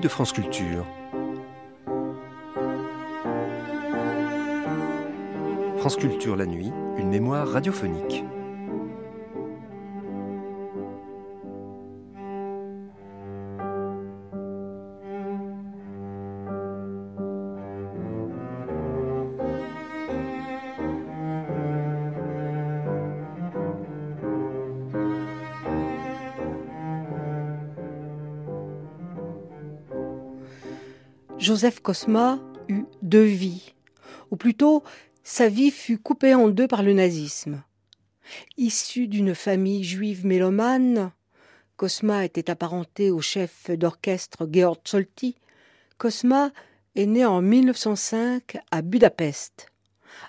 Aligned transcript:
de 0.00 0.08
France 0.08 0.32
Culture. 0.32 0.86
France 5.78 5.96
Culture 5.96 6.36
la 6.36 6.46
nuit, 6.46 6.72
une 6.96 7.08
mémoire 7.08 7.46
radiophonique. 7.48 8.24
Joseph 31.60 31.80
Cosma 31.80 32.38
eut 32.70 32.86
deux 33.02 33.22
vies, 33.22 33.74
ou 34.30 34.36
plutôt 34.36 34.82
sa 35.22 35.50
vie 35.50 35.70
fut 35.70 35.98
coupée 35.98 36.34
en 36.34 36.48
deux 36.48 36.66
par 36.66 36.82
le 36.82 36.94
nazisme. 36.94 37.62
Issu 38.56 39.08
d'une 39.08 39.34
famille 39.34 39.84
juive 39.84 40.24
mélomane, 40.24 41.12
Cosma 41.76 42.24
était 42.24 42.48
apparenté 42.48 43.10
au 43.10 43.20
chef 43.20 43.70
d'orchestre 43.70 44.48
Georg 44.50 44.78
Solti. 44.86 45.36
Cosma 45.98 46.50
est 46.96 47.04
né 47.04 47.26
en 47.26 47.42
1905 47.42 48.56
à 48.70 48.80
Budapest. 48.80 49.66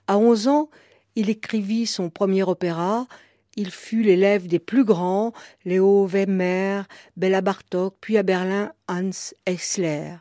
À 0.08 0.18
11 0.18 0.50
ans, 0.50 0.70
il 1.16 1.30
écrivit 1.30 1.88
son 1.88 2.10
premier 2.10 2.44
opéra. 2.44 3.08
Il 3.56 3.72
fut 3.72 4.04
l'élève 4.04 4.48
des 4.48 4.60
plus 4.60 4.84
grands, 4.84 5.32
Léo 5.64 6.06
Wemmer, 6.08 6.82
Bella 7.16 7.40
Bartok, 7.40 7.96
puis 8.02 8.18
à 8.18 8.24
Berlin 8.24 8.74
Hans 8.90 9.32
Eisler. 9.46 10.18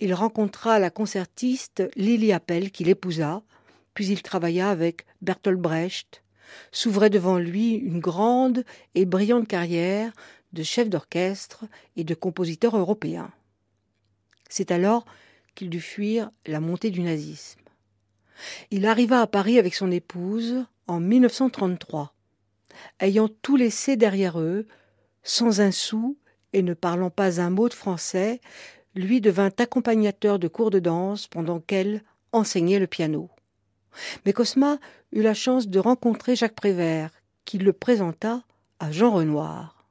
Il 0.00 0.14
rencontra 0.14 0.78
la 0.78 0.90
concertiste 0.90 1.82
Lily 1.96 2.32
Appel 2.32 2.70
qu'il 2.70 2.88
épousa, 2.88 3.42
puis 3.94 4.06
il 4.08 4.22
travailla 4.22 4.70
avec 4.70 5.06
Bertolt 5.22 5.60
Brecht. 5.60 6.22
S'ouvrait 6.72 7.10
devant 7.10 7.38
lui 7.38 7.72
une 7.72 8.00
grande 8.00 8.64
et 8.94 9.06
brillante 9.06 9.48
carrière 9.48 10.12
de 10.52 10.62
chef 10.62 10.88
d'orchestre 10.88 11.64
et 11.96 12.04
de 12.04 12.14
compositeur 12.14 12.76
européen. 12.76 13.30
C'est 14.48 14.70
alors 14.70 15.04
qu'il 15.54 15.70
dut 15.70 15.80
fuir 15.80 16.30
la 16.46 16.60
montée 16.60 16.90
du 16.90 17.00
nazisme. 17.00 17.60
Il 18.70 18.86
arriva 18.86 19.20
à 19.20 19.26
Paris 19.26 19.58
avec 19.58 19.74
son 19.74 19.90
épouse 19.90 20.64
en 20.86 21.00
1933. 21.00 22.14
Ayant 23.00 23.28
tout 23.28 23.56
laissé 23.56 23.96
derrière 23.96 24.40
eux, 24.40 24.66
sans 25.22 25.60
un 25.60 25.70
sou 25.70 26.18
et 26.52 26.62
ne 26.62 26.74
parlant 26.74 27.10
pas 27.10 27.40
un 27.40 27.50
mot 27.50 27.68
de 27.68 27.74
français, 27.74 28.40
lui 28.94 29.20
devint 29.20 29.50
accompagnateur 29.58 30.38
de 30.38 30.48
cours 30.48 30.70
de 30.70 30.78
danse 30.78 31.26
pendant 31.26 31.60
qu'elle 31.60 32.02
enseignait 32.32 32.78
le 32.78 32.86
piano. 32.86 33.30
Mais 34.24 34.32
Cosma 34.32 34.78
eut 35.12 35.22
la 35.22 35.34
chance 35.34 35.68
de 35.68 35.78
rencontrer 35.78 36.36
Jacques 36.36 36.54
Prévert, 36.54 37.10
qui 37.44 37.58
le 37.58 37.72
présenta 37.72 38.42
à 38.80 38.90
Jean 38.90 39.12
Renoir. 39.12 39.86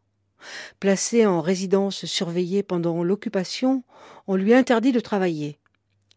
Placé 0.79 1.25
en 1.25 1.41
résidence 1.41 2.05
surveillée 2.05 2.63
pendant 2.63 3.03
l'occupation, 3.03 3.83
on 4.27 4.35
lui 4.35 4.53
interdit 4.53 4.91
de 4.91 4.99
travailler. 4.99 5.57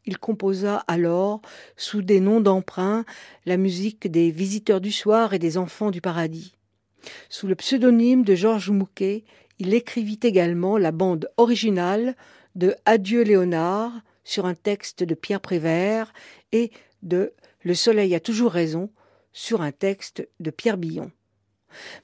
Il 0.05 0.19
composa 0.19 0.85
alors, 0.89 1.43
sous 1.77 2.03
des 2.03 2.21
noms 2.21 2.41
d'emprunt, 2.41 3.05
la 3.45 3.57
musique 3.57 4.11
des 4.11 4.31
Visiteurs 4.31 4.81
du 4.81 4.93
soir 4.93 5.35
et 5.35 5.39
des 5.39 5.59
Enfants 5.59 5.91
du 5.91 6.01
paradis. 6.01 6.55
Sous 7.29 7.47
le 7.47 7.55
pseudonyme 7.55 8.25
de 8.25 8.35
Georges 8.35 8.71
Mouquet, 8.71 9.25
il 9.59 9.75
écrivit 9.75 10.21
également 10.23 10.77
la 10.77 10.93
bande 10.93 11.29
originale 11.37 12.17
de 12.57 12.75
Adieu 12.87 13.23
Léonard 13.23 13.93
sur 14.25 14.47
un 14.47 14.55
texte 14.55 15.05
de 15.05 15.15
Pierre 15.15 15.41
Prévert 15.41 16.13
et 16.53 16.73
de 17.03 17.33
Le 17.63 17.75
soleil 17.75 18.15
a 18.15 18.21
toujours 18.21 18.51
raison 18.51 18.91
sur 19.33 19.61
un 19.61 19.73
texte 19.73 20.27
de 20.41 20.51
Pierre 20.51 20.79
Billon. 20.79 21.13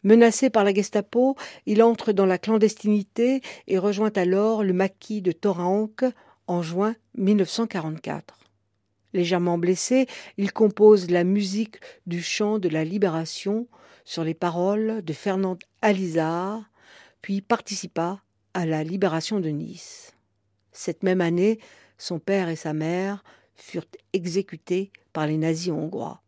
Menacé 0.03 0.51
par 0.51 0.65
la 0.65 0.75
Gestapo, 0.75 1.37
il 1.65 1.83
entre 1.83 2.13
dans 2.13 2.27
la 2.27 2.37
clandestinité 2.37 3.41
et 3.67 3.79
rejoint 3.79 4.13
alors 4.15 4.63
le 4.63 4.75
maquis 4.75 5.23
de 5.23 5.33
Toraonc 5.33 5.97
en 6.47 6.63
juin 6.63 6.95
1944. 7.17 8.39
Légèrement 9.15 9.57
blessé, 9.57 10.07
il 10.37 10.53
compose 10.53 11.11
la 11.11 11.25
musique 11.25 11.79
du 12.07 12.23
chant 12.23 12.59
de 12.59 12.69
la 12.69 12.85
libération 12.85 13.67
sur 14.05 14.25
les 14.25 14.35
paroles 14.35 15.03
de 15.03 15.13
Fernand 15.13 15.59
Alizard, 15.81 16.63
puis 17.23 17.41
participa 17.41 18.21
à 18.53 18.67
la 18.67 18.85
libération 18.85 19.41
de 19.41 19.49
Nice. 19.49 20.12
Cette 20.73 21.03
même 21.03 21.21
année, 21.21 21.59
son 21.99 22.19
père 22.19 22.49
et 22.49 22.57
sa 22.57 22.73
mère 22.73 23.23
furent 23.55 23.87
exécutés 24.13 24.91
par 25.13 25.27
les 25.27 25.37
nazis 25.37 25.73
hongrois. 25.73 26.23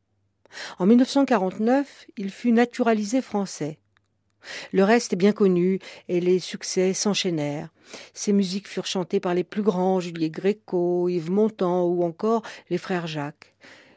En 0.79 0.87
1949, 0.87 2.07
il 2.17 2.31
fut 2.31 2.53
naturalisé 2.53 3.21
français. 3.21 3.79
Le 4.73 4.85
reste 4.85 5.15
est 5.15 5.17
bien 5.17 5.33
connu 5.33 5.79
et 6.09 6.21
les 6.21 6.39
succès 6.39 6.93
s'enchaînèrent. 6.93 7.71
Ses 8.13 8.33
musiques 8.33 8.69
furent 8.69 8.87
chantées 8.87 9.21
par 9.21 9.35
les 9.35 9.45
plus 9.45 9.63
grands, 9.63 10.01
Juliet 10.01 10.31
Gréco, 10.31 11.09
Yves 11.09 11.31
Montand 11.31 11.85
ou 11.85 12.05
encore 12.05 12.43
les 12.71 12.79
frères 12.79 13.07
Jacques. 13.07 13.55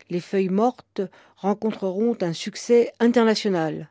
Les 0.09 0.21
feuilles 0.21 0.49
mortes 0.49 1.01
rencontreront 1.35 2.17
un 2.21 2.33
succès 2.33 2.91
international. 2.99 3.89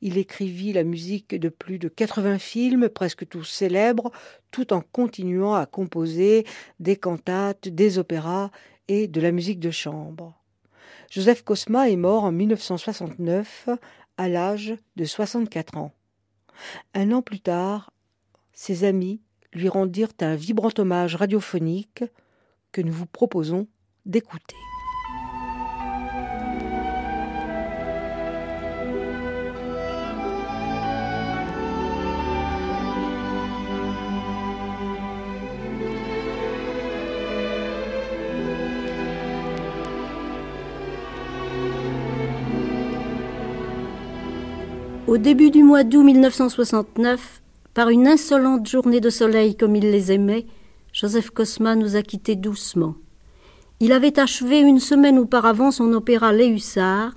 Il 0.00 0.16
écrivit 0.16 0.72
la 0.72 0.84
musique 0.84 1.34
de 1.34 1.48
plus 1.48 1.78
de 1.78 1.88
80 1.88 2.38
films, 2.38 2.88
presque 2.88 3.28
tous 3.28 3.44
célèbres, 3.44 4.12
tout 4.50 4.72
en 4.72 4.80
continuant 4.80 5.54
à 5.54 5.66
composer 5.66 6.46
des 6.78 6.96
cantates, 6.96 7.68
des 7.68 7.98
opéras 7.98 8.50
et 8.86 9.08
de 9.08 9.20
la 9.20 9.32
musique 9.32 9.60
de 9.60 9.70
chambre. 9.70 10.34
Joseph 11.10 11.42
Cosma 11.42 11.90
est 11.90 11.96
mort 11.96 12.24
en 12.24 12.32
1969 12.32 13.68
à 14.16 14.28
l'âge 14.28 14.76
de 14.96 15.04
64 15.04 15.76
ans. 15.76 15.92
Un 16.94 17.12
an 17.12 17.22
plus 17.22 17.40
tard, 17.40 17.92
ses 18.52 18.84
amis 18.84 19.20
lui 19.52 19.68
rendirent 19.68 20.12
un 20.20 20.34
vibrant 20.34 20.70
hommage 20.78 21.16
radiophonique 21.16 22.04
que 22.72 22.82
nous 22.82 22.92
vous 22.92 23.06
proposons 23.06 23.66
d'écouter. 24.04 24.56
Au 45.08 45.16
début 45.16 45.50
du 45.50 45.62
mois 45.62 45.84
d'août 45.84 46.04
1969, 46.04 47.40
par 47.72 47.88
une 47.88 48.06
insolente 48.06 48.68
journée 48.68 49.00
de 49.00 49.08
soleil 49.08 49.56
comme 49.56 49.74
il 49.74 49.90
les 49.90 50.12
aimait, 50.12 50.44
Joseph 50.92 51.30
Cosma 51.30 51.76
nous 51.76 51.96
a 51.96 52.02
quittés 52.02 52.36
doucement. 52.36 52.94
Il 53.80 53.92
avait 53.92 54.20
achevé 54.20 54.60
une 54.60 54.80
semaine 54.80 55.18
auparavant 55.18 55.70
son 55.70 55.94
opéra 55.94 56.34
Les 56.34 56.48
Hussards, 56.48 57.14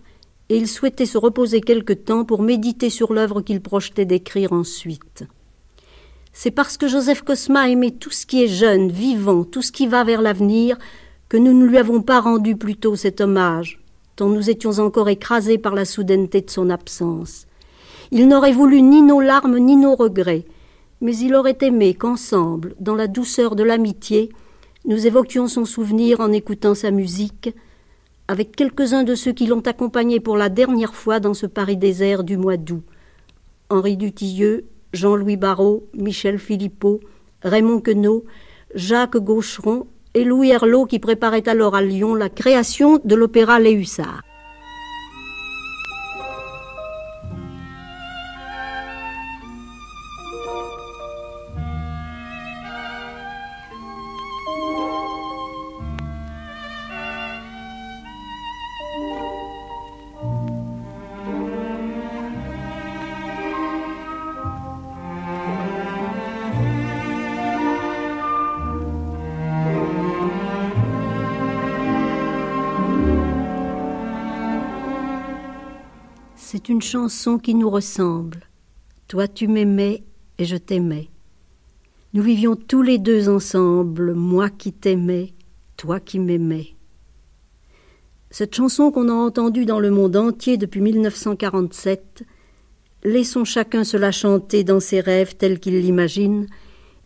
et 0.48 0.56
il 0.56 0.70
souhaitait 0.70 1.06
se 1.06 1.18
reposer 1.18 1.60
quelque 1.60 1.92
temps 1.92 2.24
pour 2.24 2.44
méditer 2.44 2.90
sur 2.90 3.12
l'œuvre 3.12 3.42
qu'il 3.42 3.60
projetait 3.60 4.06
d'écrire 4.06 4.54
ensuite. 4.54 5.26
C'est 6.32 6.52
parce 6.52 6.78
que 6.78 6.88
Joseph 6.88 7.24
Cosma 7.24 7.70
aimait 7.70 7.92
tout 7.92 8.12
ce 8.12 8.26
qui 8.26 8.42
est 8.42 8.48
jeune, 8.48 8.90
vivant, 8.90 9.44
tout 9.44 9.62
ce 9.62 9.74
qui 9.74 9.88
va 9.88 10.06
vers 10.06 10.22
l'avenir, 10.22 10.78
que 11.28 11.36
nous 11.36 11.52
ne 11.52 11.66
lui 11.66 11.78
avons 11.78 12.02
pas 12.02 12.22
rendu 12.22 12.56
plus 12.56 12.78
tôt 12.78 12.96
cet 12.96 13.20
hommage, 13.20 13.82
tant 14.16 14.30
nous 14.30 14.50
étions 14.50 14.80
encore 14.80 15.10
écrasés 15.10 15.58
par 15.58 15.76
la 15.76 15.84
soudaineté 15.84 16.40
de 16.40 16.50
son 16.50 16.70
absence. 16.70 17.48
Il 18.12 18.28
n'aurait 18.28 18.52
voulu 18.52 18.82
ni 18.82 19.02
nos 19.02 19.22
larmes 19.22 19.58
ni 19.58 19.78
nos 19.78 19.96
regrets, 19.96 20.44
mais 21.00 21.16
il 21.18 21.34
aurait 21.34 21.58
aimé 21.62 21.94
qu'ensemble, 21.94 22.76
dans 22.80 22.96
la 22.96 23.08
douceur 23.08 23.56
de 23.56 23.64
l'amitié, 23.64 24.30
nous 24.84 25.08
évoquions 25.08 25.48
son 25.48 25.64
souvenir 25.64 26.20
en 26.20 26.32
écoutant 26.34 26.76
sa 26.76 26.92
musique, 26.92 27.56
avec 28.28 28.54
quelques-uns 28.54 29.04
de 29.04 29.16
ceux 29.16 29.32
qui 29.32 29.48
l'ont 29.48 29.62
accompagné 29.62 30.20
pour 30.20 30.36
la 30.36 30.50
dernière 30.50 30.94
fois 30.94 31.22
dans 31.22 31.34
ce 31.34 31.46
Paris 31.46 31.78
désert 31.78 32.26
du 32.26 32.36
mois 32.36 32.58
d'août. 32.58 32.84
Henri 33.70 33.96
Dutilleux, 33.96 34.66
Jean-Louis 34.92 35.38
Barrault, 35.38 35.88
Michel 35.94 36.38
Philippot, 36.38 37.00
Raymond 37.44 37.80
Queneau, 37.80 38.26
Jacques 38.76 39.18
Gaucheron 39.18 39.88
et 40.14 40.26
Louis 40.26 40.50
Herlot 40.50 40.86
qui 40.86 41.00
préparait 41.00 41.48
alors 41.48 41.76
à 41.76 41.82
Lyon 41.82 42.14
la 42.14 42.30
création 42.30 43.00
de 43.06 43.16
l'opéra 43.16 43.60
Les 43.60 43.72
Hussards. 43.72 44.24
Chanson 76.82 77.38
qui 77.38 77.56
nous 77.56 77.70
ressemble. 77.70 78.48
Toi 79.08 79.28
tu 79.28 79.48
m'aimais 79.48 80.04
et 80.38 80.46
je 80.46 80.58
t'aimais. 80.58 81.10
Nous 82.14 82.24
vivions 82.24 82.56
tous 82.56 82.82
les 82.82 82.98
deux 82.98 83.30
ensemble, 83.30 84.14
moi 84.14 84.50
qui 84.50 84.74
t'aimais, 84.74 85.34
toi 85.78 86.00
qui 86.00 86.20
m'aimais. 86.20 86.76
Cette 88.30 88.56
chanson 88.56 88.92
qu'on 88.92 89.10
a 89.10 89.14
entendue 89.14 89.66
dans 89.66 89.80
le 89.80 89.92
monde 89.92 90.16
entier 90.16 90.58
depuis 90.58 90.82
1947, 90.82 92.24
laissons 93.04 93.46
chacun 93.46 93.84
se 93.84 93.98
la 93.98 94.12
chanter 94.12 94.64
dans 94.64 94.80
ses 94.80 95.02
rêves 95.02 95.36
tels 95.36 95.60
qu'il 95.60 95.80
l'imagine, 95.80 96.48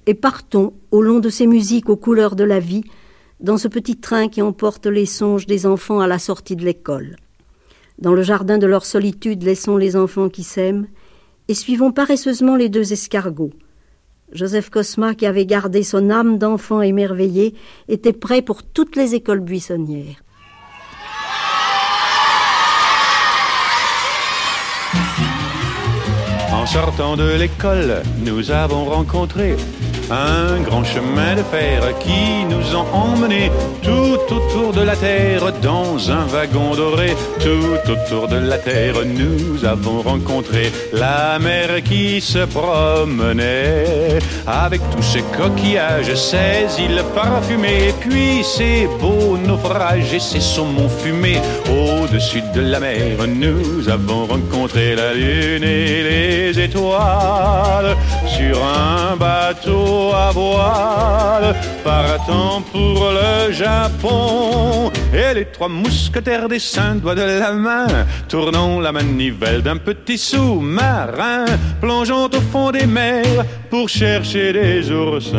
et 0.08 0.14
partons, 0.14 0.74
au 0.92 1.02
long 1.02 1.20
de 1.20 1.30
ces 1.30 1.48
musiques 1.48 1.90
aux 1.90 1.98
couleurs 1.98 2.36
de 2.36 2.44
la 2.44 2.60
vie, 2.60 2.84
dans 3.40 3.58
ce 3.58 3.68
petit 3.68 3.98
train 3.98 4.28
qui 4.28 4.42
emporte 4.42 4.86
les 4.86 5.06
songes 5.06 5.48
des 5.48 5.66
enfants 5.66 6.00
à 6.00 6.08
la 6.08 6.20
sortie 6.20 6.56
de 6.56 6.64
l'école. 6.64 7.16
Dans 7.98 8.14
le 8.14 8.24
jardin 8.24 8.58
de 8.58 8.68
leur 8.68 8.86
solitude, 8.86 9.44
laissons 9.44 9.78
les 9.78 9.96
enfants 9.96 10.30
qui 10.30 10.44
s'aiment, 10.44 10.88
et 11.48 11.54
suivons 11.54 11.92
paresseusement 11.92 12.56
les 12.56 12.70
deux 12.70 12.92
escargots. 12.92 13.54
Joseph 14.32 14.70
Cosma, 14.70 15.14
qui 15.16 15.26
avait 15.26 15.46
gardé 15.46 15.84
son 15.84 16.10
âme 16.10 16.38
d'enfant 16.38 16.82
émerveillé, 16.82 17.54
était 17.88 18.14
prêt 18.14 18.42
pour 18.42 18.64
toutes 18.64 18.96
les 18.96 19.16
écoles 19.16 19.40
buissonnières. 19.40 20.22
En 26.66 26.68
sortant 26.68 27.16
de 27.16 27.36
l'école, 27.36 28.02
nous 28.18 28.50
avons 28.50 28.86
rencontré 28.86 29.56
un 30.10 30.62
grand 30.62 30.84
chemin 30.84 31.36
de 31.36 31.44
fer 31.44 31.98
qui 32.00 32.44
nous 32.50 32.76
a 32.76 32.82
emmenés 32.92 33.52
tout 33.82 34.34
autour 34.34 34.74
de 34.74 34.82
la 34.82 34.96
terre 34.96 35.52
dans 35.62 36.12
un 36.12 36.26
wagon 36.26 36.76
doré. 36.76 37.16
Tout 37.40 37.92
autour 37.92 38.28
de 38.28 38.38
la 38.38 38.58
terre, 38.58 38.96
nous 39.06 39.64
avons 39.64 40.02
rencontré 40.02 40.72
la 40.92 41.38
mer 41.40 41.84
qui 41.84 42.20
se 42.20 42.40
promenait 42.40 44.20
avec 44.48 44.82
tous 44.96 45.04
ses 45.04 45.24
coquillages, 45.38 46.14
ses 46.16 46.82
îles 46.82 47.04
parfumées, 47.14 47.94
puis 48.00 48.44
ses 48.44 48.88
beaux 49.00 49.38
naufrages 49.38 50.14
et 50.14 50.20
ses 50.20 50.42
saumons 50.42 50.90
fumés. 50.90 51.42
Au-dessus 51.70 52.44
de 52.54 52.62
la 52.62 52.80
mer, 52.80 53.18
nous 53.28 53.90
avons 53.90 54.26
rencontré 54.26 54.96
la 54.96 55.14
lune 55.14 55.64
et 55.64 56.04
les 56.04 56.55
sur 58.28 58.64
un 58.64 59.18
bateau 59.18 60.12
à 60.14 60.32
voile, 60.32 61.54
partant 61.84 62.62
pour 62.72 63.10
le 63.12 63.52
Japon. 63.52 64.90
Et 65.14 65.34
les 65.34 65.46
trois 65.46 65.68
mousquetaires 65.68 66.48
des 66.48 66.60
cinq 66.60 67.02
doigts 67.02 67.16
de 67.16 67.24
la 67.24 67.52
main, 67.52 67.88
tournant 68.30 68.80
la 68.80 68.94
manivelle 68.94 69.64
d'un 69.64 69.76
petit 69.76 70.18
sous-marin, 70.18 71.44
plongeant 71.82 72.28
au 72.28 72.42
fond 72.52 72.72
des 72.72 72.86
mers 72.86 73.44
pour 73.70 73.90
chercher 73.90 74.54
des 74.54 74.90
oursins. 74.92 75.36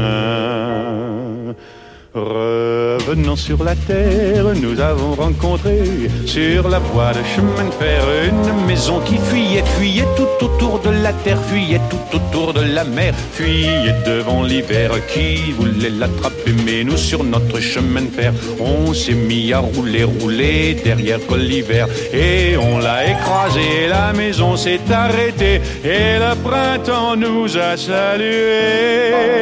Revenant 2.16 3.36
sur 3.36 3.62
la 3.62 3.74
terre, 3.74 4.46
nous 4.54 4.80
avons 4.80 5.14
rencontré 5.14 5.82
sur 6.24 6.66
la 6.66 6.78
voie 6.78 7.12
de 7.12 7.22
chemin 7.22 7.68
de 7.68 7.74
fer 7.74 8.02
une 8.24 8.66
maison 8.66 9.00
qui 9.00 9.18
fuyait, 9.18 9.62
fuyait 9.76 10.06
tout 10.16 10.46
autour 10.46 10.80
de 10.80 10.88
la 10.88 11.12
terre, 11.12 11.38
fuyait 11.42 11.80
tout 11.90 12.16
autour 12.16 12.54
de 12.54 12.62
la 12.62 12.84
mer, 12.84 13.12
fuyait 13.32 13.94
devant 14.06 14.42
l'hiver 14.42 14.92
qui 15.12 15.52
voulait 15.52 15.90
l'attraper. 15.90 16.54
Mais 16.64 16.84
nous, 16.84 16.96
sur 16.96 17.22
notre 17.22 17.60
chemin 17.60 18.00
de 18.00 18.10
fer, 18.10 18.32
on 18.60 18.94
s'est 18.94 19.12
mis 19.12 19.52
à 19.52 19.58
rouler, 19.58 20.04
rouler 20.04 20.74
derrière 20.82 21.18
l'hiver 21.36 21.86
et 22.14 22.56
on 22.56 22.78
l'a 22.78 23.10
écrasé. 23.10 23.88
La 23.90 24.14
maison 24.14 24.56
s'est 24.56 24.80
arrêtée 24.90 25.60
et 25.84 26.18
le 26.18 26.34
printemps 26.42 27.14
nous 27.14 27.58
a 27.58 27.76
salués. 27.76 29.36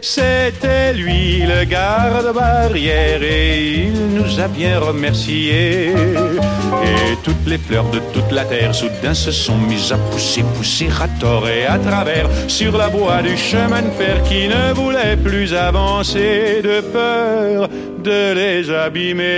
C'était 0.00 0.92
lui 0.92 1.42
le 1.42 1.67
garde-barrière 1.68 3.22
et 3.22 3.84
il 3.84 4.14
nous 4.14 4.40
a 4.40 4.48
bien 4.48 4.78
remerciés. 4.80 5.90
Et 5.90 7.16
toutes 7.22 7.46
les 7.46 7.58
fleurs 7.58 7.90
de 7.90 8.00
toute 8.12 8.32
la 8.32 8.44
terre 8.44 8.74
soudain 8.74 9.14
se 9.14 9.30
sont 9.30 9.58
mises 9.58 9.92
à 9.92 9.98
pousser, 10.10 10.42
pousser 10.56 10.88
à 11.00 11.08
tort 11.20 11.48
et 11.48 11.66
à 11.66 11.78
travers 11.78 12.28
sur 12.48 12.76
la 12.76 12.88
voie 12.88 13.22
du 13.22 13.36
chemin 13.36 13.82
de 13.82 13.90
fer 13.90 14.22
qui 14.24 14.48
ne 14.48 14.72
voulait 14.72 15.16
plus 15.16 15.54
avancer 15.54 16.62
de 16.62 16.80
peur 16.80 17.68
de 18.02 18.32
les 18.34 18.70
abîmer. 18.70 19.28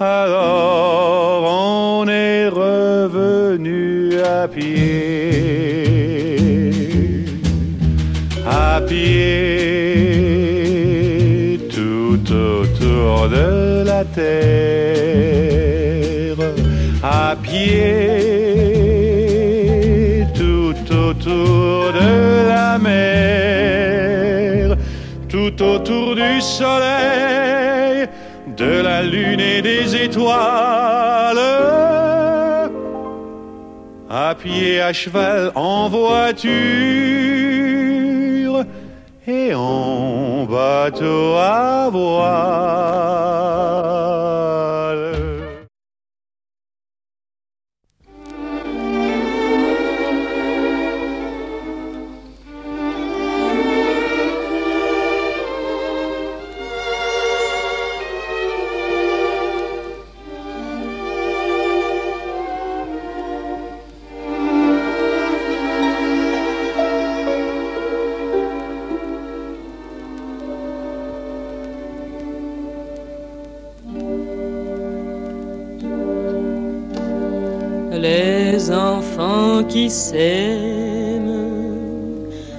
Alors 0.00 1.42
on 1.44 2.08
est 2.08 2.48
revenu 2.48 4.18
à 4.22 4.48
pied 4.48 5.50
à 8.46 8.80
pied 8.80 9.49
de 13.28 13.82
la 13.84 14.04
terre, 14.04 14.36
à 17.02 17.36
pied 17.42 18.30
tout 20.34 20.74
autour 20.92 21.92
de 21.92 22.48
la 22.48 22.78
mer, 22.78 24.76
tout 25.28 25.62
autour 25.62 26.14
du 26.14 26.40
soleil, 26.40 28.08
de 28.56 28.80
la 28.80 29.02
lune 29.02 29.40
et 29.40 29.60
des 29.62 29.96
étoiles. 29.96 31.38
À 34.08 34.34
pied, 34.34 34.80
à 34.80 34.92
cheval, 34.92 35.52
en 35.54 35.88
voiture 35.88 37.49
et 39.30 39.54
en 39.54 40.44
bateau 40.44 41.36
à 41.36 41.88
voile. 41.90 43.20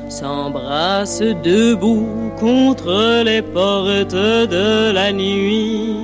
S'embrassent 0.10 1.24
debout 1.44 2.32
contre 2.40 3.24
les 3.24 3.42
portes 3.42 4.14
de 4.14 4.92
la 4.92 5.12
nuit. 5.12 5.96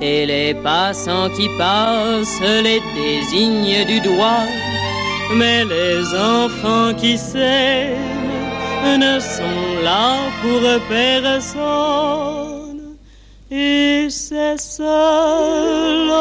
Et 0.00 0.24
les 0.26 0.54
passants 0.54 1.28
qui 1.36 1.48
passent 1.58 2.40
les 2.40 2.80
désignent 2.94 3.84
du 3.86 4.00
doigt. 4.00 4.46
Mais 5.34 5.64
les 5.64 6.14
enfants 6.14 6.92
qui 6.96 7.16
s'aiment 7.16 7.98
ne 8.98 9.20
sont 9.20 9.82
là 9.84 10.16
pour 10.42 10.60
personne. 10.88 11.60
Et 13.50 14.08
c'est 14.08 14.60
seulement 14.60 16.20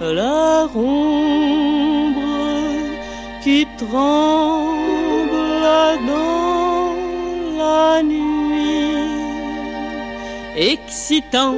leur 0.00 0.76
ombre 0.76 1.69
qui 3.42 3.66
tremble 3.78 5.30
dans 6.06 6.94
la 7.58 8.02
nuit, 8.02 8.94
excitant 10.56 11.56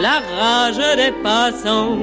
la 0.00 0.20
rage 0.38 0.96
des 0.96 1.12
passants, 1.22 1.98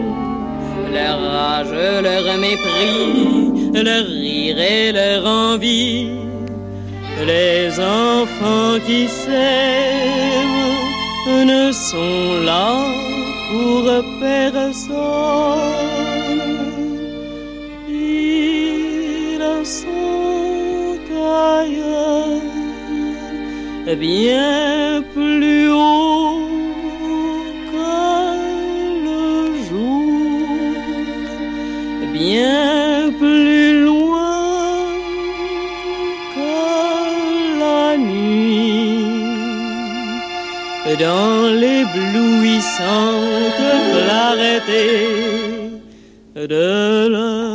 leur 0.94 1.20
rage, 1.20 1.76
leur 2.04 2.38
mépris, 2.38 3.74
leur 3.74 4.06
rire 4.06 4.60
et 4.60 4.92
leur 4.92 5.26
envie. 5.26 6.12
Les 7.26 7.80
enfants 7.80 8.78
qui 8.86 9.08
s'aiment 9.08 10.76
ne 11.46 11.72
sont 11.72 12.44
là 12.44 12.76
pour 13.50 13.90
personne. 14.20 16.25
sont 19.66 21.00
ailleurs, 21.12 22.42
bien 23.98 25.02
plus 25.14 25.70
haut 25.72 26.40
que 27.72 28.04
le 29.06 29.24
jour, 29.68 30.48
bien 32.14 33.12
plus 33.20 33.84
loin 33.84 34.88
que 36.36 36.54
la 37.60 37.98
nuit, 37.98 39.04
dans 41.00 41.40
l'éblouissante 41.62 43.64
clarté 43.96 44.86
de 46.36 47.08
la 47.10 47.55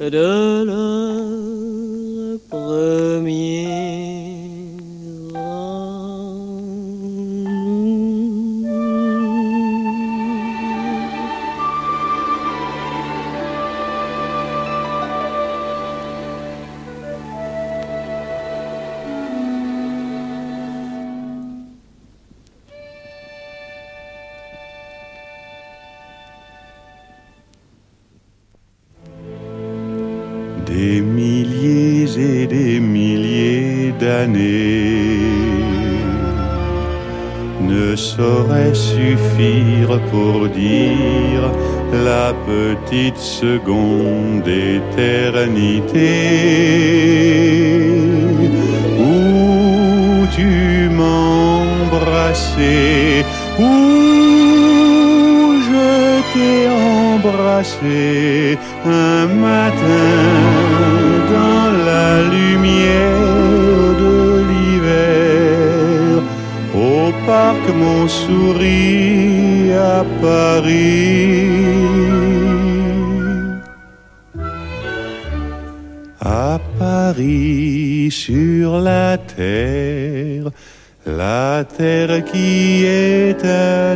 de 0.01 0.65
leur 0.65 1.16
ne 37.61 37.97
sauraient 37.97 38.75
suffire 38.75 40.01
pour 40.11 40.49
dire 40.49 41.51
la 42.05 42.33
petite 42.47 43.19
seconde 43.19 44.47
éternité 44.47 46.11
où 48.99 50.27
tu 50.35 50.89
m'embrassais, 50.91 52.45
où 53.59 53.73
je 55.69 56.21
t'ai 56.33 56.69
embrassé 56.69 58.59
un 58.85 59.27
matin 59.27 60.46
parc 67.57 67.75
Montsouris 67.75 69.73
à 69.73 70.05
Paris. 70.21 71.51
À 76.21 76.59
Paris 76.79 78.09
sur 78.11 78.81
la 78.81 79.17
terre, 79.19 80.51
la 81.07 81.65
terre 81.65 82.25
qui 82.25 82.85
est 82.85 83.45
un. 83.45 83.87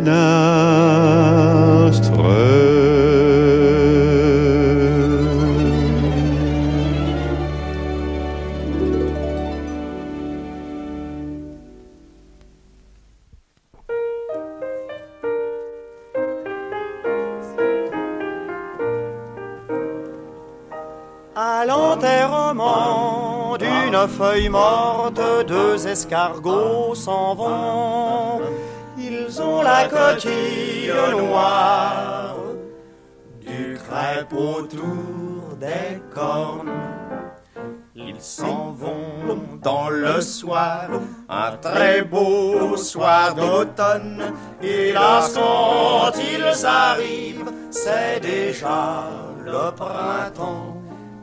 Soir, 40.21 40.89
un 41.29 41.57
très 41.57 42.03
beau 42.03 42.77
soir 42.77 43.35
d'automne. 43.35 44.33
Et 44.63 44.93
là, 44.93 45.27
ils 46.19 46.67
arrivent, 46.67 47.51
c'est 47.71 48.21
déjà 48.21 49.09
le 49.45 49.75
printemps. 49.75 50.77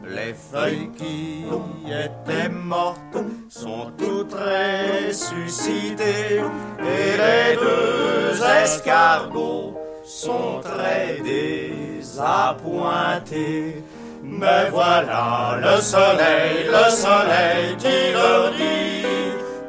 Les 0.09 0.33
feuilles 0.33 0.89
qui 0.97 1.45
étaient 1.85 2.49
mortes 2.49 3.17
sont 3.49 3.91
toutes 3.97 4.33
ressuscitées 4.33 6.41
et 6.79 7.17
les 7.17 7.57
deux 7.57 8.41
escargots 8.63 9.77
sont 10.05 10.61
très 10.61 11.19
désappointés. 11.21 13.83
Mais 14.23 14.69
voilà 14.71 15.57
le 15.61 15.81
soleil, 15.81 16.65
le 16.67 16.89
soleil 16.89 17.75
qui 17.77 18.13
leur 18.13 18.51
dit 18.51 19.07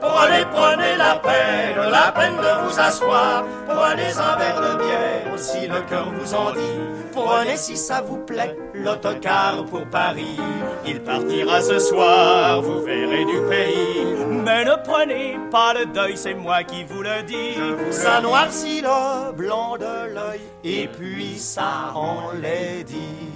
Prenez, 0.00 0.44
prenez 0.52 0.96
la 0.96 1.16
peine, 1.16 1.90
la 1.90 2.12
peine 2.12 2.36
de 2.36 2.66
vous 2.66 2.78
asseoir. 2.78 3.44
Prenez 3.66 4.12
un 4.16 4.36
verre 4.36 4.60
de 4.60 4.78
bière, 4.78 5.38
si 5.38 5.66
le 5.66 5.80
cœur 5.88 6.12
vous 6.12 6.34
en 6.34 6.52
dit. 6.52 6.80
Prenez, 7.12 7.56
si 7.56 7.76
ça 7.76 8.00
vous 8.00 8.18
plaît, 8.18 8.56
l'autocar 8.74 9.64
pour 9.64 9.84
Paris. 9.86 10.38
Il 10.86 11.00
partira 11.00 11.60
ce 11.60 11.78
soir, 11.78 12.62
vous 12.62 12.82
verrez 12.82 13.24
du 13.24 13.40
pays. 13.48 14.16
Mais 14.28 14.64
ne 14.64 14.76
prenez 14.84 15.36
pas 15.50 15.74
le 15.74 15.86
deuil, 15.86 16.16
c'est 16.16 16.34
moi 16.34 16.62
qui 16.62 16.84
vous 16.84 17.02
le 17.02 17.22
dis. 17.24 17.56
Ça 17.90 18.20
noircit 18.20 18.82
le 18.82 19.32
blanc 19.32 19.76
de 19.76 20.14
l'œil, 20.14 20.40
et 20.62 20.86
puis 20.88 21.38
ça 21.38 21.92
enlaidit 21.94 23.32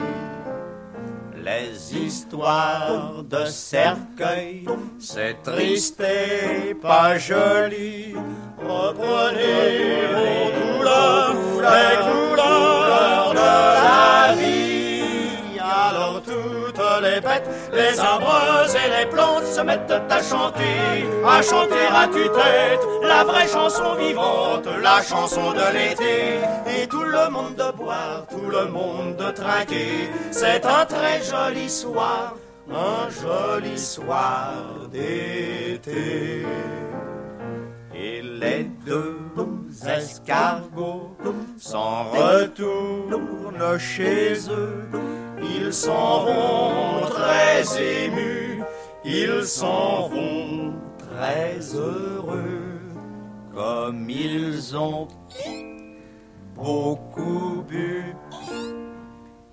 les 1.45 1.97
histoires 1.97 3.23
de 3.25 3.45
cercueil, 3.47 4.65
c'est 4.99 5.43
triste 5.43 6.01
et 6.01 6.75
pas 6.75 7.19
joli. 7.19 8.15
Reprenez 8.59 10.07
vos 10.15 10.51
couleurs, 10.59 11.35
les 11.61 11.97
couleurs 12.07 13.33
de 13.33 13.53
la 13.79 14.35
vie. 14.35 14.72
Les 17.01 17.21
bêtes, 17.21 17.49
les 17.73 17.99
arbres 17.99 18.67
et 18.75 19.01
les 19.01 19.07
plantes 19.07 19.47
se 19.47 19.61
mettent 19.61 19.91
à 19.91 20.23
chanter, 20.23 21.07
à 21.27 21.41
chanter 21.43 21.87
à 21.91 22.07
tue-tête 22.07 22.81
la 23.03 23.25
vraie 23.25 23.49
chanson 23.49 23.95
vivante, 23.95 24.67
la 24.83 25.03
chanson 25.03 25.53
de 25.53 25.73
l'été. 25.73 26.41
Et 26.67 26.87
tout 26.87 27.03
le 27.03 27.31
monde 27.31 27.57
de 27.57 27.77
boire, 27.77 28.27
tout 28.31 28.51
le 28.51 28.67
monde 28.67 29.17
de 29.17 29.31
trinquer. 29.31 30.11
C'est 30.31 30.65
un 30.67 30.85
très 30.85 31.23
joli 31.23 31.71
soir, 31.71 32.37
un 32.71 33.09
joli 33.11 33.79
soir 33.79 34.53
d'été. 34.93 36.45
Et 37.95 38.23
les 38.23 38.65
deux 38.85 39.19
escargots 39.87 41.17
s'en 41.59 42.05
retournent 42.05 43.79
chez 43.79 44.35
eux. 44.51 45.22
Ils 45.43 45.73
s'en 45.73 46.25
vont 46.25 47.07
très 47.11 47.63
émus, 48.05 48.63
ils 49.05 49.45
s'en 49.45 50.09
vont 50.09 50.75
très 50.99 51.59
heureux, 51.75 52.81
comme 53.55 54.09
ils 54.09 54.77
ont 54.77 55.09
beaucoup 56.55 57.65
bu. 57.69 58.15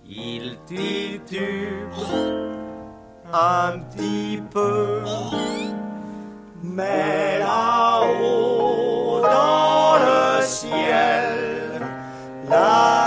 Ils 0.06 0.58
titubent 0.66 1.40
un 3.32 3.80
petit 3.80 4.42
peu 4.52 5.02
Mais 6.64 7.40
là-haut 7.40 9.22
dans 9.22 9.98
le 10.04 10.42
ciel, 10.42 11.82
la 12.50 12.99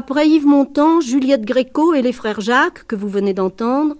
Après 0.00 0.28
Yves 0.28 0.46
Montand, 0.46 1.00
Juliette 1.00 1.44
Gréco 1.44 1.92
et 1.92 2.02
les 2.02 2.12
frères 2.12 2.40
Jacques, 2.40 2.86
que 2.86 2.94
vous 2.94 3.08
venez 3.08 3.34
d'entendre, 3.34 3.96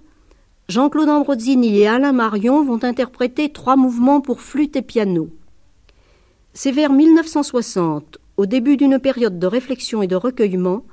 Jean-Claude 0.69 1.09
Ambrosini 1.09 1.81
et 1.81 1.88
Alain 1.88 2.12
Marion 2.12 2.62
vont 2.62 2.85
interpréter 2.85 3.49
trois 3.49 3.75
mouvements 3.75 4.21
pour 4.21 4.40
flûte 4.40 4.76
et 4.76 4.83
piano. 4.83 5.28
C'est 6.52 6.71
vers 6.71 6.93
1960, 6.93 8.19
au 8.37 8.47
début 8.47 8.76
d'une 8.76 9.00
période 9.00 9.40
de 9.40 9.47
réflexion 9.49 10.00
et 10.00 10.07
de 10.07 10.14
recueillement, 10.14 10.85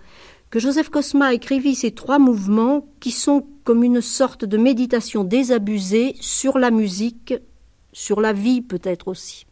que 0.49 0.57
Joseph 0.57 0.89
Cosma 0.89 1.35
écrivit 1.35 1.75
ces 1.75 1.91
trois 1.91 2.17
mouvements 2.17 2.87
qui 2.99 3.11
sont 3.11 3.45
comme 3.63 3.83
une 3.83 4.01
sorte 4.01 4.43
de 4.43 4.57
méditation 4.57 5.23
désabusée 5.23 6.15
sur 6.19 6.57
la 6.57 6.71
musique, 6.71 7.35
sur 7.93 8.21
la 8.21 8.33
vie 8.33 8.63
peut-être 8.63 9.07
aussi. 9.07 9.45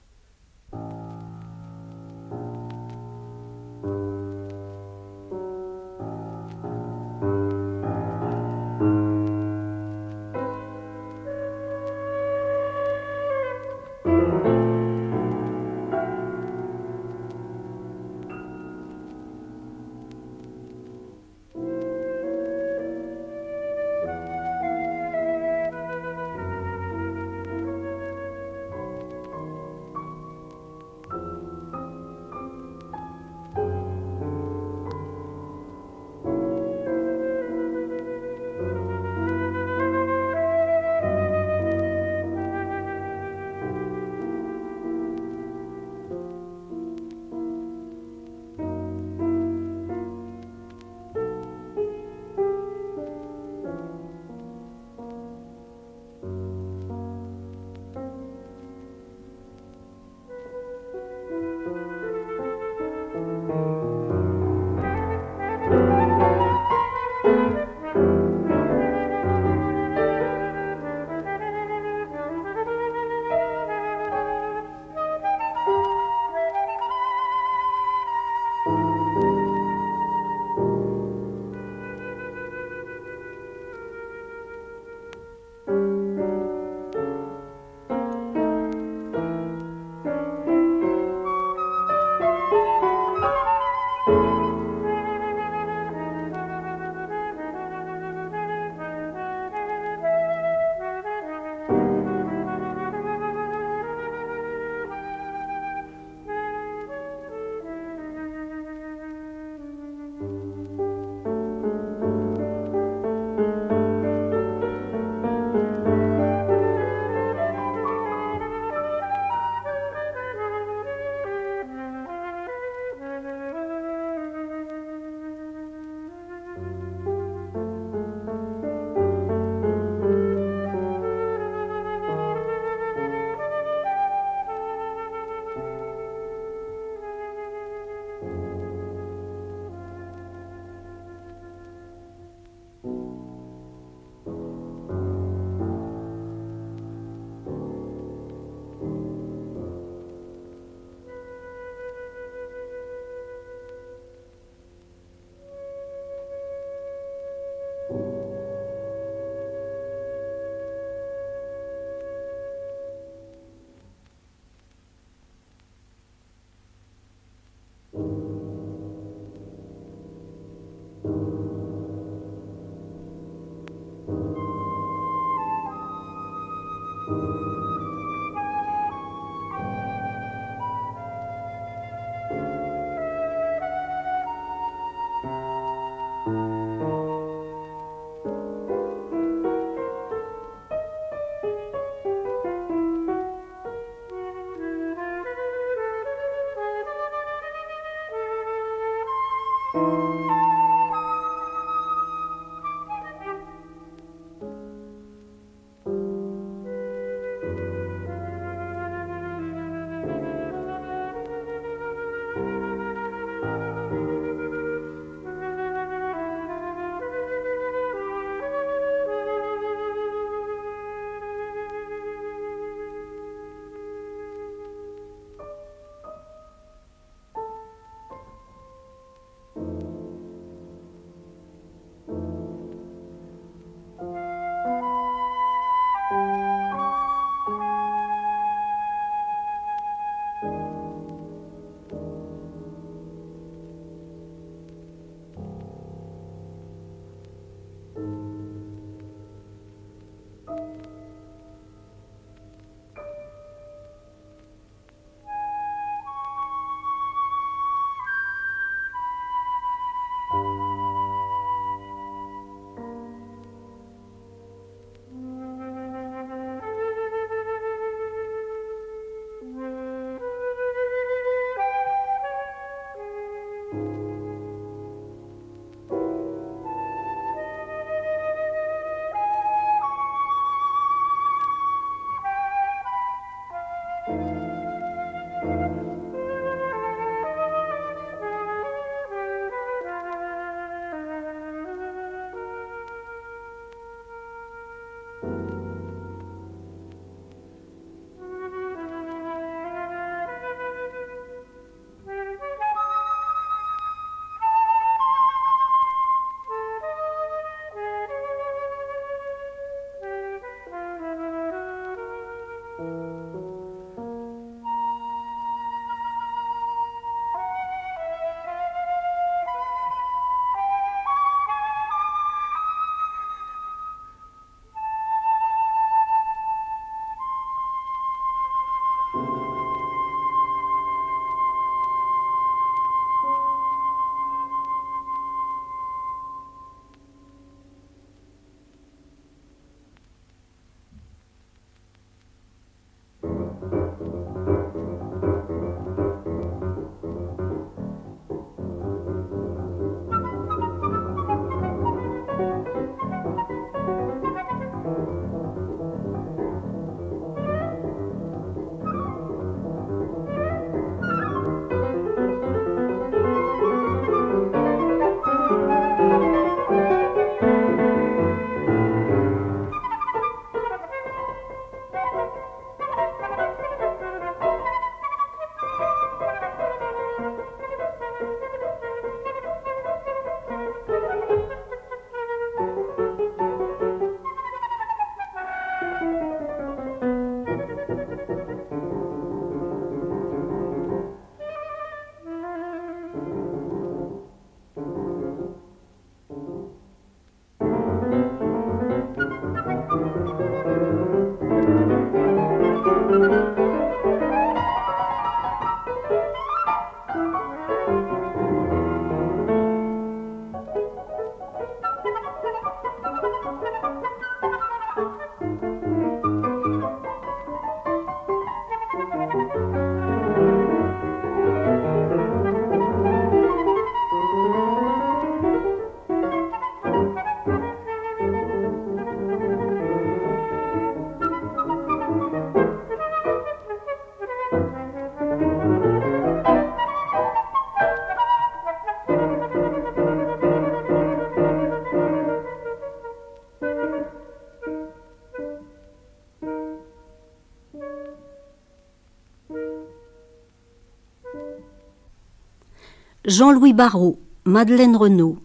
Jean-Louis 453.26 453.72
Barrault, 453.72 454.20
Madeleine 454.44 454.98
Renaud. 454.98 455.38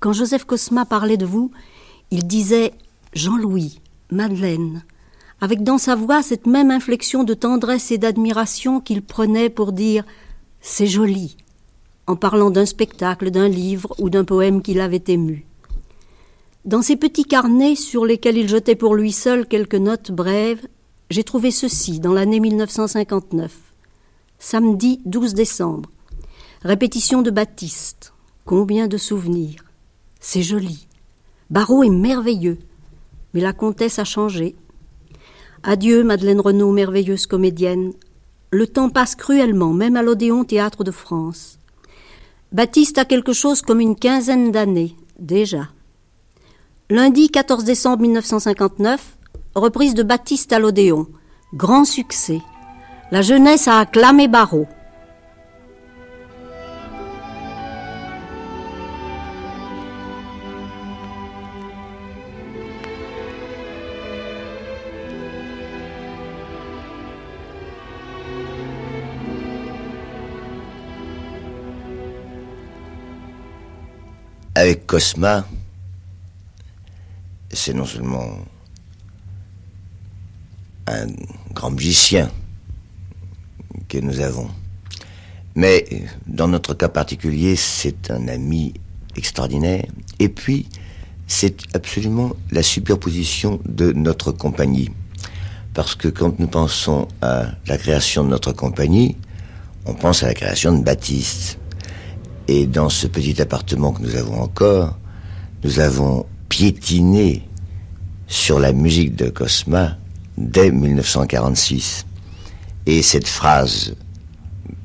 Quand 0.00 0.12
Joseph 0.12 0.44
Cosma 0.44 0.84
parlait 0.84 1.16
de 1.16 1.24
vous, 1.24 1.52
il 2.10 2.26
disait 2.26 2.72
Jean-Louis, 3.12 3.78
Madeleine, 4.10 4.82
avec 5.40 5.62
dans 5.62 5.78
sa 5.78 5.94
voix 5.94 6.24
cette 6.24 6.48
même 6.48 6.72
inflexion 6.72 7.22
de 7.22 7.32
tendresse 7.32 7.92
et 7.92 7.98
d'admiration 7.98 8.80
qu'il 8.80 9.02
prenait 9.02 9.50
pour 9.50 9.70
dire 9.70 10.04
C'est 10.60 10.88
joli, 10.88 11.36
en 12.08 12.16
parlant 12.16 12.50
d'un 12.50 12.66
spectacle, 12.66 13.30
d'un 13.30 13.48
livre 13.48 13.94
ou 14.00 14.10
d'un 14.10 14.24
poème 14.24 14.60
qu'il 14.60 14.80
avait 14.80 15.04
ému. 15.06 15.46
Dans 16.64 16.82
ces 16.82 16.96
petits 16.96 17.24
carnets 17.24 17.76
sur 17.76 18.04
lesquels 18.04 18.36
il 18.36 18.48
jetait 18.48 18.74
pour 18.74 18.96
lui 18.96 19.12
seul 19.12 19.46
quelques 19.46 19.76
notes 19.76 20.10
brèves, 20.10 20.66
j'ai 21.10 21.22
trouvé 21.22 21.52
ceci 21.52 22.00
dans 22.00 22.12
l'année 22.12 22.40
1959. 22.40 23.52
Samedi 24.40 25.00
12 25.04 25.34
décembre. 25.34 25.88
Répétition 26.62 27.20
de 27.20 27.30
Baptiste. 27.30 28.14
Combien 28.46 28.88
de 28.88 28.96
souvenirs. 28.96 29.62
C'est 30.20 30.42
joli. 30.42 30.88
Barreau 31.50 31.82
est 31.82 31.90
merveilleux. 31.90 32.58
Mais 33.34 33.42
la 33.42 33.52
comtesse 33.52 33.98
a 33.98 34.04
changé. 34.04 34.56
Adieu, 35.62 36.02
Madeleine 36.02 36.40
Renaud, 36.40 36.72
merveilleuse 36.72 37.26
comédienne. 37.26 37.92
Le 38.50 38.66
temps 38.66 38.88
passe 38.88 39.14
cruellement, 39.14 39.74
même 39.74 39.96
à 39.96 40.02
l'Odéon 40.02 40.44
Théâtre 40.44 40.82
de 40.82 40.90
France. 40.90 41.58
Baptiste 42.52 42.96
a 42.96 43.04
quelque 43.04 43.34
chose 43.34 43.60
comme 43.60 43.80
une 43.80 43.96
quinzaine 43.96 44.50
d'années, 44.50 44.96
déjà. 45.18 45.68
Lundi 46.88 47.28
14 47.28 47.64
décembre 47.64 48.02
1959, 48.02 49.18
reprise 49.54 49.94
de 49.94 50.02
Baptiste 50.02 50.52
à 50.54 50.58
l'Odéon. 50.58 51.06
Grand 51.52 51.84
succès. 51.84 52.40
La 53.10 53.20
jeunesse 53.20 53.68
a 53.68 53.80
acclamé 53.80 54.26
Barreau. 54.26 54.66
Avec 74.56 74.86
Cosma, 74.86 75.46
c'est 77.52 77.74
non 77.74 77.84
seulement 77.84 78.38
un 80.86 81.08
grand 81.52 81.72
musicien 81.72 82.30
que 83.86 83.98
nous 83.98 84.20
avons, 84.20 84.48
mais 85.56 85.84
dans 86.26 86.48
notre 86.48 86.72
cas 86.72 86.88
particulier, 86.88 87.54
c'est 87.54 88.10
un 88.10 88.28
ami 88.28 88.72
extraordinaire. 89.14 89.84
Et 90.20 90.30
puis, 90.30 90.70
c'est 91.26 91.74
absolument 91.74 92.32
la 92.50 92.62
superposition 92.62 93.60
de 93.66 93.92
notre 93.92 94.32
compagnie. 94.32 94.90
Parce 95.74 95.94
que 95.94 96.08
quand 96.08 96.38
nous 96.38 96.48
pensons 96.48 97.08
à 97.20 97.48
la 97.66 97.76
création 97.76 98.24
de 98.24 98.30
notre 98.30 98.52
compagnie, 98.52 99.18
on 99.84 99.92
pense 99.92 100.22
à 100.22 100.28
la 100.28 100.34
création 100.34 100.78
de 100.78 100.82
Baptiste. 100.82 101.58
Et 102.48 102.66
dans 102.66 102.88
ce 102.88 103.06
petit 103.06 103.40
appartement 103.42 103.92
que 103.92 104.02
nous 104.02 104.16
avons 104.16 104.40
encore, 104.40 104.96
nous 105.64 105.80
avons 105.80 106.26
piétiné 106.48 107.42
sur 108.28 108.60
la 108.60 108.72
musique 108.72 109.16
de 109.16 109.28
Cosma 109.30 109.96
dès 110.38 110.70
1946. 110.70 112.06
Et 112.86 113.02
cette 113.02 113.26
phrase 113.26 113.96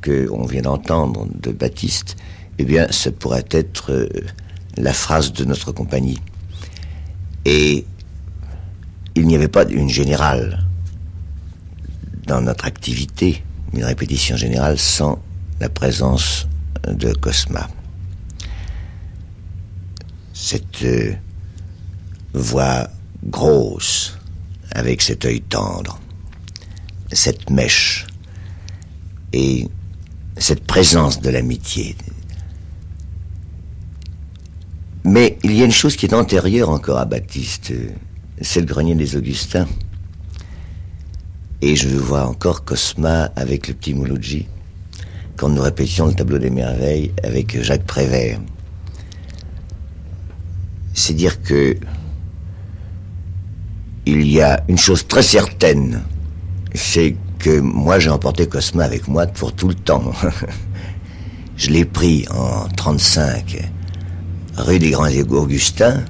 que 0.01 0.27
on 0.31 0.45
vient 0.45 0.63
d'entendre 0.63 1.27
de 1.39 1.51
Baptiste, 1.51 2.15
eh 2.57 2.63
bien, 2.63 2.87
ce 2.89 3.09
pourrait 3.09 3.45
être 3.51 3.91
euh, 3.91 4.09
la 4.77 4.93
phrase 4.93 5.31
de 5.31 5.45
notre 5.45 5.71
compagnie. 5.71 6.19
Et 7.45 7.85
il 9.15 9.27
n'y 9.27 9.35
avait 9.35 9.47
pas 9.47 9.65
une 9.69 9.89
générale 9.89 10.65
dans 12.25 12.41
notre 12.41 12.65
activité, 12.65 13.43
une 13.73 13.83
répétition 13.83 14.35
générale 14.35 14.79
sans 14.79 15.19
la 15.59 15.69
présence 15.69 16.47
de 16.87 17.13
Cosma. 17.13 17.69
Cette 20.33 20.83
euh, 20.83 21.13
voix 22.33 22.87
grosse, 23.23 24.17
avec 24.71 25.01
cet 25.01 25.25
œil 25.25 25.41
tendre, 25.41 25.99
cette 27.11 27.49
mèche 27.49 28.07
et 29.33 29.67
cette 30.37 30.65
présence 30.65 31.21
de 31.21 31.29
l'amitié. 31.29 31.95
Mais 35.03 35.37
il 35.43 35.53
y 35.53 35.61
a 35.61 35.65
une 35.65 35.71
chose 35.71 35.95
qui 35.95 36.05
est 36.05 36.13
antérieure 36.13 36.69
encore 36.69 36.97
à 36.97 37.05
Baptiste, 37.05 37.73
c'est 38.39 38.59
le 38.59 38.65
grenier 38.65 38.95
des 38.95 39.15
Augustins. 39.15 39.67
Et 41.61 41.75
je 41.75 41.89
vois 41.89 42.25
encore 42.25 42.63
Cosma 42.63 43.25
avec 43.35 43.67
le 43.67 43.75
petit 43.75 43.93
Mouloudji 43.93 44.47
quand 45.37 45.49
nous 45.49 45.61
répétions 45.61 46.07
le 46.07 46.13
tableau 46.13 46.37
des 46.37 46.49
merveilles 46.49 47.11
avec 47.23 47.61
Jacques 47.61 47.85
Prévert. 47.85 48.39
C'est 50.93 51.13
dire 51.13 51.41
que 51.41 51.77
il 54.05 54.27
y 54.27 54.41
a 54.41 54.63
une 54.67 54.77
chose 54.77 55.07
très 55.07 55.23
certaine, 55.23 56.01
c'est 56.73 57.15
que 57.39 57.59
moi 57.59 57.99
j'ai 57.99 58.09
emporté 58.09 58.47
Cosma 58.47 58.83
avec 58.83 59.07
moi 59.07 59.27
pour 59.27 59.53
tout 59.53 59.67
le 59.67 59.75
temps. 59.75 60.11
Je 61.57 61.69
l'ai 61.69 61.85
pris 61.85 62.25
en 62.31 62.67
35 62.69 63.69
rue 64.57 64.79
des 64.79 64.91
Grands 64.91 65.09
Augustins. 65.29 66.03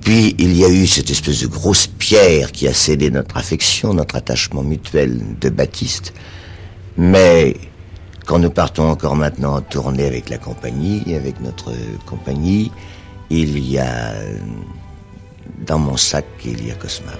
Puis 0.00 0.34
il 0.38 0.56
y 0.56 0.64
a 0.64 0.68
eu 0.68 0.86
cette 0.86 1.10
espèce 1.10 1.40
de 1.40 1.46
grosse 1.46 1.86
pierre 1.86 2.52
qui 2.52 2.66
a 2.66 2.74
scellé 2.74 3.10
notre 3.10 3.36
affection, 3.36 3.94
notre 3.94 4.16
attachement 4.16 4.62
mutuel 4.62 5.20
de 5.40 5.48
Baptiste. 5.48 6.12
Mais 6.96 7.56
quand 8.26 8.38
nous 8.38 8.50
partons 8.50 8.88
encore 8.88 9.16
maintenant 9.16 9.56
en 9.56 9.60
tournée 9.60 10.06
avec 10.06 10.28
la 10.28 10.38
compagnie, 10.38 11.14
avec 11.14 11.40
notre 11.40 11.72
compagnie, 12.06 12.70
il 13.30 13.58
y 13.58 13.78
a 13.78 14.12
dans 15.66 15.78
mon 15.78 15.96
sac 15.96 16.24
il 16.44 16.66
y 16.66 16.70
a 16.70 16.74
Cosma. 16.74 17.12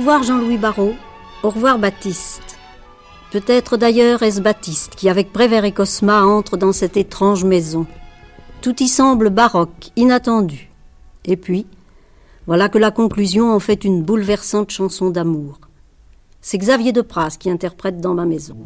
Revoir 0.00 0.22
Jean-Louis 0.22 0.56
Barrault, 0.56 0.94
au 1.42 1.50
revoir 1.50 1.78
Baptiste. 1.78 2.58
Peut-être 3.32 3.76
d'ailleurs 3.76 4.22
est-ce 4.22 4.40
Baptiste 4.40 4.94
qui, 4.94 5.10
avec 5.10 5.30
Prévert 5.30 5.66
et 5.66 5.72
Cosma, 5.72 6.24
entre 6.24 6.56
dans 6.56 6.72
cette 6.72 6.96
étrange 6.96 7.44
maison. 7.44 7.86
Tout 8.62 8.82
y 8.82 8.88
semble 8.88 9.28
baroque, 9.28 9.90
inattendu. 9.96 10.70
Et 11.26 11.36
puis, 11.36 11.66
voilà 12.46 12.70
que 12.70 12.78
la 12.78 12.90
conclusion 12.90 13.52
en 13.52 13.60
fait 13.60 13.84
une 13.84 14.02
bouleversante 14.02 14.70
chanson 14.70 15.10
d'amour. 15.10 15.60
C'est 16.40 16.56
Xavier 16.56 16.92
de 16.92 17.02
Pras 17.02 17.36
qui 17.38 17.50
interprète 17.50 18.00
dans 18.00 18.14
ma 18.14 18.24
maison. 18.24 18.56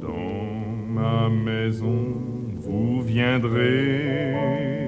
Dans 0.00 0.94
ma 0.94 1.28
maison, 1.28 2.14
vous 2.60 3.02
viendrez 3.02 4.85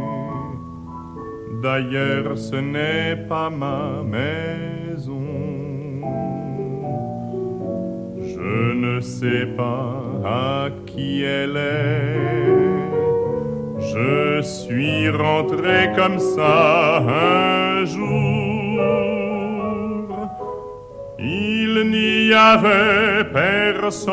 D'ailleurs, 1.62 2.38
ce 2.38 2.54
n'est 2.54 3.16
pas 3.28 3.50
ma 3.50 4.02
maison. 4.04 5.26
Je 8.16 8.74
ne 8.74 9.00
sais 9.00 9.46
pas 9.56 10.02
à 10.24 10.68
qui 10.86 11.24
elle 11.24 11.56
est. 11.56 12.58
Je 13.80 14.40
suis 14.42 15.10
rentré 15.10 15.90
comme 15.96 16.20
ça 16.20 16.98
un 16.98 17.84
jour. 17.84 18.08
Il 21.18 21.90
n'y 21.90 22.32
avait 22.32 23.24
personne, 23.32 24.08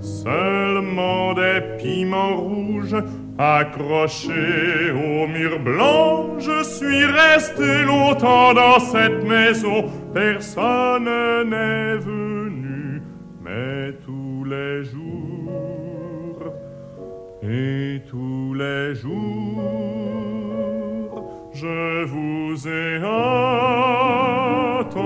seulement 0.00 1.34
des 1.34 1.60
piments 1.78 2.36
rouges 2.36 2.96
Accroché 3.38 4.92
au 4.92 5.26
mur 5.26 5.60
blanc, 5.60 6.38
je 6.38 6.62
suis 6.62 7.04
resté 7.04 7.82
longtemps 7.84 8.54
dans 8.54 8.78
cette 8.78 9.22
maison. 9.24 9.90
Personne 10.14 11.04
n'est 11.04 11.98
venu, 11.98 13.02
mais 13.44 13.92
tous 14.06 14.42
les 14.44 14.84
jours, 14.84 16.54
et 17.42 18.00
tous 18.08 18.54
les 18.54 18.94
jours, 18.94 19.12
je 21.52 22.04
vous 22.04 22.66
ai 22.66 22.96
attendu. 24.86 24.96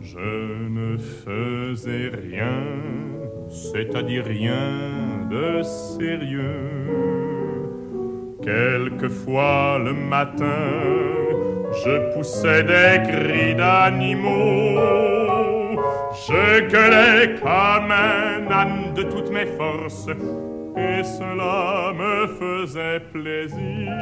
Je 0.00 0.68
ne 0.70 0.96
faisais 0.96 2.08
rien 2.08 2.79
c'est-à-dire 3.72 4.24
rien 4.24 5.28
de 5.30 5.62
sérieux. 5.62 6.70
Quelquefois 8.42 9.78
le 9.84 9.92
matin, 9.92 10.70
je 11.84 12.14
poussais 12.14 12.62
des 12.64 13.02
cris 13.10 13.54
d'animaux. 13.54 14.80
Je 16.26 16.60
gueulais 16.68 17.34
comme 17.40 17.92
un 17.92 18.50
âne 18.50 18.94
de 18.94 19.02
toutes 19.02 19.30
mes 19.30 19.46
forces, 19.46 20.08
et 20.76 21.04
cela 21.04 21.92
me 21.92 22.26
faisait 22.38 23.00
plaisir. 23.12 23.92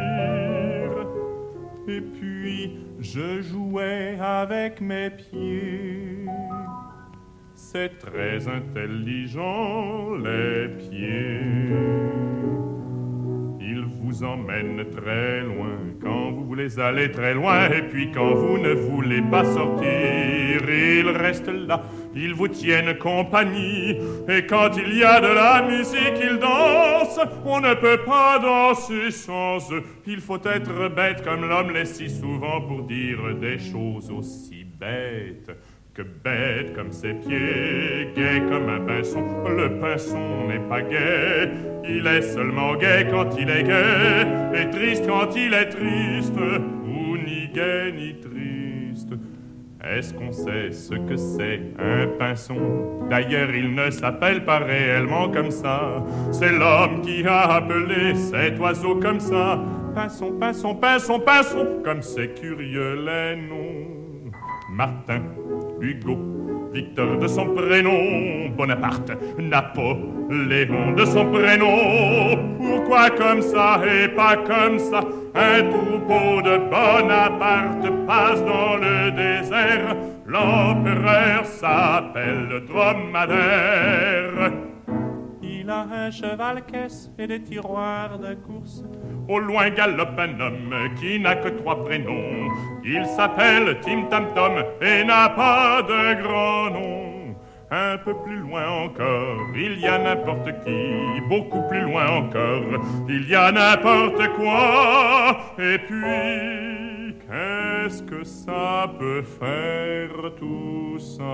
Et 1.88 2.00
puis 2.00 2.78
je 3.00 3.42
jouais 3.42 4.18
avec 4.20 4.80
mes 4.80 5.10
pieds 5.10 6.17
c'est 7.70 7.98
très 7.98 8.48
intelligent, 8.48 10.14
les 10.14 10.68
pieds. 10.68 11.40
Ils 13.60 13.84
vous 13.84 14.24
emmènent 14.24 14.86
très 14.90 15.42
loin 15.42 15.76
quand 16.00 16.30
vous 16.30 16.46
voulez 16.46 16.80
aller 16.80 17.10
très 17.10 17.34
loin. 17.34 17.68
Et 17.68 17.82
puis 17.82 18.10
quand 18.10 18.34
vous 18.34 18.56
ne 18.56 18.72
voulez 18.72 19.20
pas 19.20 19.44
sortir, 19.44 19.86
ils 19.86 21.10
restent 21.10 21.48
là. 21.48 21.82
Ils 22.14 22.32
vous 22.32 22.48
tiennent 22.48 22.96
compagnie. 22.96 23.98
Et 24.28 24.46
quand 24.46 24.70
il 24.78 24.96
y 24.96 25.04
a 25.04 25.20
de 25.20 25.34
la 25.34 25.60
musique, 25.68 26.18
ils 26.22 26.38
dansent. 26.38 27.20
On 27.44 27.60
ne 27.60 27.74
peut 27.74 28.02
pas 28.06 28.38
danser 28.38 29.10
sans 29.10 29.58
eux. 29.74 29.82
Il 30.06 30.20
faut 30.20 30.42
être 30.42 30.88
bête 30.88 31.22
comme 31.22 31.46
l'homme 31.46 31.72
l'est 31.72 31.84
si 31.84 32.08
souvent 32.08 32.62
pour 32.62 32.84
dire 32.84 33.36
des 33.38 33.58
choses 33.58 34.10
aussi 34.10 34.64
bêtes 34.64 35.50
que 35.98 36.02
bête 36.04 36.76
comme 36.76 36.92
ses 36.92 37.12
pieds, 37.12 38.12
gai 38.14 38.40
comme 38.48 38.68
un 38.68 38.80
pinson. 38.86 39.24
Le 39.48 39.80
pinson 39.80 40.46
n'est 40.46 40.68
pas 40.68 40.80
gai, 40.80 41.50
il 41.84 42.06
est 42.06 42.22
seulement 42.22 42.76
gai 42.76 43.08
quand 43.10 43.36
il 43.36 43.50
est 43.50 43.64
gai, 43.64 44.24
et 44.54 44.70
triste 44.70 45.04
quand 45.08 45.34
il 45.34 45.52
est 45.52 45.70
triste, 45.70 46.36
ou 46.36 47.16
ni 47.16 47.48
gai 47.52 47.92
ni 47.96 48.14
triste. 48.20 49.12
Est-ce 49.84 50.14
qu'on 50.14 50.30
sait 50.30 50.70
ce 50.70 50.94
que 50.94 51.16
c'est 51.16 51.62
un 51.80 52.06
pinson? 52.16 53.08
D'ailleurs, 53.10 53.50
il 53.52 53.74
ne 53.74 53.90
s'appelle 53.90 54.44
pas 54.44 54.58
réellement 54.58 55.28
comme 55.30 55.50
ça. 55.50 56.04
C'est 56.30 56.52
l'homme 56.52 57.00
qui 57.00 57.26
a 57.26 57.54
appelé 57.54 58.14
cet 58.14 58.60
oiseau 58.60 58.96
comme 58.96 59.18
ça. 59.18 59.58
Pinson, 59.96 60.32
pinson, 60.38 60.76
pinson, 60.76 61.18
pinson, 61.18 61.66
comme 61.84 62.02
c'est 62.02 62.40
curieux 62.40 62.94
les 63.04 63.34
noms. 63.34 64.30
Martin, 64.70 65.22
Hugo, 65.80 66.16
Victor 66.72 67.18
de 67.18 67.26
son 67.26 67.54
prénom, 67.54 68.50
Bonaparte, 68.56 69.12
Napoléon 69.38 70.92
de 70.96 71.04
son 71.04 71.30
prénom. 71.30 72.56
Pourquoi 72.58 73.10
comme 73.10 73.42
ça 73.42 73.80
et 73.86 74.08
pas 74.08 74.36
comme 74.36 74.78
ça 74.78 75.00
Un 75.34 75.62
troupeau 75.70 76.42
de 76.42 76.58
Bonaparte 76.70 78.06
passe 78.06 78.44
dans 78.44 78.76
le 78.76 79.10
désert. 79.12 79.96
L'empereur 80.26 81.44
s'appelle 81.46 82.62
Dromadaire. 82.66 84.52
Il 85.42 85.70
a 85.70 85.86
un 85.90 86.10
cheval 86.10 86.64
caisse 86.66 87.10
et 87.18 87.26
des 87.26 87.42
tiroirs 87.42 88.18
de 88.18 88.34
course. 88.34 88.84
Au 89.28 89.38
loin 89.38 89.68
galope 89.68 90.18
un 90.18 90.40
homme 90.40 90.74
qui 90.98 91.20
n'a 91.20 91.36
que 91.36 91.50
trois 91.50 91.84
prénoms. 91.84 92.48
Il 92.82 93.04
s'appelle 93.04 93.78
Tim 93.82 94.04
Tam 94.08 94.32
Tom 94.34 94.64
et 94.80 95.04
n'a 95.04 95.28
pas 95.28 95.82
de 95.82 96.22
grand 96.22 96.70
nom. 96.70 97.36
Un 97.70 97.98
peu 97.98 98.14
plus 98.24 98.38
loin 98.38 98.66
encore, 98.66 99.36
il 99.54 99.78
y 99.78 99.86
a 99.86 99.98
n'importe 99.98 100.48
qui, 100.64 101.20
beaucoup 101.28 101.60
plus 101.68 101.82
loin 101.82 102.06
encore, 102.08 102.62
il 103.06 103.28
y 103.28 103.34
a 103.34 103.52
n'importe 103.52 104.26
quoi. 104.36 105.36
Et 105.58 105.76
puis, 105.76 107.14
qu'est-ce 107.20 108.02
que 108.04 108.24
ça 108.24 108.90
peut 108.98 109.20
faire 109.20 110.32
tout 110.38 110.98
ça? 110.98 111.24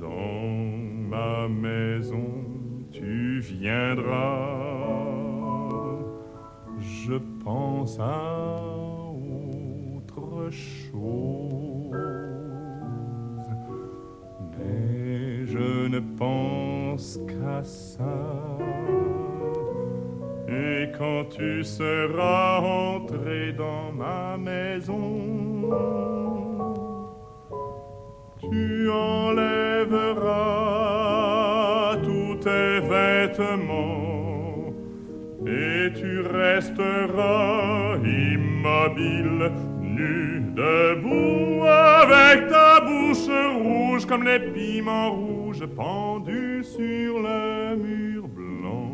Dans 0.00 1.08
ma 1.08 1.46
maison 1.46 2.29
viendra. 3.40 4.46
Je 6.78 7.14
pense 7.42 7.98
à 7.98 8.62
autre 9.96 10.50
chose, 10.50 11.90
mais 14.56 15.46
je 15.46 15.88
ne 15.88 15.98
pense 16.16 17.18
qu'à 17.26 17.64
ça. 17.64 18.04
Et 20.48 20.92
quand 20.98 21.24
tu 21.30 21.64
seras 21.64 22.60
entré 22.60 23.52
dans 23.52 23.90
ma 23.92 24.36
maison, 24.36 25.18
tu 28.38 28.90
enlèveras 28.90 30.99
et 35.46 35.92
tu 35.94 36.20
resteras 36.20 37.96
immobile, 38.04 39.52
nu, 39.80 40.42
debout, 40.54 41.64
avec 41.64 42.48
ta 42.48 42.80
bouche 42.80 43.28
rouge 43.62 44.06
comme 44.06 44.24
les 44.24 44.40
piments 44.40 45.12
rouges 45.12 45.66
pendus 45.66 46.64
sur 46.64 47.20
le 47.20 47.76
mur 47.76 48.28
blanc. 48.28 48.92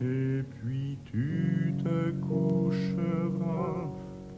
Et 0.00 0.42
puis 0.42 0.98
tu 1.04 1.74
te 1.84 2.10
coucheras 2.26 3.90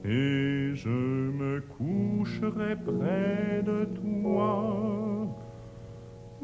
et 0.04 0.74
je 0.74 0.88
me 0.88 1.60
coucherai 1.78 2.76
près 2.76 3.62
de 3.62 3.84
toi 3.87 5.14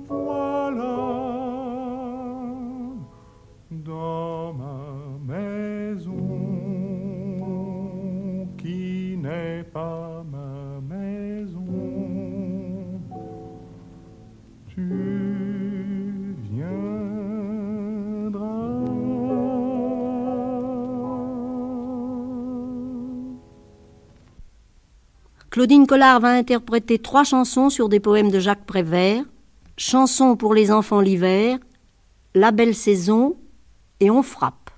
voilà 0.09 1.60
dans 3.90 4.53
ma 4.53 5.35
maison 5.35 6.16
qui 8.57 9.16
n'est 9.16 9.64
pas 9.64 10.24
ma 10.31 10.81
maison. 10.94 11.66
Tu 14.68 16.37
viendras. 16.53 16.70
Claudine 25.50 25.88
Collard 25.88 26.20
va 26.20 26.29
interpréter 26.29 27.00
trois 27.00 27.24
chansons 27.24 27.70
sur 27.70 27.88
des 27.88 27.98
poèmes 27.98 28.31
de 28.31 28.38
Jacques 28.38 28.66
Prévert 28.66 29.24
Chanson 29.76 30.37
pour 30.37 30.55
les 30.55 30.70
enfants 30.70 31.00
l'hiver, 31.00 31.59
La 32.35 32.53
belle 32.53 32.76
saison 32.76 33.35
et 34.01 34.11
On 34.11 34.23
frappe. 34.23 34.71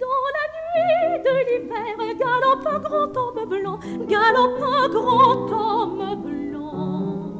Dans 0.00 0.26
la 0.36 0.44
nuit 0.56 1.22
de 1.22 1.34
l'hiver, 1.46 1.96
galope 2.18 2.66
un 2.66 2.78
grand 2.78 3.16
homme 3.16 3.48
blanc, 3.48 3.78
galope 4.08 4.62
un 4.62 4.88
grand 4.88 5.52
homme 5.52 6.22
blanc. 6.22 7.32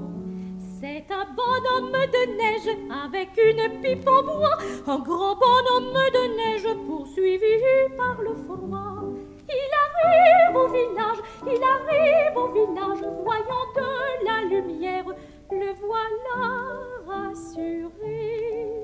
C'est 0.79 1.07
un 1.11 1.27
bonhomme 1.35 1.93
de 1.93 2.23
neige 2.37 2.77
avec 3.03 3.31
une 3.39 3.81
pipe 3.81 4.07
en 4.07 4.23
bois, 4.23 4.59
un 4.87 4.99
grand 4.99 5.37
bonhomme 5.37 5.99
de 6.13 6.25
neige 6.37 6.69
poursuivi 6.87 7.55
par 7.97 8.21
le 8.21 8.35
froid. 8.35 9.05
Il 9.49 9.71
arrive 9.85 10.57
au 10.57 10.69
village, 10.69 11.21
il 11.47 11.63
arrive 11.63 12.37
au 12.37 12.49
village, 12.49 13.05
voyant 13.23 13.67
de 13.75 14.25
la 14.25 14.43
lumière, 14.49 15.05
le 15.61 15.73
voilà 15.81 16.39
rassuré. 17.07 18.75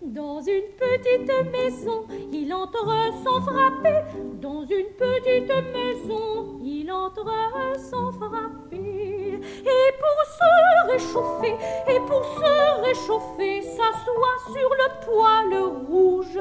Dans 0.00 0.40
une 0.40 0.68
petite 0.76 1.30
maison, 1.50 2.06
il 2.32 2.52
entre 2.54 3.12
sans 3.24 3.40
frapper. 3.40 4.02
Dans 4.40 4.64
une 4.64 4.90
petite 4.96 5.52
maison, 5.72 6.58
il 6.62 6.90
entre 6.90 7.30
sans 7.78 8.12
frapper. 8.12 9.40
Et 9.40 9.90
pour 10.02 10.18
se 10.38 10.50
réchauffer, 10.92 11.54
et 11.88 12.00
pour 12.06 12.24
se 12.24 12.80
réchauffer, 12.82 13.62
s'assoit 13.62 14.38
sur 14.52 14.70
le 14.80 14.88
poêle 15.04 15.56
rouge 15.88 16.38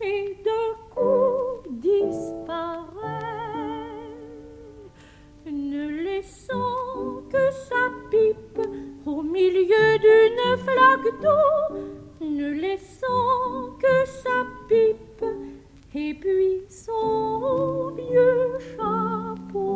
et 0.00 0.36
de 0.44 0.60
coup 0.94 1.68
disparaît, 1.70 2.86
ne 5.46 5.88
laissant 6.04 7.15
que 7.30 7.50
sa 7.68 7.90
pipe 8.10 8.60
au 9.04 9.22
milieu 9.22 9.98
d'une 9.98 10.56
flaque 10.58 11.20
d'eau, 11.22 11.76
ne 12.20 12.50
laissant 12.50 13.76
que 13.80 14.06
sa 14.06 14.46
pipe 14.68 15.24
et 15.94 16.14
puis 16.14 16.62
son 16.68 17.90
vieux 17.96 18.58
chapeau. 18.76 19.66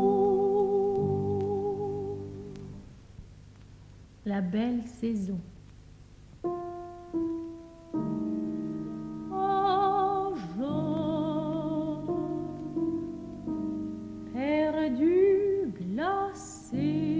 La 4.26 4.40
belle 4.40 4.82
saison. 5.00 5.40
perdu 14.80 15.72
glacé, 15.78 17.19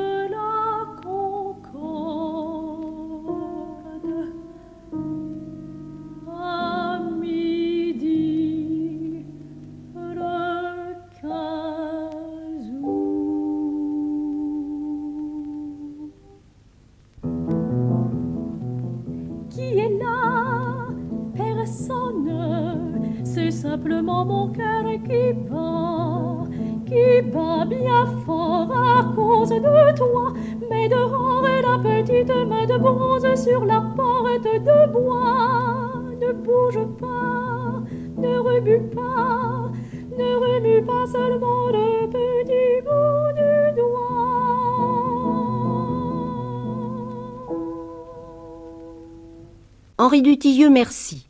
Henri 50.21 50.33
Dutilleux, 50.33 50.69
merci. 50.69 51.25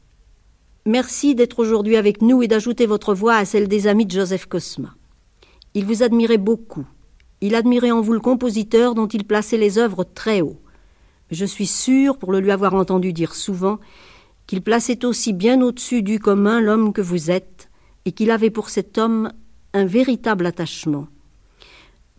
Merci 0.86 1.34
d'être 1.34 1.60
aujourd'hui 1.60 1.96
avec 1.96 2.22
nous 2.22 2.44
et 2.44 2.50
d'ajouter 2.50 2.86
votre 2.86 3.14
voix 3.14 3.36
à 3.36 3.46
celle 3.46 3.70
des 3.70 3.88
amis 3.88 4.06
de 4.06 4.12
Joseph 4.12 4.48
Cosma. 4.48 4.94
Il 5.74 5.86
vous 5.86 6.04
admirait 6.04 6.38
beaucoup. 6.38 6.86
Il 7.40 7.56
admirait 7.56 7.92
en 7.92 8.02
vous 8.02 8.12
le 8.12 8.20
compositeur 8.20 8.94
dont 8.94 9.08
il 9.08 9.24
plaçait 9.24 9.58
les 9.58 9.78
œuvres 9.78 10.04
très 10.04 10.42
haut. 10.42 10.60
Je 11.30 11.46
suis 11.46 11.68
sûre, 11.68 12.18
pour 12.18 12.34
le 12.34 12.42
lui 12.42 12.52
avoir 12.52 12.74
entendu 12.74 13.14
dire 13.14 13.34
souvent, 13.34 13.80
qu'il 14.46 14.62
plaçait 14.62 15.06
aussi 15.06 15.32
bien 15.32 15.62
au-dessus 15.62 16.04
du 16.04 16.20
commun 16.20 16.60
l'homme 16.60 16.92
que 16.92 17.02
vous 17.02 17.32
êtes, 17.32 17.70
et 18.04 18.12
qu'il 18.12 18.30
avait 18.30 18.50
pour 18.50 18.70
cet 18.70 18.98
homme 18.98 19.32
un 19.74 19.86
véritable 19.86 20.46
attachement. 20.46 21.08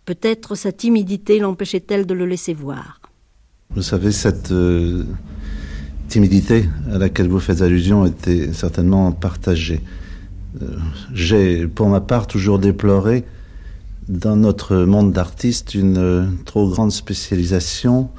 Peut-être 0.06 0.54
sa 0.54 0.72
timidité 0.72 1.38
l'empêchait-elle 1.38 2.06
de 2.06 2.14
le 2.14 2.24
laisser 2.24 2.54
voir. 2.54 3.02
Vous 3.74 3.82
savez, 3.82 4.10
cette 4.10 4.52
euh, 4.52 5.04
timidité 6.12 6.68
à 6.92 6.98
laquelle 6.98 7.28
vous 7.28 7.40
faites 7.40 7.62
allusion 7.62 8.04
était 8.04 8.52
certainement 8.52 9.12
partagée. 9.12 9.80
Euh, 10.60 10.66
J'ai, 11.14 11.66
pour 11.66 11.88
ma 11.88 12.02
part, 12.02 12.26
toujours 12.26 12.58
déploré 12.58 13.24
dans 14.10 14.36
notre 14.36 14.76
monde 14.76 15.12
d'artistes 15.12 15.74
une 15.74 15.96
euh, 15.96 16.26
trop 16.44 16.68
grande 16.68 16.92
spécialisation, 16.92 18.10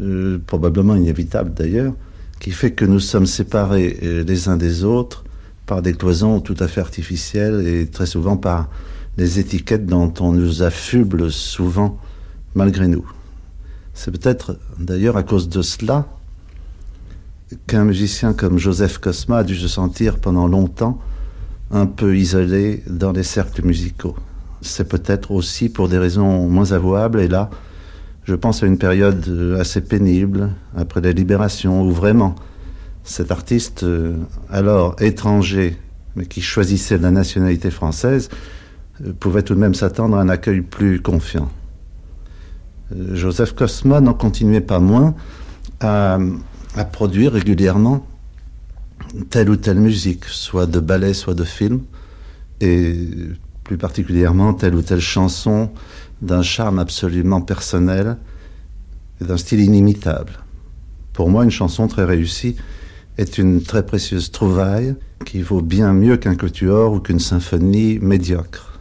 euh, 0.00 0.38
probablement 0.46 0.94
inévitable 0.94 1.52
d'ailleurs, 1.52 1.94
qui 2.38 2.52
fait 2.52 2.70
que 2.70 2.84
nous 2.84 3.00
sommes 3.00 3.26
séparés 3.26 3.98
les 4.24 4.48
uns 4.48 4.56
des 4.56 4.84
autres 4.84 5.24
par 5.66 5.82
des 5.82 5.94
cloisons 5.94 6.38
tout 6.38 6.54
à 6.60 6.68
fait 6.68 6.80
artificielles 6.80 7.66
et 7.66 7.86
très 7.88 8.06
souvent 8.06 8.36
par 8.36 8.68
les 9.16 9.40
étiquettes 9.40 9.86
dont 9.86 10.14
on 10.20 10.30
nous 10.30 10.62
affuble 10.62 11.32
souvent 11.32 11.98
malgré 12.54 12.86
nous. 12.86 13.10
C'est 13.94 14.12
peut-être 14.12 14.58
d'ailleurs 14.78 15.16
à 15.16 15.24
cause 15.24 15.48
de 15.48 15.62
cela 15.62 16.06
qu'un 17.66 17.84
musicien 17.84 18.32
comme 18.32 18.58
Joseph 18.58 18.98
Cosma 18.98 19.38
a 19.38 19.44
dû 19.44 19.56
se 19.56 19.68
sentir 19.68 20.18
pendant 20.18 20.48
longtemps 20.48 20.98
un 21.70 21.86
peu 21.86 22.16
isolé 22.16 22.82
dans 22.88 23.12
les 23.12 23.22
cercles 23.22 23.64
musicaux. 23.64 24.16
C'est 24.62 24.88
peut-être 24.88 25.30
aussi 25.30 25.68
pour 25.68 25.88
des 25.88 25.98
raisons 25.98 26.48
moins 26.48 26.72
avouables, 26.72 27.20
et 27.20 27.28
là, 27.28 27.50
je 28.24 28.34
pense 28.34 28.62
à 28.62 28.66
une 28.66 28.78
période 28.78 29.56
assez 29.58 29.80
pénible, 29.80 30.50
après 30.76 31.00
la 31.00 31.12
libération, 31.12 31.82
où 31.82 31.90
vraiment 31.90 32.34
cet 33.04 33.30
artiste, 33.30 33.84
euh, 33.84 34.16
alors 34.50 34.96
étranger, 35.00 35.76
mais 36.16 36.26
qui 36.26 36.42
choisissait 36.42 36.98
la 36.98 37.12
nationalité 37.12 37.70
française, 37.70 38.28
euh, 39.04 39.12
pouvait 39.18 39.42
tout 39.42 39.54
de 39.54 39.60
même 39.60 39.74
s'attendre 39.74 40.16
à 40.16 40.20
un 40.20 40.28
accueil 40.28 40.60
plus 40.60 41.00
confiant. 41.00 41.48
Euh, 42.94 43.14
Joseph 43.14 43.54
Cosma 43.54 44.00
n'en 44.00 44.14
continuait 44.14 44.60
pas 44.60 44.80
moins 44.80 45.14
à, 45.80 46.18
à 46.76 46.84
produire 46.84 47.32
régulièrement 47.32 48.06
telle 49.30 49.50
ou 49.50 49.56
telle 49.56 49.78
musique, 49.78 50.24
soit 50.26 50.66
de 50.66 50.80
ballet, 50.80 51.14
soit 51.14 51.34
de 51.34 51.44
film, 51.44 51.80
et 52.60 52.94
plus 53.64 53.78
particulièrement 53.78 54.54
telle 54.54 54.74
ou 54.74 54.82
telle 54.82 55.00
chanson 55.00 55.70
d'un 56.22 56.42
charme 56.42 56.78
absolument 56.78 57.40
personnel 57.40 58.16
et 59.20 59.24
d'un 59.24 59.36
style 59.36 59.60
inimitable. 59.60 60.32
Pour 61.12 61.30
moi, 61.30 61.44
une 61.44 61.50
chanson 61.50 61.88
très 61.88 62.04
réussie 62.04 62.56
est 63.18 63.38
une 63.38 63.62
très 63.62 63.84
précieuse 63.84 64.30
trouvaille 64.30 64.94
qui 65.24 65.40
vaut 65.40 65.62
bien 65.62 65.92
mieux 65.94 66.18
qu'un 66.18 66.34
quatuor 66.34 66.92
ou 66.92 67.00
qu'une 67.00 67.20
symphonie 67.20 67.98
médiocre. 68.00 68.78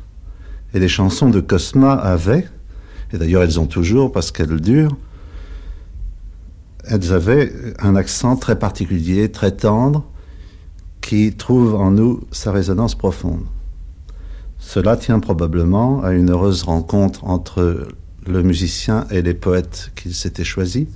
Et 0.73 0.79
les 0.79 0.89
chansons 0.89 1.29
de 1.29 1.39
Cosma 1.39 1.93
avaient, 1.93 2.45
et 3.13 3.17
d'ailleurs 3.17 3.43
elles 3.43 3.59
ont 3.59 3.67
toujours 3.67 4.11
parce 4.11 4.31
qu'elles 4.31 4.59
durent, 4.59 4.97
elles 6.87 7.13
avaient 7.13 7.51
un 7.79 7.95
accent 7.95 8.35
très 8.35 8.57
particulier, 8.57 9.31
très 9.31 9.51
tendre, 9.51 10.05
qui 11.01 11.35
trouve 11.35 11.75
en 11.75 11.91
nous 11.91 12.21
sa 12.31 12.51
résonance 12.51 12.95
profonde. 12.95 13.45
Cela 14.57 14.97
tient 14.97 15.19
probablement 15.19 16.03
à 16.03 16.13
une 16.13 16.31
heureuse 16.31 16.63
rencontre 16.63 17.25
entre 17.25 17.87
le 18.25 18.43
musicien 18.43 19.05
et 19.11 19.21
les 19.21 19.33
poètes 19.35 19.91
qu'il 19.95 20.15
s'était 20.15 20.43
choisis. 20.43 20.87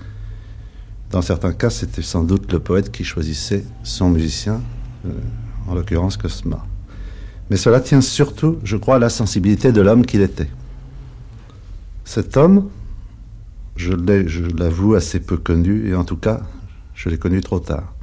Dans 1.11 1.21
certains 1.21 1.53
cas, 1.53 1.69
c'était 1.69 2.01
sans 2.01 2.23
doute 2.23 2.51
le 2.51 2.59
poète 2.59 2.91
qui 2.91 3.03
choisissait 3.03 3.63
son 3.83 4.09
musicien, 4.09 4.61
euh, 5.05 5.11
en 5.67 5.75
l'occurrence 5.75 6.17
Cosma. 6.17 6.65
Mais 7.49 7.57
cela 7.57 7.79
tient 7.79 8.01
surtout, 8.01 8.57
je 8.63 8.77
crois, 8.77 8.95
à 8.95 8.99
la 8.99 9.09
sensibilité 9.09 9.71
de 9.71 9.81
l'homme 9.81 10.05
qu'il 10.05 10.21
était. 10.21 10.49
Cet 12.05 12.37
homme, 12.37 12.69
je 13.79 14.41
l'avoue, 14.57 14.95
assez 14.95 15.19
peu 15.19 15.37
connu, 15.37 15.89
et 15.89 15.95
en 15.95 16.03
tout 16.03 16.17
cas, 16.17 16.41
je 16.95 17.09
l'ai 17.09 17.17
connu 17.17 17.41
trop 17.41 17.59
tard. 17.59 17.93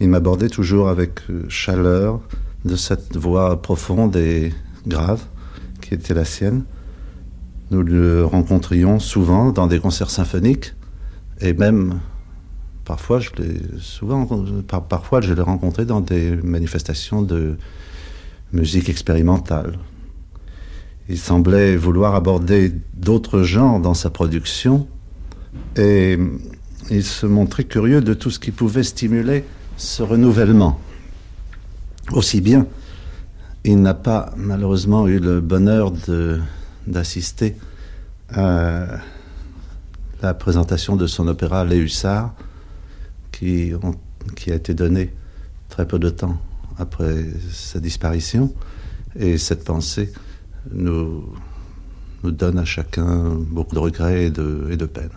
Il 0.00 0.08
m'abordait 0.08 0.48
toujours 0.48 0.88
avec 0.88 1.20
euh, 1.28 1.44
chaleur 1.48 2.20
de 2.64 2.76
cette 2.76 3.16
voix 3.16 3.60
profonde 3.60 4.14
et 4.16 4.52
grave 4.86 5.24
qui 5.80 5.94
était 5.94 6.14
la 6.14 6.24
sienne. 6.24 6.64
Nous 7.70 7.82
le 7.82 8.24
rencontrions 8.24 9.00
souvent 9.00 9.50
dans 9.50 9.66
des 9.66 9.80
concerts 9.80 10.10
symphoniques 10.10 10.74
et 11.40 11.52
même 11.52 11.98
parfois, 12.84 13.18
je 13.18 13.30
l'ai 13.38 13.60
souvent, 13.80 14.26
parfois, 14.88 15.20
je 15.20 15.32
l'ai 15.32 15.42
rencontré 15.42 15.84
dans 15.84 16.00
des 16.00 16.36
manifestations 16.36 17.22
de 17.22 17.56
musique 18.52 18.88
expérimentale. 18.88 19.78
Il 21.08 21.18
semblait 21.18 21.76
vouloir 21.76 22.14
aborder 22.14 22.72
d'autres 22.94 23.42
genres 23.42 23.80
dans 23.80 23.94
sa 23.94 24.10
production 24.10 24.88
et 25.76 26.18
il 26.90 27.04
se 27.04 27.26
montrait 27.26 27.64
curieux 27.64 28.00
de 28.00 28.14
tout 28.14 28.30
ce 28.30 28.38
qui 28.38 28.50
pouvait 28.50 28.82
stimuler 28.82 29.44
ce 29.76 30.02
renouvellement. 30.02 30.80
Aussi 32.12 32.40
bien, 32.40 32.66
il 33.64 33.82
n'a 33.82 33.94
pas 33.94 34.32
malheureusement 34.36 35.06
eu 35.06 35.18
le 35.18 35.40
bonheur 35.40 35.92
d'assister 36.86 37.56
à 38.32 38.86
la 40.22 40.34
présentation 40.34 40.96
de 40.96 41.06
son 41.06 41.28
opéra 41.28 41.64
Les 41.64 41.76
Hussards, 41.76 42.34
qui, 43.32 43.72
a 44.48 44.54
été 44.54 44.74
donné 44.74 45.12
très 45.68 45.86
peu 45.86 45.98
de 45.98 46.10
temps 46.10 46.38
après 46.78 47.24
sa 47.52 47.80
disparition. 47.80 48.52
Et 49.18 49.38
cette 49.38 49.64
pensée 49.64 50.12
nous, 50.72 51.24
donne 52.22 52.58
à 52.58 52.64
chacun 52.64 53.36
beaucoup 53.36 53.74
de 53.74 53.80
regrets 53.80 54.24
et 54.26 54.30
de, 54.30 54.68
et 54.70 54.76
de 54.76 54.86
peine. 54.86 55.10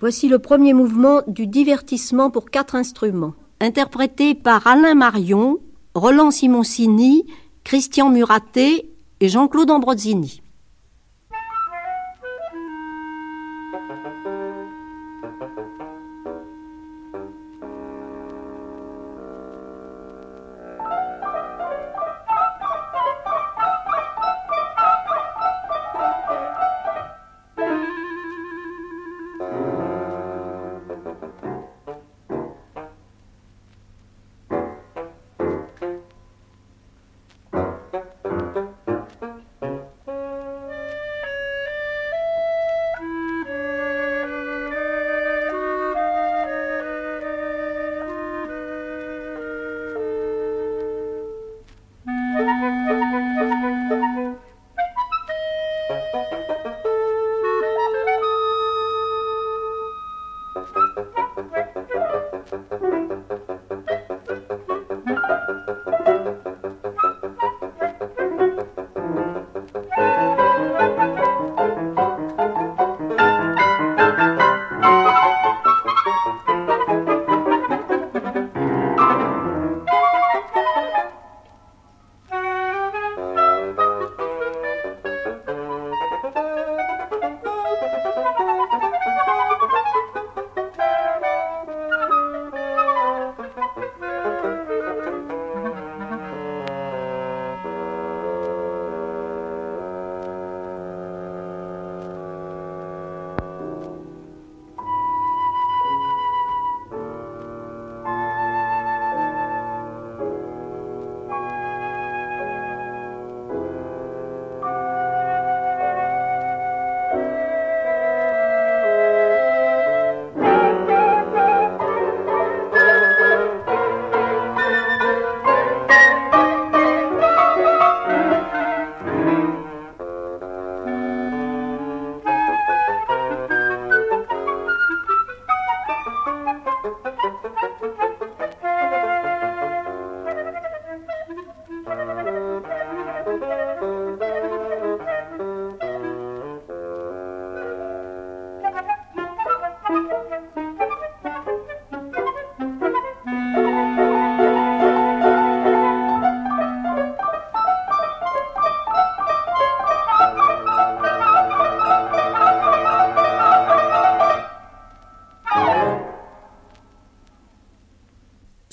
Voici 0.00 0.28
le 0.28 0.38
premier 0.38 0.72
mouvement 0.72 1.20
du 1.28 1.46
divertissement 1.46 2.30
pour 2.30 2.50
quatre 2.50 2.74
instruments, 2.74 3.34
interprété 3.60 4.34
par 4.34 4.66
Alain 4.66 4.94
Marion, 4.94 5.58
Roland 5.94 6.30
Simoncini, 6.30 7.26
Christian 7.64 8.08
Muraté 8.08 8.90
et 9.20 9.28
Jean-Claude 9.28 9.70
Ambrosini. 9.70 10.42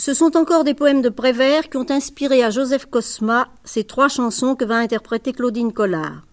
Ce 0.07 0.13
sont 0.13 0.37
encore 0.37 0.63
des 0.63 0.73
poèmes 0.73 1.01
de 1.01 1.09
Prévert 1.09 1.67
qui 1.67 1.75
ont 1.75 1.91
inspiré 1.91 2.41
à 2.41 2.49
Joseph 2.49 2.85
Cosma 2.85 3.49
ces 3.65 3.83
trois 3.83 4.07
chansons 4.07 4.55
que 4.55 4.63
va 4.63 4.77
interpréter 4.77 5.33
Claudine 5.33 5.73
Collard. 5.73 6.25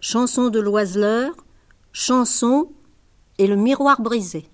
Chanson 0.00 0.50
de 0.50 0.60
l'oiseleur, 0.60 1.32
chanson 1.92 2.68
et 3.38 3.46
le 3.46 3.56
miroir 3.56 4.02
brisé. 4.02 4.51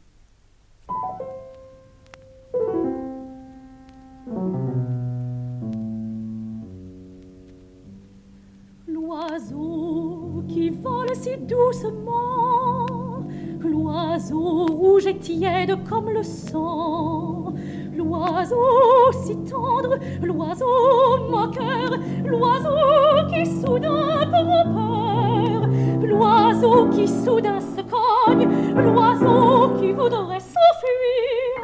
Si 19.12 19.36
tendre, 19.44 19.98
l'oiseau 20.22 21.28
moqueur, 21.30 21.90
l'oiseau 22.24 23.26
qui 23.30 23.46
soudain 23.46 24.26
prend 24.30 24.64
peur, 24.74 25.68
l'oiseau 26.02 26.88
qui 26.90 27.08
soudain 27.08 27.60
se 27.60 27.82
cogne, 27.82 28.48
l'oiseau 28.74 29.70
qui 29.78 29.92
voudrait 29.92 30.40
s'enfuir. 30.40 31.58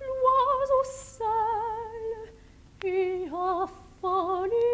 L'oiseau 0.00 0.82
seul 0.84 2.06
et 2.84 3.26
affolé, 3.26 4.68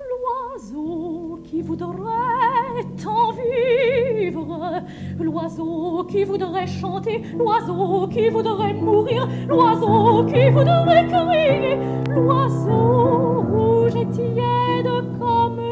l'oiseau 0.00 1.40
qui 1.44 1.62
voudrait 1.62 2.84
tant 3.02 3.32
vivre, 3.32 4.82
L'oiseau 5.20 6.04
qui 6.08 6.24
voudrait 6.24 6.66
chanter, 6.66 7.22
l'oiseau 7.36 8.06
qui 8.08 8.28
voudrait 8.28 8.74
mourir, 8.74 9.28
l'oiseau 9.48 10.24
qui 10.24 10.48
voudrait 10.50 11.06
crier, 11.08 11.76
l'oiseau 12.08 13.42
rouge 13.50 13.96
et 13.96 14.06
tiède 14.06 14.90
comme 15.18 15.67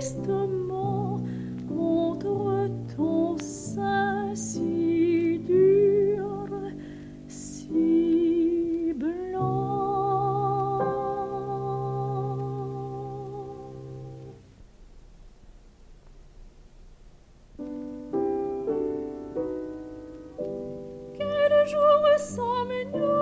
tristement 0.00 1.20
contre 1.68 2.68
ton 2.96 3.36
sein 3.38 4.34
si 4.34 5.38
dur, 5.46 6.48
si 7.28 8.92
blanc. 8.96 10.80
Quel 21.16 21.66
jour 21.68 22.04
sommes-nous 22.18 23.19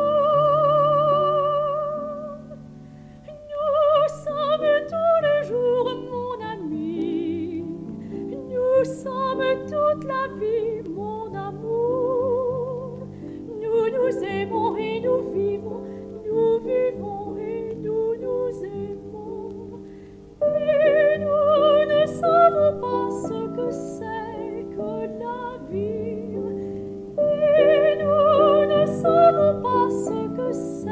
savons 29.00 29.60
pas 29.62 29.90
ce 29.90 30.18
que 30.36 30.52
c'est 30.52 30.87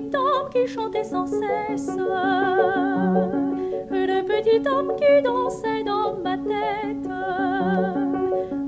petit 0.00 0.16
homme 0.16 0.48
qui 0.50 0.66
chantait 0.66 1.04
sans 1.04 1.26
cesse, 1.26 1.90
le 3.90 4.22
petit 4.22 4.68
homme 4.68 4.92
qui 4.96 5.22
dansait 5.22 5.84
dans 5.84 6.16
ma 6.22 6.36
tête, 6.38 7.08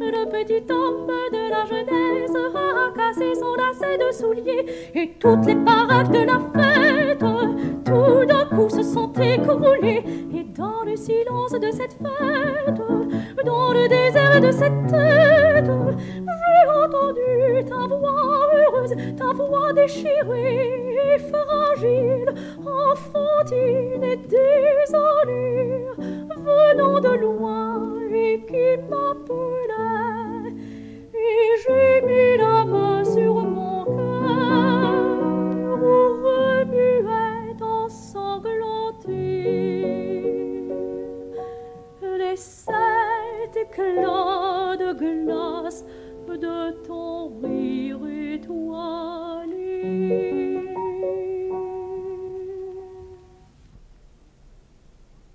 le 0.01 0.29
petit 0.31 0.73
homme 0.73 1.07
de 1.33 1.51
la 1.51 1.65
jeunesse 1.65 2.37
a 2.55 2.93
cassé 2.97 3.35
son 3.35 3.55
lacet 3.55 3.99
de 3.99 4.13
soulier 4.13 4.67
et 4.95 5.13
toutes 5.19 5.47
les 5.47 5.57
parades 5.57 6.11
de 6.11 6.25
la 6.27 6.41
fête, 6.55 7.25
tout 7.85 8.27
d'un 8.27 8.45
coup 8.57 8.69
se 8.69 8.83
sont 8.83 9.13
écroulées. 9.13 10.05
Et 10.35 10.45
dans 10.57 10.83
le 10.85 10.97
silence 10.97 11.53
de 11.53 11.71
cette 11.71 11.95
fête, 11.95 12.81
dans 13.45 13.73
le 13.73 13.89
désert 13.89 14.41
de 14.41 14.51
cette 14.51 14.87
tête, 14.89 15.71
j'ai 16.39 16.65
entendu 16.85 17.65
ta 17.69 17.87
voix 17.87 18.49
heureuse, 18.55 18.95
ta 19.17 19.33
voix 19.33 19.73
déchirée 19.73 20.95
et 21.15 21.19
fragile, 21.19 22.35
enfantine 22.61 24.03
et 24.03 24.17
désolée, 24.17 25.87
venant 26.37 27.01
de 27.01 27.17
loin 27.21 27.99
et 28.13 28.41
qui 28.47 28.77
m'appelait. 28.89 30.53
Et 31.15 31.57
j'ai 31.63 32.03
mis 32.07 32.37
la 32.39 32.65
main 32.65 33.05
sur 33.05 33.35
mon 33.35 33.85
cœur 33.85 34.93
où 35.81 35.95
remuait 36.25 37.63
ensanglanté 37.63 39.23
les 42.19 42.37
sept 42.37 43.12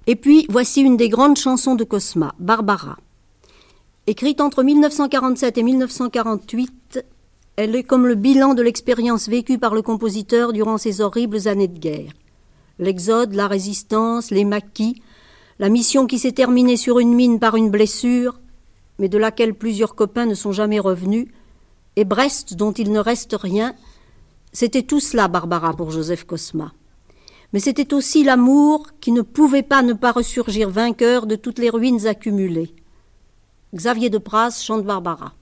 Et 0.10 0.16
puis, 0.16 0.46
voici 0.50 0.82
une 0.82 0.98
des 0.98 1.10
grandes 1.10 1.38
chansons 1.38 1.76
de 1.76 1.84
Cosma, 1.84 2.34
Barbara. 2.40 2.98
Écrite 4.08 4.40
entre 4.40 4.64
1947 4.64 5.58
et 5.58 5.64
1948, 5.64 7.06
elle 7.58 7.76
est 7.76 7.84
comme 7.84 8.08
le 8.08 8.16
bilan 8.16 8.54
de 8.54 8.62
l'expérience 8.62 9.28
vécue 9.28 9.58
par 9.58 9.76
le 9.76 9.82
compositeur 9.82 10.54
durant 10.54 10.78
ces 10.78 11.02
horribles 11.02 11.48
années 11.48 11.68
de 11.68 11.78
guerre. 11.78 12.12
L'exode, 12.80 13.34
la 13.34 13.48
résistance, 13.48 14.32
les 14.32 14.46
maquis, 14.46 15.02
la 15.60 15.70
mission 15.70 16.06
qui 16.08 16.20
s'est 16.20 16.32
terminée 16.32 16.78
sur 16.78 17.00
une 17.00 17.14
mine 17.14 17.40
par 17.40 17.56
une 17.56 17.70
blessure, 17.70 18.40
mais 19.00 19.10
de 19.10 19.18
laquelle 19.18 19.54
plusieurs 19.54 19.96
copains 19.96 20.26
ne 20.26 20.36
sont 20.36 20.52
jamais 20.52 20.80
revenus, 20.80 21.28
et 21.96 22.06
Brest 22.06 22.56
dont 22.56 22.72
il 22.72 22.92
ne 22.92 23.00
reste 23.00 23.36
rien, 23.40 23.74
c'était 24.52 24.84
tout 24.84 25.00
cela, 25.00 25.28
Barbara, 25.28 25.74
pour 25.74 25.92
Joseph 25.92 26.24
Cosma. 26.24 26.74
Mais 27.54 27.60
c'était 27.60 27.94
aussi 27.94 28.24
l'amour 28.24 28.88
qui 29.00 29.12
ne 29.12 29.22
pouvait 29.22 29.64
pas 29.64 29.82
ne 29.82 29.94
pas 29.94 30.12
ressurgir 30.12 30.70
vainqueur 30.70 31.28
de 31.28 31.36
toutes 31.36 31.60
les 31.60 31.70
ruines 31.70 32.06
accumulées. 32.06 32.74
Xavier 33.74 34.10
de 34.10 34.18
Pras 34.18 34.52
chante 34.52 34.84
Barbara. 34.84 35.34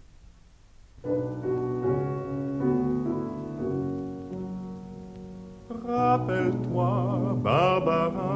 Rappelle-toi, 5.87 7.37
Barbara, 7.43 8.34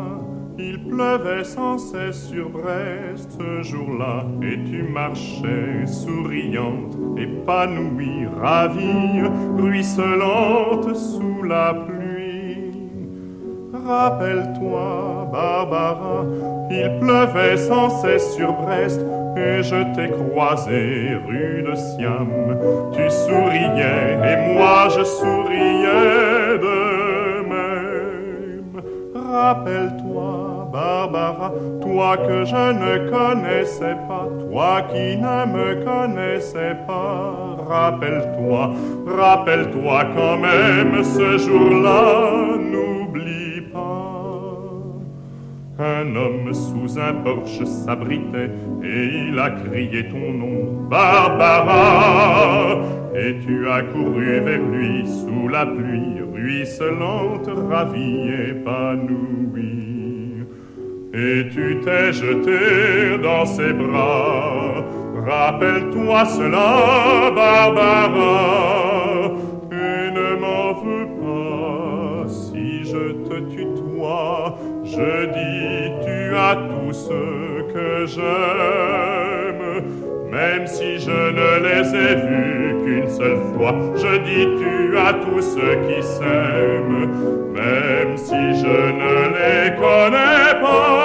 il 0.80 0.90
pleuvait 0.90 1.44
sans 1.44 1.78
cesse 1.78 2.28
sur 2.30 2.50
Brest 2.50 3.40
ce 3.40 3.64
jour-là, 3.64 4.26
et 4.42 4.64
tu 4.64 4.84
marchais 4.84 5.86
souriante, 5.86 6.96
épanouie, 7.18 8.28
ravie, 8.40 9.22
ruisselante 9.58 10.96
sous 10.96 11.44
la 11.44 11.74
pluie. 11.74 12.72
Rappelle-toi, 13.86 15.30
Barbara, 15.32 16.26
il 16.70 17.00
pleuvait 17.00 17.58
sans 17.58 17.90
cesse 17.90 18.36
sur 18.36 18.54
Brest, 18.54 19.02
et 19.38 19.64
je 19.64 19.96
t'ai 19.96 20.10
croisé 20.12 21.16
rue 21.28 21.64
de 21.64 21.76
Siam. 21.76 22.28
Tu 22.92 23.10
souriais, 23.10 24.18
et 24.24 24.54
moi 24.54 24.88
je 24.90 25.04
souriais 25.04 26.58
de 26.60 27.42
même. 27.48 28.82
Rappelle-toi, 29.16 30.09
Barbara, 30.72 31.52
toi 31.82 32.18
que 32.18 32.46
je 32.46 32.74
ne 32.74 33.10
connaissais 33.10 33.98
pas, 34.08 34.28
toi 34.40 34.82
qui 34.84 35.18
ne 35.18 35.46
me 35.56 35.84
connaissais 35.84 36.76
pas. 36.86 37.58
Rappelle-toi, 37.68 38.74
rappelle-toi 39.08 40.06
quand 40.16 40.38
même 40.38 41.04
ce 41.04 41.38
jour-là, 41.38 42.58
n'oublie 42.58 43.62
pas. 43.74 44.10
Un 45.80 46.16
homme 46.16 46.54
sous 46.54 47.00
un 47.00 47.14
porche 47.24 47.64
s'abritait 47.64 48.52
et 48.84 49.28
il 49.28 49.40
a 49.40 49.50
crié 49.52 50.08
ton 50.10 50.34
nom, 50.34 50.88
Barbara. 50.88 52.78
Et 53.16 53.40
tu 53.46 53.68
as 53.68 53.82
couru 53.84 54.40
vers 54.42 54.62
lui 54.62 55.08
sous 55.08 55.48
la 55.48 55.66
pluie 55.66 56.22
ruisselante, 56.32 57.50
ravie, 57.70 58.30
épanouie. 58.50 59.89
Et 61.12 61.50
tu 61.50 61.82
t'es 61.84 62.14
jeté 62.14 63.18
dans 63.24 63.44
ses 63.44 63.74
bras. 63.74 64.86
Rappelle-toi 65.26 66.26
cela, 66.26 67.32
Barbara, 67.36 69.32
et 69.72 70.12
ne 70.12 70.40
m'en 70.40 70.74
veux 70.74 71.08
pas 71.20 72.28
si 72.28 72.84
je 72.84 73.14
te 73.28 73.40
tutoie. 73.50 74.58
Je 74.84 75.26
dis, 75.34 75.92
tu 76.06 76.36
as 76.36 76.56
tout 76.56 76.94
ce 76.94 77.74
que 77.74 78.06
j'aime, 78.06 79.84
même 80.32 80.68
si 80.68 81.00
je 81.00 81.10
ne 81.10 81.50
les 81.66 81.96
ai 81.96 82.16
vus 82.16 82.76
qu'une 82.84 83.10
seule 83.10 83.42
fois. 83.56 83.74
Je 83.96 84.18
dis, 84.20 84.48
tu 84.62 84.98
as 84.98 85.14
tout 85.14 85.42
ce 85.42 85.76
qui 85.88 86.04
s'aime, 86.04 87.10
même 87.54 88.16
si 88.16 88.62
je 88.62 88.78
ne 89.02 89.14
les 89.34 89.76
connais 89.76 90.62
pas. 90.62 90.99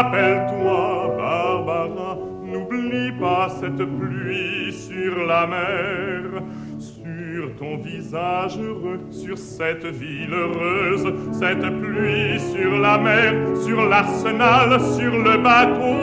Rappelle-toi, 0.00 1.14
Barbara, 1.18 2.16
n'oublie 2.42 3.12
pas 3.20 3.50
cette 3.60 3.84
pluie 3.98 4.72
sur 4.72 5.26
la 5.26 5.46
mer 5.46 6.42
sur 6.78 7.54
ton 7.58 7.76
visage 7.76 8.58
heureux, 8.58 9.00
sur 9.10 9.36
cette 9.36 9.84
ville 9.84 10.32
heureuse, 10.32 11.06
cette 11.32 11.68
pluie 11.82 12.40
sur 12.40 12.78
la 12.78 12.96
mer, 12.96 13.34
sur 13.58 13.86
l'arsenal, 13.86 14.80
sur 14.80 15.18
le 15.18 15.36
bateau 15.36 15.98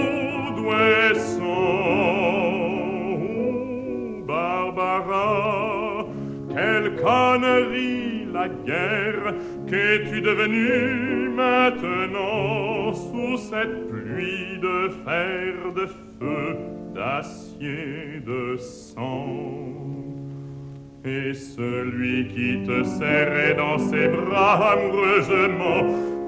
d'Ouessant. 0.58 1.48
Barbara, 4.28 6.06
quel 6.54 6.96
connerie, 6.98 8.28
la 8.32 8.48
guerre, 8.48 9.34
qu'es-tu 9.70 10.22
devenu 10.22 11.30
maintenant 11.30 12.94
sous 12.94 13.38
cette 13.38 13.88
pluie 13.90 14.58
de 14.62 14.90
fer, 15.06 15.54
de 15.76 15.86
feu, 15.86 16.58
d'acier, 16.96 18.22
de 18.26 18.58
sang? 18.58 19.28
Et 21.06 21.34
celui 21.34 22.28
qui 22.28 22.64
te 22.66 22.84
serrait 22.84 23.56
dans 23.56 23.78
ses 23.78 24.08
bras 24.08 24.74
amoureusement, 24.74 25.82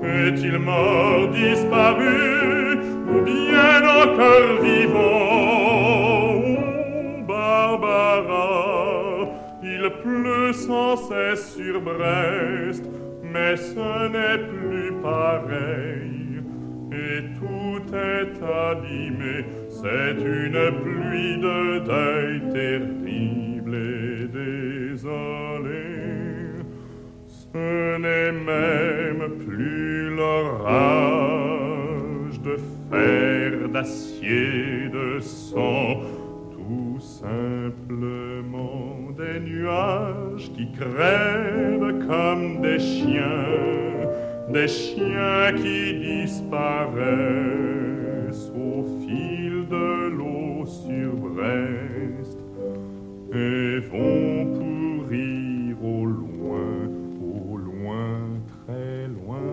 est-il 0.04 0.60
mort, 0.60 1.28
disparu, 1.30 2.78
ou 3.10 3.22
bien 3.22 3.82
encore 4.04 4.62
vivant? 4.62 6.10
Barbara, 7.28 8.48
il 9.64 9.90
pleut 10.02 10.54
sans 10.54 10.96
cesse 10.96 11.56
sur 11.56 11.82
Brest, 11.82 12.86
mais 13.32 13.55
ce 13.57 14.07
n'est 14.13 14.43
plus 14.47 14.91
pareil, 15.01 16.41
et 16.91 17.23
tout 17.39 17.82
est 17.95 18.41
abîmé, 18.43 19.45
c'est 19.69 20.19
une 20.19 20.71
pluie 20.82 21.38
de 21.38 21.80
deuil 21.80 22.41
terrible 22.51 23.75
et 23.75 24.27
désolé. 24.27 25.88
Ce 27.27 27.97
n'est 27.97 28.32
même 28.32 29.30
plus 29.45 30.15
l'orage 30.15 31.59
de 32.41 32.57
fer, 32.89 33.69
d'acier, 33.69 34.89
de 34.91 35.19
sang, 35.19 36.01
tout 36.51 36.99
simplement 36.99 38.99
des 39.20 39.39
nuages 39.41 40.49
qui 40.55 40.72
crèvent 40.72 42.07
comme 42.07 42.61
des 42.61 42.80
chiens, 42.80 44.07
des 44.49 44.67
chiens 44.67 45.51
qui 45.57 45.99
disparaissent 46.24 46.89
au 48.55 48.86
fil 49.01 49.67
de 49.67 50.09
l'eau 50.15 50.65
sur 50.65 51.11
Brest 51.36 52.39
et 53.34 53.80
vont 53.91 54.45
pourrir 54.55 55.84
au 55.84 56.05
loin, 56.05 56.88
au 57.22 57.57
loin, 57.57 58.20
très 58.47 59.07
loin 59.07 59.51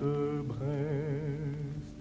de 0.00 0.42
Brest, 0.42 1.94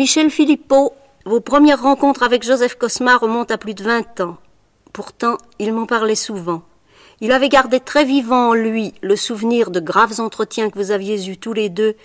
Michel 0.00 0.30
Philippot, 0.30 0.94
vos 1.26 1.42
premières 1.42 1.82
rencontres 1.82 2.22
avec 2.22 2.42
Joseph 2.42 2.76
Cosma 2.76 3.18
remontent 3.18 3.52
à 3.52 3.58
plus 3.58 3.74
de 3.74 3.84
20 3.84 4.20
ans. 4.20 4.38
Pourtant, 4.94 5.36
il 5.58 5.74
m'en 5.74 5.84
parlait 5.84 6.14
souvent. 6.14 6.62
Il 7.20 7.32
avait 7.32 7.50
gardé 7.50 7.80
très 7.80 8.06
vivant 8.06 8.48
en 8.48 8.54
lui 8.54 8.94
le 9.02 9.14
souvenir 9.14 9.70
de 9.70 9.78
graves 9.78 10.18
entretiens 10.18 10.70
que 10.70 10.78
vous 10.78 10.90
aviez 10.90 11.28
eus 11.28 11.36
tous 11.36 11.52
les 11.52 11.68
deux 11.68 11.96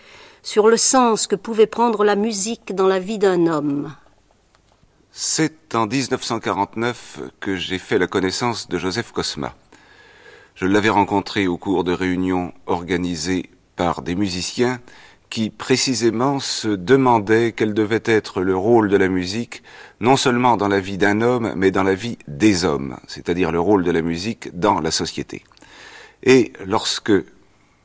sur 0.43 0.67
le 0.67 0.75
sens 0.75 1.25
que 1.25 1.37
pouvait 1.37 1.67
prendre 1.67 2.03
la 2.03 2.17
musique 2.17 2.75
dans 2.75 2.87
la 2.87 2.99
vie 2.99 3.17
d'un 3.17 3.47
homme. 3.47 3.95
C'est 5.13 5.73
en 5.73 5.87
1949 5.87 7.21
que 7.39 7.55
j'ai 7.55 7.79
fait 7.79 7.97
la 7.97 8.07
connaissance 8.07 8.67
de 8.67 8.77
Joseph 8.77 9.13
Cosma. 9.13 9.55
Je 10.55 10.65
l'avais 10.65 10.89
rencontré 10.89 11.47
au 11.47 11.57
cours 11.57 11.85
de 11.85 11.93
réunions 11.93 12.51
organisées 12.65 13.51
par 13.77 14.01
des 14.01 14.15
musiciens 14.15 14.81
qui 15.29 15.49
précisément 15.49 16.39
se 16.39 16.67
demandaient 16.67 17.51
quel 17.51 17.73
devait 17.73 18.03
être 18.05 18.41
le 18.41 18.55
rôle 18.55 18.89
de 18.89 18.97
la 18.97 19.07
musique, 19.07 19.63
non 19.99 20.17
seulement 20.17 20.57
dans 20.57 20.67
la 20.67 20.79
vie 20.79 20.97
d'un 20.97 21.21
homme, 21.21 21.53
mais 21.55 21.71
dans 21.71 21.83
la 21.83 21.95
vie 21.95 22.17
des 22.27 22.63
hommes, 22.65 22.97
c'est-à-dire 23.07 23.51
le 23.51 23.59
rôle 23.59 23.83
de 23.83 23.91
la 23.91 24.01
musique 24.01 24.57
dans 24.57 24.79
la 24.79 24.91
société. 24.91 25.43
Et 26.23 26.53
lorsque 26.65 27.11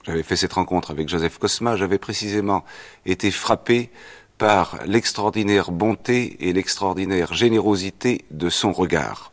j'avais 0.04 0.22
fait 0.22 0.36
cette 0.36 0.52
rencontre 0.54 0.90
avec 0.90 1.08
Joseph 1.08 1.38
Cosma, 1.38 1.76
j'avais 1.76 1.98
précisément 1.98 2.64
été 3.04 3.30
frappé 3.30 3.90
par 4.38 4.78
l'extraordinaire 4.86 5.70
bonté 5.70 6.36
et 6.40 6.52
l'extraordinaire 6.52 7.34
générosité 7.34 8.24
de 8.30 8.48
son 8.48 8.72
regard. 8.72 9.30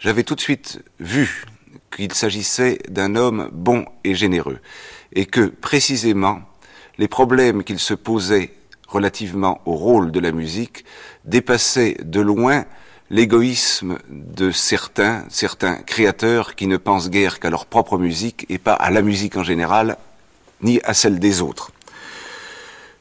J'avais 0.00 0.24
tout 0.24 0.34
de 0.34 0.40
suite 0.40 0.82
vu 0.98 1.44
qu'il 1.94 2.12
s'agissait 2.12 2.78
d'un 2.88 3.14
homme 3.14 3.48
bon 3.52 3.84
et 4.02 4.16
généreux, 4.16 4.58
et 5.12 5.26
que 5.26 5.46
précisément 5.46 6.40
les 7.02 7.08
problèmes 7.08 7.64
qu'il 7.64 7.80
se 7.80 7.94
posait 7.94 8.52
relativement 8.86 9.60
au 9.66 9.72
rôle 9.72 10.12
de 10.12 10.20
la 10.20 10.30
musique 10.30 10.84
dépassaient 11.24 11.96
de 12.00 12.20
loin 12.20 12.64
l'égoïsme 13.10 13.98
de 14.08 14.52
certains, 14.52 15.24
certains 15.28 15.74
créateurs 15.78 16.54
qui 16.54 16.68
ne 16.68 16.76
pensent 16.76 17.10
guère 17.10 17.40
qu'à 17.40 17.50
leur 17.50 17.66
propre 17.66 17.98
musique 17.98 18.46
et 18.50 18.58
pas 18.58 18.74
à 18.74 18.92
la 18.92 19.02
musique 19.02 19.36
en 19.36 19.42
général, 19.42 19.96
ni 20.60 20.80
à 20.84 20.94
celle 20.94 21.18
des 21.18 21.42
autres. 21.42 21.72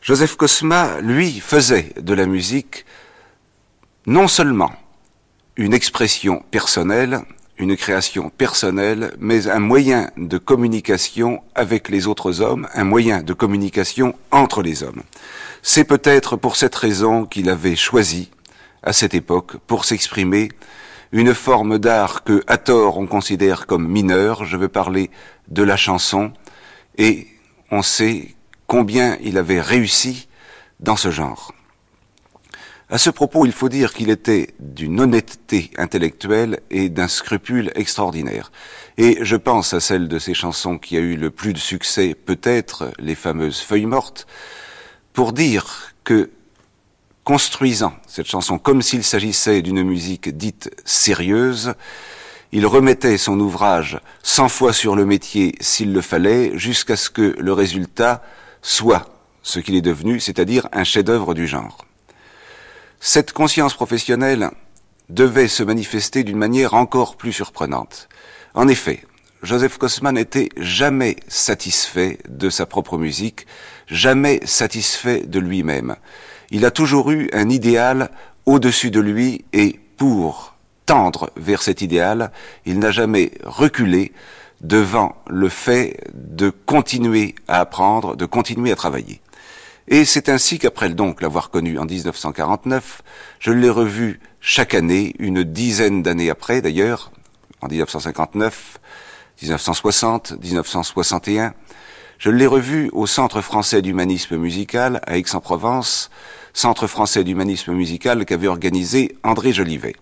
Joseph 0.01 0.35
Cosma, 0.35 0.99
lui, 1.01 1.39
faisait 1.39 1.93
de 2.01 2.15
la 2.15 2.25
musique 2.25 2.87
non 4.07 4.27
seulement 4.27 4.71
une 5.57 5.75
expression 5.75 6.43
personnelle, 6.49 7.21
une 7.61 7.77
création 7.77 8.29
personnelle, 8.29 9.13
mais 9.19 9.47
un 9.47 9.59
moyen 9.59 10.09
de 10.17 10.37
communication 10.39 11.41
avec 11.53 11.89
les 11.89 12.07
autres 12.07 12.41
hommes, 12.41 12.67
un 12.73 12.83
moyen 12.83 13.21
de 13.21 13.33
communication 13.33 14.15
entre 14.31 14.63
les 14.63 14.83
hommes. 14.83 15.03
C'est 15.61 15.83
peut-être 15.83 16.35
pour 16.35 16.55
cette 16.55 16.75
raison 16.75 17.25
qu'il 17.25 17.49
avait 17.49 17.75
choisi, 17.75 18.31
à 18.81 18.93
cette 18.93 19.13
époque, 19.13 19.57
pour 19.67 19.85
s'exprimer, 19.85 20.49
une 21.11 21.35
forme 21.35 21.77
d'art 21.77 22.23
que, 22.23 22.43
à 22.47 22.57
tort, 22.57 22.97
on 22.97 23.05
considère 23.05 23.67
comme 23.67 23.87
mineure. 23.87 24.45
Je 24.45 24.57
veux 24.57 24.69
parler 24.69 25.11
de 25.49 25.61
la 25.61 25.77
chanson, 25.77 26.31
et 26.97 27.27
on 27.69 27.83
sait 27.83 28.35
combien 28.65 29.17
il 29.21 29.37
avait 29.37 29.61
réussi 29.61 30.27
dans 30.79 30.95
ce 30.95 31.11
genre. 31.11 31.53
À 32.93 32.97
ce 32.97 33.09
propos, 33.09 33.45
il 33.45 33.53
faut 33.53 33.69
dire 33.69 33.93
qu'il 33.93 34.09
était 34.09 34.49
d'une 34.59 34.99
honnêteté 34.99 35.71
intellectuelle 35.77 36.59
et 36.69 36.89
d'un 36.89 37.07
scrupule 37.07 37.71
extraordinaire. 37.73 38.51
Et 38.97 39.19
je 39.21 39.37
pense 39.37 39.73
à 39.73 39.79
celle 39.79 40.09
de 40.09 40.19
ses 40.19 40.33
chansons 40.33 40.77
qui 40.77 40.97
a 40.97 40.99
eu 40.99 41.15
le 41.15 41.31
plus 41.31 41.53
de 41.53 41.57
succès, 41.57 42.13
peut-être 42.13 42.91
les 42.99 43.15
fameuses 43.15 43.61
Feuilles 43.61 43.85
mortes, 43.85 44.27
pour 45.13 45.31
dire 45.31 45.93
que 46.03 46.31
construisant 47.23 47.93
cette 48.07 48.27
chanson 48.27 48.59
comme 48.59 48.81
s'il 48.81 49.05
s'agissait 49.05 49.61
d'une 49.61 49.83
musique 49.83 50.35
dite 50.35 50.69
sérieuse, 50.83 51.75
il 52.51 52.65
remettait 52.65 53.17
son 53.17 53.39
ouvrage 53.39 54.01
cent 54.21 54.49
fois 54.49 54.73
sur 54.73 54.97
le 54.97 55.05
métier 55.05 55.55
s'il 55.61 55.93
le 55.93 56.01
fallait, 56.01 56.57
jusqu'à 56.57 56.97
ce 56.97 57.09
que 57.09 57.37
le 57.39 57.53
résultat 57.53 58.21
soit 58.61 59.07
ce 59.43 59.59
qu'il 59.59 59.75
est 59.75 59.81
devenu, 59.81 60.19
c'est-à-dire 60.19 60.67
un 60.73 60.83
chef-d'œuvre 60.83 61.33
du 61.33 61.47
genre. 61.47 61.85
Cette 63.03 63.33
conscience 63.33 63.73
professionnelle 63.73 64.51
devait 65.09 65.47
se 65.47 65.63
manifester 65.63 66.23
d'une 66.23 66.37
manière 66.37 66.75
encore 66.75 67.15
plus 67.15 67.33
surprenante. 67.33 68.07
En 68.53 68.67
effet, 68.67 69.03
Joseph 69.41 69.79
Kosman 69.79 70.13
n'était 70.13 70.49
jamais 70.55 71.15
satisfait 71.27 72.19
de 72.29 72.51
sa 72.51 72.67
propre 72.67 72.99
musique, 72.99 73.47
jamais 73.87 74.39
satisfait 74.45 75.23
de 75.25 75.39
lui-même. 75.39 75.95
Il 76.51 76.63
a 76.63 76.69
toujours 76.69 77.09
eu 77.09 77.27
un 77.33 77.49
idéal 77.49 78.11
au-dessus 78.45 78.91
de 78.91 78.99
lui 78.99 79.45
et 79.51 79.79
pour 79.97 80.53
tendre 80.85 81.31
vers 81.35 81.63
cet 81.63 81.81
idéal, 81.81 82.31
il 82.67 82.77
n'a 82.77 82.91
jamais 82.91 83.31
reculé 83.43 84.11
devant 84.61 85.15
le 85.27 85.49
fait 85.49 86.01
de 86.13 86.51
continuer 86.51 87.33
à 87.47 87.61
apprendre, 87.61 88.15
de 88.15 88.27
continuer 88.27 88.71
à 88.71 88.75
travailler. 88.75 89.21
Et 89.87 90.05
c'est 90.05 90.29
ainsi 90.29 90.59
qu'après 90.59 90.89
donc 90.89 91.21
l'avoir 91.21 91.49
connu 91.49 91.77
en 91.79 91.85
1949, 91.85 93.01
je 93.39 93.51
l'ai 93.51 93.69
revu 93.69 94.19
chaque 94.39 94.73
année, 94.73 95.15
une 95.19 95.43
dizaine 95.43 96.03
d'années 96.03 96.29
après 96.29 96.61
d'ailleurs, 96.61 97.11
en 97.61 97.67
1959, 97.67 98.79
1960, 99.41 100.33
1961. 100.41 101.53
Je 102.19 102.29
l'ai 102.29 102.45
revu 102.45 102.89
au 102.93 103.07
Centre 103.07 103.41
français 103.41 103.81
d'humanisme 103.81 104.37
musical 104.37 105.01
à 105.07 105.17
Aix-en-Provence, 105.17 106.11
Centre 106.53 106.85
français 106.85 107.23
d'humanisme 107.23 107.73
musical 107.73 108.25
qu'avait 108.25 108.47
organisé 108.47 109.17
André 109.23 109.53
Jolivet. 109.53 109.95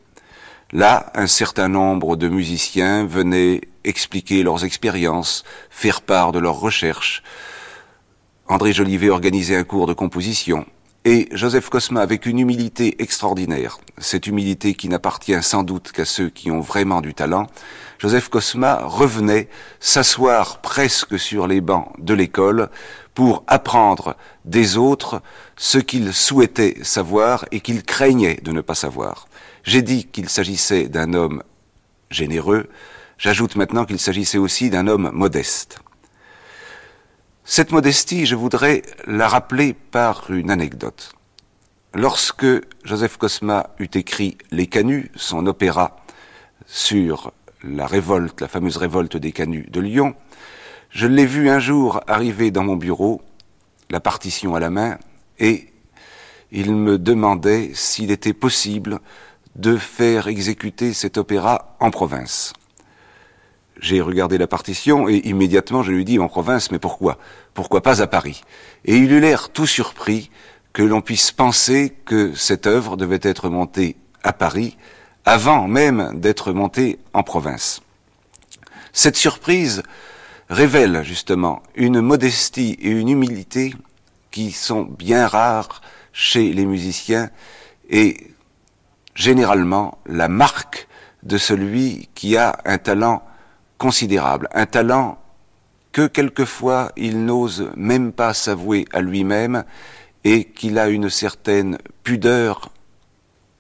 Là, 0.72 1.12
un 1.16 1.28
certain 1.28 1.68
nombre 1.68 2.16
de 2.16 2.28
musiciens 2.28 3.06
venaient 3.06 3.62
expliquer 3.86 4.44
leurs 4.44 4.66
expériences, 4.66 5.44
faire 5.70 6.02
part 6.02 6.32
de 6.32 6.40
leurs 6.40 6.60
recherches, 6.60 7.24
André 8.52 8.74
Jolivet 8.74 9.12
organisait 9.12 9.56
un 9.56 9.64
cours 9.64 9.86
de 9.86 9.94
composition. 9.94 10.66
Et 11.06 11.30
Joseph 11.32 11.70
Cosma, 11.70 12.02
avec 12.02 12.26
une 12.26 12.40
humilité 12.40 13.00
extraordinaire, 13.00 13.78
cette 14.00 14.26
humilité 14.26 14.74
qui 14.74 14.90
n'appartient 14.90 15.42
sans 15.44 15.62
doute 15.62 15.92
qu'à 15.92 16.04
ceux 16.04 16.30
qui 16.30 16.50
ont 16.50 16.60
vraiment 16.60 17.02
du 17.02 17.14
talent, 17.14 17.46
Joseph 18.00 18.30
Cosma 18.30 18.82
revenait 18.84 19.50
s'asseoir 19.80 20.62
presque 20.62 21.20
sur 21.20 21.46
les 21.46 21.62
bancs 21.62 21.94
de 22.00 22.16
l'école 22.16 22.70
pour 23.14 23.44
apprendre 23.46 24.16
des 24.46 24.78
autres 24.78 25.22
ce 25.56 25.78
qu'il 25.78 26.12
souhaitait 26.12 26.78
savoir 26.82 27.46
et 27.52 27.60
qu'il 27.60 27.84
craignait 27.84 28.40
de 28.42 28.52
ne 28.52 28.62
pas 28.62 28.76
savoir. 28.76 29.28
J'ai 29.64 29.84
dit 29.84 30.06
qu'il 30.06 30.28
s'agissait 30.28 30.88
d'un 30.88 31.14
homme 31.14 31.44
généreux, 32.10 32.68
j'ajoute 33.20 33.56
maintenant 33.56 33.86
qu'il 33.86 34.00
s'agissait 34.00 34.40
aussi 34.40 34.72
d'un 34.72 34.88
homme 34.88 35.12
modeste. 35.14 35.82
Cette 37.52 37.72
modestie, 37.72 38.28
je 38.28 38.36
voudrais 38.36 38.84
la 39.08 39.28
rappeler 39.28 39.74
par 39.74 40.30
une 40.30 40.52
anecdote. 40.52 41.14
Lorsque 41.96 42.46
Joseph 42.84 43.18
Cosma 43.18 43.72
eut 43.80 43.90
écrit 43.96 44.38
Les 44.52 44.68
Canuts, 44.68 45.10
son 45.16 45.48
opéra 45.48 45.96
sur 46.68 47.34
la 47.64 47.88
révolte, 47.88 48.42
la 48.42 48.48
fameuse 48.48 48.78
révolte 48.78 49.18
des 49.18 49.32
Canuts 49.32 49.66
de 49.68 49.80
Lyon, 49.80 50.14
je 50.92 51.08
l'ai 51.08 51.26
vu 51.26 51.50
un 51.50 51.58
jour 51.58 52.02
arriver 52.06 52.52
dans 52.52 52.64
mon 52.64 52.76
bureau, 52.76 53.20
la 53.90 54.00
partition 54.00 54.54
à 54.54 54.60
la 54.60 54.70
main, 54.70 55.00
et 55.40 55.74
il 56.52 56.76
me 56.76 57.00
demandait 57.00 57.72
s'il 57.74 58.12
était 58.12 58.34
possible 58.34 59.00
de 59.56 59.76
faire 59.76 60.28
exécuter 60.28 60.94
cet 60.94 61.18
opéra 61.18 61.76
en 61.80 61.90
province. 61.90 62.54
J'ai 63.80 64.02
regardé 64.02 64.38
la 64.38 64.48
partition 64.48 65.08
et 65.08 65.22
immédiatement 65.26 65.84
je 65.84 65.92
lui 65.92 66.04
dis 66.04 66.20
en 66.20 66.28
province, 66.28 66.70
mais 66.72 66.80
pourquoi? 66.80 67.18
Pourquoi 67.54 67.82
pas 67.82 68.02
à 68.02 68.08
Paris? 68.08 68.42
Et 68.84 68.98
il 68.98 69.12
eut 69.12 69.22
l'air 69.22 69.50
tout 69.50 69.66
surpris 69.66 70.30
que 70.74 70.84
l'on 70.84 71.02
puisse 71.02 71.32
penser 71.32 71.96
que 72.06 72.34
cette 72.36 72.68
œuvre 72.68 72.98
devait 72.98 73.20
être 73.22 73.50
montée 73.50 73.96
à 74.24 74.34
Paris 74.34 74.78
avant 75.24 75.68
même 75.68 76.20
d'être 76.20 76.52
montée 76.52 77.00
en 77.14 77.24
province. 77.24 77.82
Cette 78.92 79.16
surprise 79.16 79.84
révèle 80.50 81.04
justement 81.04 81.62
une 81.76 82.02
modestie 82.02 82.78
et 82.82 82.90
une 82.90 83.10
humilité 83.10 83.74
qui 84.32 84.52
sont 84.52 84.82
bien 84.82 85.28
rares 85.28 85.82
chez 86.12 86.52
les 86.52 86.66
musiciens 86.66 87.30
et 87.90 88.18
généralement 89.16 90.00
la 90.06 90.28
marque 90.28 90.88
de 91.24 91.38
celui 91.38 92.10
qui 92.14 92.36
a 92.36 92.60
un 92.66 92.78
talent 92.78 93.24
considérable, 93.80 94.48
un 94.54 94.68
talent 94.68 95.18
que 95.92 96.06
quelquefois 96.06 96.92
il 96.96 97.26
n'ose 97.26 97.72
même 97.76 98.12
pas 98.12 98.36
s'avouer 98.36 98.86
à 98.94 99.02
lui-même 99.02 99.64
et 100.24 100.46
qu'il 100.46 100.78
a 100.78 100.90
une 100.90 101.10
certaine 101.10 101.80
pudeur 102.04 102.70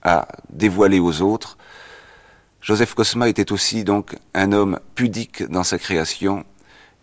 à 0.03 0.28
dévoiler 0.49 0.99
aux 0.99 1.22
autres. 1.22 1.57
Joseph 2.61 2.93
Cosma 2.93 3.30
était 3.30 3.51
aussi 3.51 3.84
donc 3.84 4.15
un 4.36 4.51
homme 4.51 4.80
pudique 4.93 5.43
dans 5.49 5.63
sa 5.63 5.80
création 5.80 6.45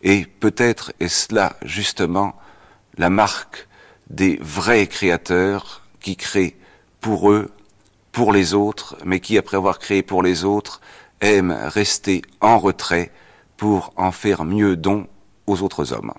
et 0.02 0.26
peut-être 0.26 0.92
est 1.00 1.08
cela 1.08 1.56
justement 1.64 2.36
la 2.98 3.10
marque 3.10 3.66
des 4.10 4.38
vrais 4.40 4.86
créateurs 4.86 5.82
qui 6.00 6.16
créent 6.16 6.56
pour 7.00 7.32
eux, 7.32 7.50
pour 8.12 8.32
les 8.32 8.54
autres, 8.54 8.96
mais 9.04 9.20
qui, 9.20 9.36
après 9.38 9.56
avoir 9.56 9.78
créé 9.78 10.02
pour 10.02 10.22
les 10.22 10.44
autres, 10.44 10.80
aime 11.20 11.52
rester 11.52 12.22
en 12.40 12.58
retrait 12.58 13.10
pour 13.56 13.92
en 13.96 14.12
faire 14.12 14.44
mieux 14.44 14.76
don 14.76 15.06
aux 15.46 15.62
autres 15.62 15.92
hommes. 15.92 16.12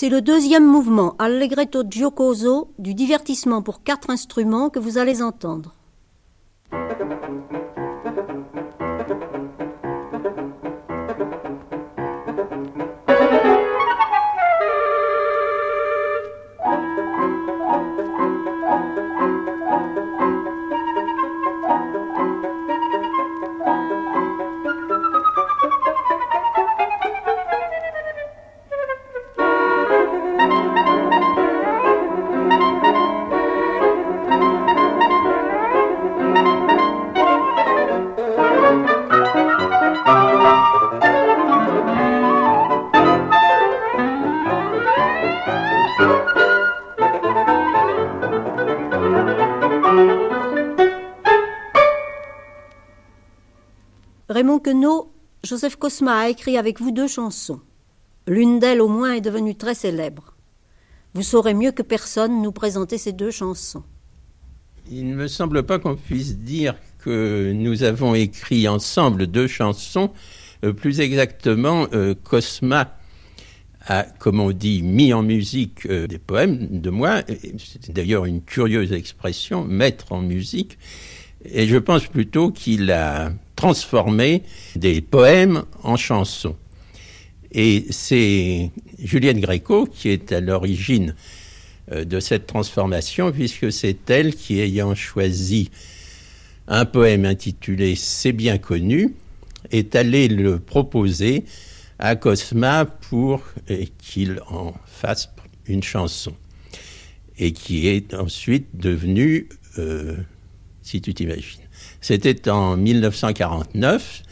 C'est 0.00 0.08
le 0.08 0.22
deuxième 0.22 0.64
mouvement 0.64 1.14
Allegretto 1.18 1.82
giocoso 1.86 2.72
du 2.78 2.94
divertissement 2.94 3.60
pour 3.60 3.82
quatre 3.82 4.08
instruments 4.08 4.70
que 4.70 4.78
vous 4.78 4.96
allez 4.96 5.20
entendre. 5.20 5.74
Joseph 55.42 55.76
Cosma 55.76 56.18
a 56.18 56.28
écrit 56.28 56.58
avec 56.58 56.80
vous 56.80 56.90
deux 56.90 57.08
chansons. 57.08 57.60
L'une 58.26 58.58
d'elles 58.58 58.80
au 58.80 58.88
moins 58.88 59.14
est 59.14 59.20
devenue 59.20 59.56
très 59.56 59.74
célèbre. 59.74 60.34
Vous 61.14 61.22
saurez 61.22 61.54
mieux 61.54 61.72
que 61.72 61.82
personne 61.82 62.42
nous 62.42 62.52
présenter 62.52 62.98
ces 62.98 63.12
deux 63.12 63.30
chansons. 63.30 63.82
Il 64.90 65.08
ne 65.08 65.14
me 65.14 65.28
semble 65.28 65.64
pas 65.64 65.78
qu'on 65.78 65.96
puisse 65.96 66.38
dire 66.38 66.74
que 66.98 67.52
nous 67.52 67.82
avons 67.82 68.14
écrit 68.14 68.68
ensemble 68.68 69.26
deux 69.26 69.48
chansons. 69.48 70.10
Euh, 70.64 70.72
plus 70.72 71.00
exactement, 71.00 71.86
euh, 71.94 72.14
Cosma 72.22 72.98
a, 73.86 74.04
comme 74.18 74.40
on 74.40 74.52
dit, 74.52 74.82
mis 74.82 75.12
en 75.14 75.22
musique 75.22 75.86
euh, 75.86 76.06
des 76.06 76.18
poèmes 76.18 76.80
de 76.80 76.90
moi. 76.90 77.22
C'est 77.58 77.90
d'ailleurs 77.90 78.26
une 78.26 78.42
curieuse 78.42 78.92
expression, 78.92 79.64
mettre 79.64 80.12
en 80.12 80.20
musique. 80.20 80.78
Et 81.44 81.66
je 81.66 81.78
pense 81.78 82.06
plutôt 82.06 82.50
qu'il 82.50 82.92
a 82.92 83.32
transformé 83.60 84.42
des 84.74 85.02
poèmes 85.02 85.64
en 85.82 85.98
chansons. 85.98 86.56
Et 87.52 87.84
c'est 87.90 88.70
Juliette 88.98 89.36
Gréco 89.36 89.84
qui 89.84 90.08
est 90.08 90.32
à 90.32 90.40
l'origine 90.40 91.14
euh, 91.92 92.06
de 92.06 92.20
cette 92.20 92.46
transformation, 92.46 93.32
puisque 93.32 93.70
c'est 93.70 94.08
elle 94.08 94.34
qui, 94.34 94.60
ayant 94.60 94.94
choisi 94.94 95.70
un 96.68 96.86
poème 96.86 97.26
intitulé 97.26 97.96
C'est 97.96 98.32
bien 98.32 98.56
connu, 98.56 99.14
est 99.70 99.94
allée 99.94 100.28
le 100.28 100.58
proposer 100.58 101.44
à 101.98 102.16
Cosma 102.16 102.86
pour 102.86 103.42
qu'il 103.98 104.40
en 104.48 104.72
fasse 104.86 105.28
une 105.66 105.82
chanson. 105.82 106.32
Et 107.36 107.52
qui 107.52 107.88
est 107.88 108.14
ensuite 108.14 108.68
devenue 108.72 109.50
euh, 109.76 110.16
si 110.80 111.02
tu 111.02 111.12
t'imagines. 111.12 111.60
C'était 112.00 112.48
en 112.48 112.76
1949. 112.76 114.22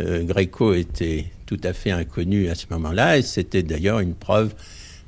Euh, 0.00 0.22
Gréco 0.24 0.74
était 0.74 1.26
tout 1.46 1.60
à 1.64 1.72
fait 1.72 1.90
inconnu 1.90 2.48
à 2.48 2.54
ce 2.54 2.66
moment-là, 2.70 3.18
et 3.18 3.22
c'était 3.22 3.62
d'ailleurs 3.62 4.00
une 4.00 4.14
preuve 4.14 4.54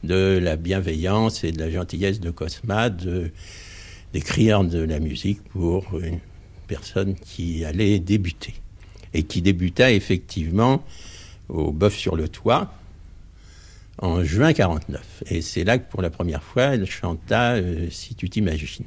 de 0.03 0.39
la 0.43 0.57
bienveillance 0.57 1.45
et 1.45 1.53
de 1.53 1.61
la 1.61 1.71
gentillesse 1.71 2.21
de 2.21 2.31
Cosma 2.31 2.91
d'écrire 4.13 4.65
de, 4.65 4.81
la 4.81 4.99
musique 4.99 5.43
pour 5.45 6.01
une 6.01 6.19
personne 6.67 7.15
qui 7.15 7.65
allait 7.65 7.99
débuter. 7.99 8.55
Et 9.13 9.25
qui 9.25 9.43
débuta 9.43 9.93
effectivement 9.93 10.85
au 11.49 11.73
Bœuf 11.73 11.97
sur 11.97 12.17
le 12.17 12.29
Toit 12.29 12.73
en 13.99 14.25
juin 14.25 14.53
49. 14.53 15.25
Et 15.31 15.43
c'est 15.43 15.65
là 15.65 15.79
que 15.79 15.91
pour 15.91 16.01
la 16.01 16.11
première 16.11 16.43
fois, 16.43 16.75
elle 16.75 16.87
chanta 16.87 17.55
euh, 17.55 17.89
Si 17.91 18.15
tu 18.15 18.31
t'imagines. 18.31 18.87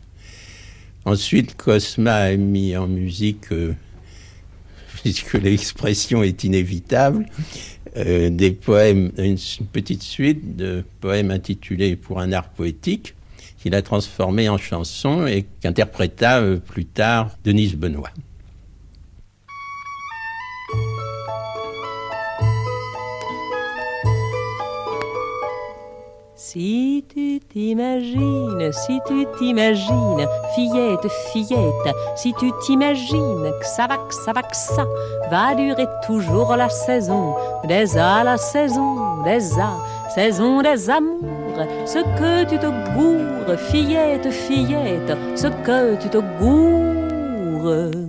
Ensuite, 1.06 1.58
Cosma 1.58 2.16
a 2.16 2.36
mis 2.36 2.78
en 2.78 2.88
musique, 2.88 3.52
euh, 3.52 3.74
puisque 5.02 5.34
l'expression 5.34 6.24
est 6.24 6.44
inévitable, 6.44 7.26
euh, 7.98 8.30
des 8.30 8.52
poèmes, 8.52 9.12
une, 9.18 9.38
petite 9.72 10.02
suite 10.02 10.56
de 10.56 10.84
poèmes 11.02 11.30
intitulés 11.30 11.96
Pour 11.96 12.20
un 12.20 12.32
art 12.32 12.50
poétique, 12.50 13.16
qu'il 13.60 13.76
a 13.76 13.82
transformé 13.82 14.50
en 14.50 14.58
chanson 14.58 15.28
et 15.28 15.46
qu'interpréta 15.62 16.40
euh, 16.42 16.58
plus 16.58 16.86
tard 16.86 17.32
Denise 17.44 17.76
Benoît. 17.76 18.12
Si 26.54 27.04
tu 27.12 27.40
t'imagines, 27.52 28.72
si 28.72 29.00
tu 29.08 29.26
t'imagines, 29.40 30.28
fillette, 30.54 31.08
fillette, 31.32 31.96
si 32.16 32.32
tu 32.36 32.52
t'imagines 32.64 33.52
que 33.60 33.66
ça 33.66 33.88
va, 33.88 33.98
que 33.98 34.14
ça 34.14 34.34
va, 34.34 34.44
que 34.44 34.56
ça 34.56 34.86
va 35.32 35.56
durer 35.56 35.88
toujours 36.06 36.56
la 36.56 36.70
saison 36.70 37.34
des 37.64 37.98
A, 37.98 38.24
la 38.24 38.38
saison 38.38 39.24
des 39.24 39.60
A, 39.60 39.72
saison 40.14 40.62
des 40.62 40.92
amours, 40.92 41.58
ce 41.88 42.04
que 42.20 42.48
tu 42.48 42.60
te 42.60 42.68
gourres, 42.68 43.58
fillette, 43.58 44.30
fillette, 44.30 45.18
ce 45.36 45.48
que 45.48 45.96
tu 45.96 46.08
te 46.08 46.20
gourres. 46.40 48.03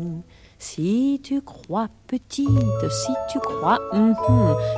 Si 0.67 1.21
tu 1.23 1.43
crois 1.43 1.89
petite, 2.07 2.49
si 2.49 3.13
tu 3.31 3.39
crois 3.39 3.79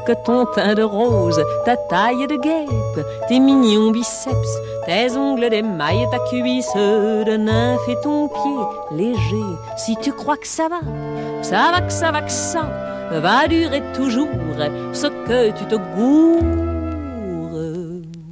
que 0.04 0.12
ton 0.24 0.44
teint 0.44 0.74
de 0.74 0.82
rose, 0.82 1.40
ta 1.64 1.76
taille 1.76 2.26
de 2.26 2.34
guêpe, 2.34 3.06
tes 3.28 3.38
mignons 3.38 3.92
biceps, 3.92 4.58
tes 4.84 5.16
ongles 5.16 5.48
d'émail, 5.48 6.08
ta 6.10 6.18
cuisse 6.18 6.74
de 6.74 7.36
nymphe 7.36 7.88
et 7.88 8.00
ton 8.02 8.26
pied 8.26 8.96
léger, 8.96 9.46
si 9.76 9.96
tu 9.98 10.12
crois 10.12 10.36
que 10.36 10.48
ça 10.48 10.68
va, 10.68 10.80
ça 11.42 11.70
va, 11.70 11.80
que 11.80 11.92
ça 11.92 12.10
va, 12.10 12.22
que 12.22 12.32
ça 12.32 12.68
va 13.12 13.46
durer 13.46 13.82
toujours, 13.94 14.28
ce 14.92 15.06
que 15.06 15.52
tu 15.56 15.66
te 15.66 15.76
gourres, 15.76 16.42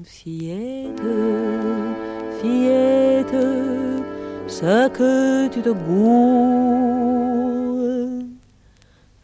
fillette, 0.03 1.01
fillette, 2.43 2.84
ce 4.61 4.89
que 4.89 5.49
tu 5.49 5.61
te 5.63 5.71
gourres. 5.71 6.55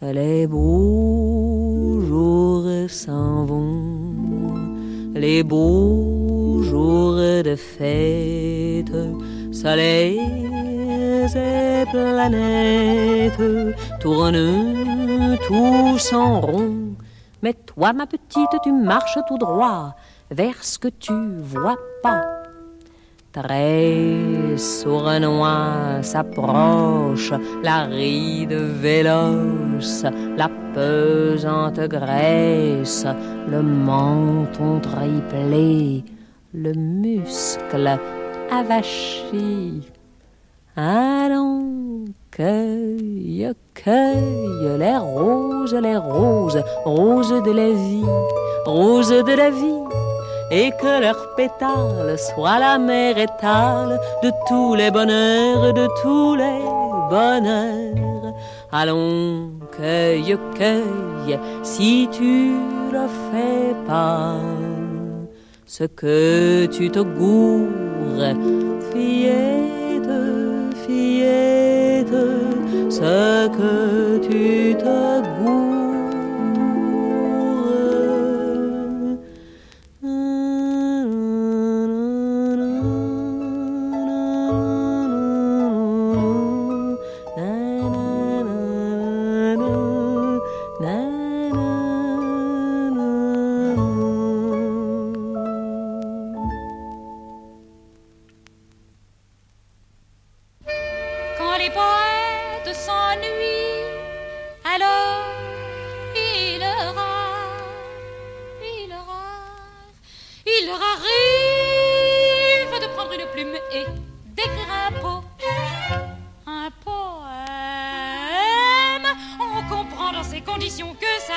Les 0.03 0.47
beaux 0.49 2.01
jours 2.01 2.67
s'en 2.89 3.45
vont, 3.45 4.55
les 5.15 5.45
beaux 5.45 6.63
jours 6.63 7.15
de 7.49 7.55
fête, 7.55 8.99
soleil 9.53 10.19
et 11.37 11.85
planètes 11.93 13.77
tournent 14.01 15.37
tous 15.47 16.13
en 16.13 16.41
rond. 16.41 16.75
Mais 17.43 17.55
toi, 17.55 17.93
ma 17.93 18.07
petite, 18.07 18.55
tu 18.65 18.73
marches 18.73 19.19
tout 19.29 19.39
droit 19.39 19.95
vers 20.31 20.65
ce 20.65 20.79
que 20.79 20.89
tu 20.89 21.15
vois 21.53 21.79
pas. 22.03 22.40
Très 23.33 24.57
sournois 24.57 26.03
s'approche 26.03 27.33
la 27.63 27.85
ride 27.85 28.53
véloce, 28.53 30.05
la 30.37 30.51
pesante 30.75 31.79
graisse, 31.89 33.07
le 33.49 33.63
menton 33.63 34.81
triplé, 34.81 36.03
le 36.53 36.73
muscle 36.73 37.99
avachi. 38.51 39.89
Allons, 40.75 42.07
cueille, 42.33 43.53
cueille 43.75 44.77
les 44.77 44.97
roses, 44.97 45.75
les 45.75 45.97
roses, 45.97 46.61
roses 46.85 47.43
de 47.45 47.53
la 47.53 47.71
vie, 47.71 48.05
roses 48.67 49.23
de 49.25 49.37
la 49.37 49.51
vie 49.51 50.00
et 50.51 50.73
que 50.73 51.01
leurs 51.01 51.35
pétales 51.37 52.19
soient 52.19 52.59
la 52.59 52.79
mer 52.79 53.17
étale 53.17 54.01
de 54.23 54.31
tous 54.49 54.75
les 54.75 54.91
bonheurs, 54.91 55.73
de 55.73 55.87
tous 56.03 56.35
les 56.35 56.61
bonheurs. 57.09 58.35
Allons, 58.73 59.51
cueille, 59.77 60.37
cueille, 60.57 61.39
si 61.63 62.09
tu 62.11 62.53
le 62.93 63.07
fais 63.31 63.75
pas, 63.87 64.37
ce 65.67 65.85
que 65.85 66.67
tu 66.67 66.91
te 66.91 67.01
gourres, 67.01 68.35
fillette, 68.93 70.11
fillette, 70.85 72.15
ce 72.91 73.49
que 73.49 74.19
tu 74.19 74.75
te 74.77 75.21
gourres. 75.43 75.80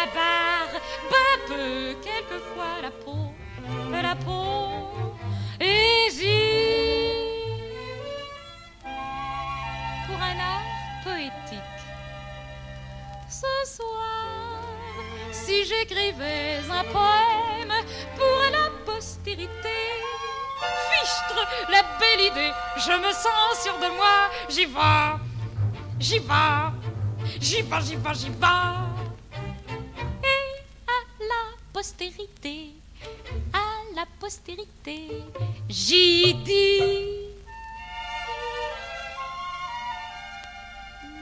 Un 0.04 1.48
peu 1.48 1.96
quelquefois 2.04 2.82
la 2.82 2.92
peau, 2.92 3.34
la 3.92 4.16
peau 4.16 4.92
hésite 5.60 6.28
pour 10.06 10.18
un 10.18 10.40
art 10.40 11.04
poétique. 11.04 11.82
Ce 13.30 13.76
soir, 13.78 14.60
si 15.32 15.66
j'écrivais 15.66 16.60
un 16.70 16.84
poème 16.92 17.74
pour 18.18 18.42
la 18.52 18.70
postérité, 18.86 19.50
fichtre, 20.92 21.48
la 21.70 21.84
belle 21.98 22.26
idée, 22.32 22.52
je 22.78 22.92
me 22.92 23.12
sens 23.14 23.64
sûr 23.64 23.76
de 23.80 23.96
moi, 23.96 24.30
j'y 24.50 24.66
vais, 24.66 25.18
j'y 26.00 26.20
vais, 26.20 26.72
j'y 27.40 27.62
vais, 27.62 27.82
j'y 27.82 27.96
vais, 27.96 28.14
j'y 28.14 28.30
vais. 28.30 28.93
Postérité, 31.84 32.72
à 33.52 33.84
la 33.94 34.06
postérité, 34.18 35.10
j'y 35.68 36.34
dis. 36.36 36.80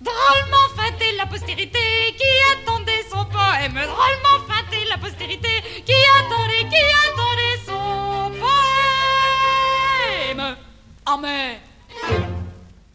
Drôlement 0.02 0.70
feinté 0.76 1.12
la 1.18 1.28
postérité 1.28 1.80
qui 2.18 2.32
attendait 2.52 3.04
son 3.12 3.26
poème. 3.26 3.74
Drôlement 3.74 4.39
feinté 4.48 4.86
la 4.89 4.98
postérité 4.98 5.50
qui 5.86 5.91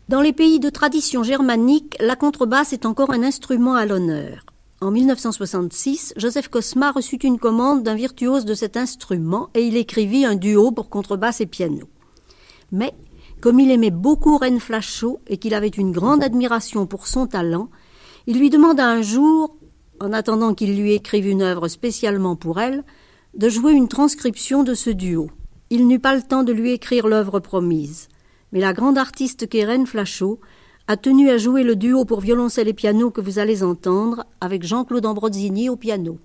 Dans 0.08 0.20
les 0.20 0.32
pays 0.32 0.58
de 0.58 0.70
tradition 0.70 1.22
germanique, 1.22 1.96
la 2.00 2.16
contrebasse 2.16 2.72
est 2.72 2.86
encore 2.86 3.10
un 3.10 3.22
instrument 3.22 3.74
à 3.74 3.84
l'honneur. 3.84 4.46
En 4.80 4.90
1966, 4.90 6.14
Joseph 6.16 6.48
Cosma 6.48 6.92
reçut 6.92 7.16
une 7.16 7.38
commande 7.38 7.82
d'un 7.82 7.94
virtuose 7.94 8.44
de 8.44 8.54
cet 8.54 8.76
instrument 8.76 9.50
et 9.54 9.66
il 9.66 9.76
écrivit 9.76 10.24
un 10.24 10.36
duo 10.36 10.70
pour 10.70 10.88
contrebasse 10.88 11.40
et 11.40 11.46
piano. 11.46 11.88
Mais, 12.72 12.94
comme 13.40 13.60
il 13.60 13.70
aimait 13.70 13.90
beaucoup 13.90 14.38
Reine 14.38 14.60
Flachot 14.60 15.20
et 15.26 15.36
qu'il 15.36 15.54
avait 15.54 15.68
une 15.68 15.92
grande 15.92 16.22
admiration 16.22 16.86
pour 16.86 17.06
son 17.06 17.26
talent, 17.26 17.68
il 18.26 18.38
lui 18.38 18.48
demanda 18.48 18.86
un 18.86 19.02
jour, 19.02 19.58
en 20.00 20.12
attendant 20.12 20.54
qu'il 20.54 20.80
lui 20.80 20.92
écrive 20.92 21.26
une 21.26 21.42
œuvre 21.42 21.68
spécialement 21.68 22.36
pour 22.36 22.60
elle, 22.60 22.84
de 23.34 23.48
jouer 23.48 23.72
une 23.72 23.88
transcription 23.88 24.62
de 24.62 24.74
ce 24.74 24.90
duo. 24.90 25.30
Il 25.68 25.88
n'eut 25.88 25.98
pas 25.98 26.14
le 26.14 26.22
temps 26.22 26.44
de 26.44 26.52
lui 26.52 26.70
écrire 26.70 27.08
l'œuvre 27.08 27.40
promise, 27.40 28.06
mais 28.52 28.60
la 28.60 28.72
grande 28.72 28.98
artiste 28.98 29.48
Reine 29.52 29.86
Flachot 29.86 30.38
a 30.86 30.96
tenu 30.96 31.28
à 31.28 31.38
jouer 31.38 31.64
le 31.64 31.74
duo 31.74 32.04
pour 32.04 32.20
violoncelle 32.20 32.68
et 32.68 32.72
piano 32.72 33.10
que 33.10 33.20
vous 33.20 33.40
allez 33.40 33.64
entendre 33.64 34.24
avec 34.40 34.62
Jean-Claude 34.62 35.06
Ambrosini 35.06 35.68
au 35.68 35.74
piano. 35.74 36.20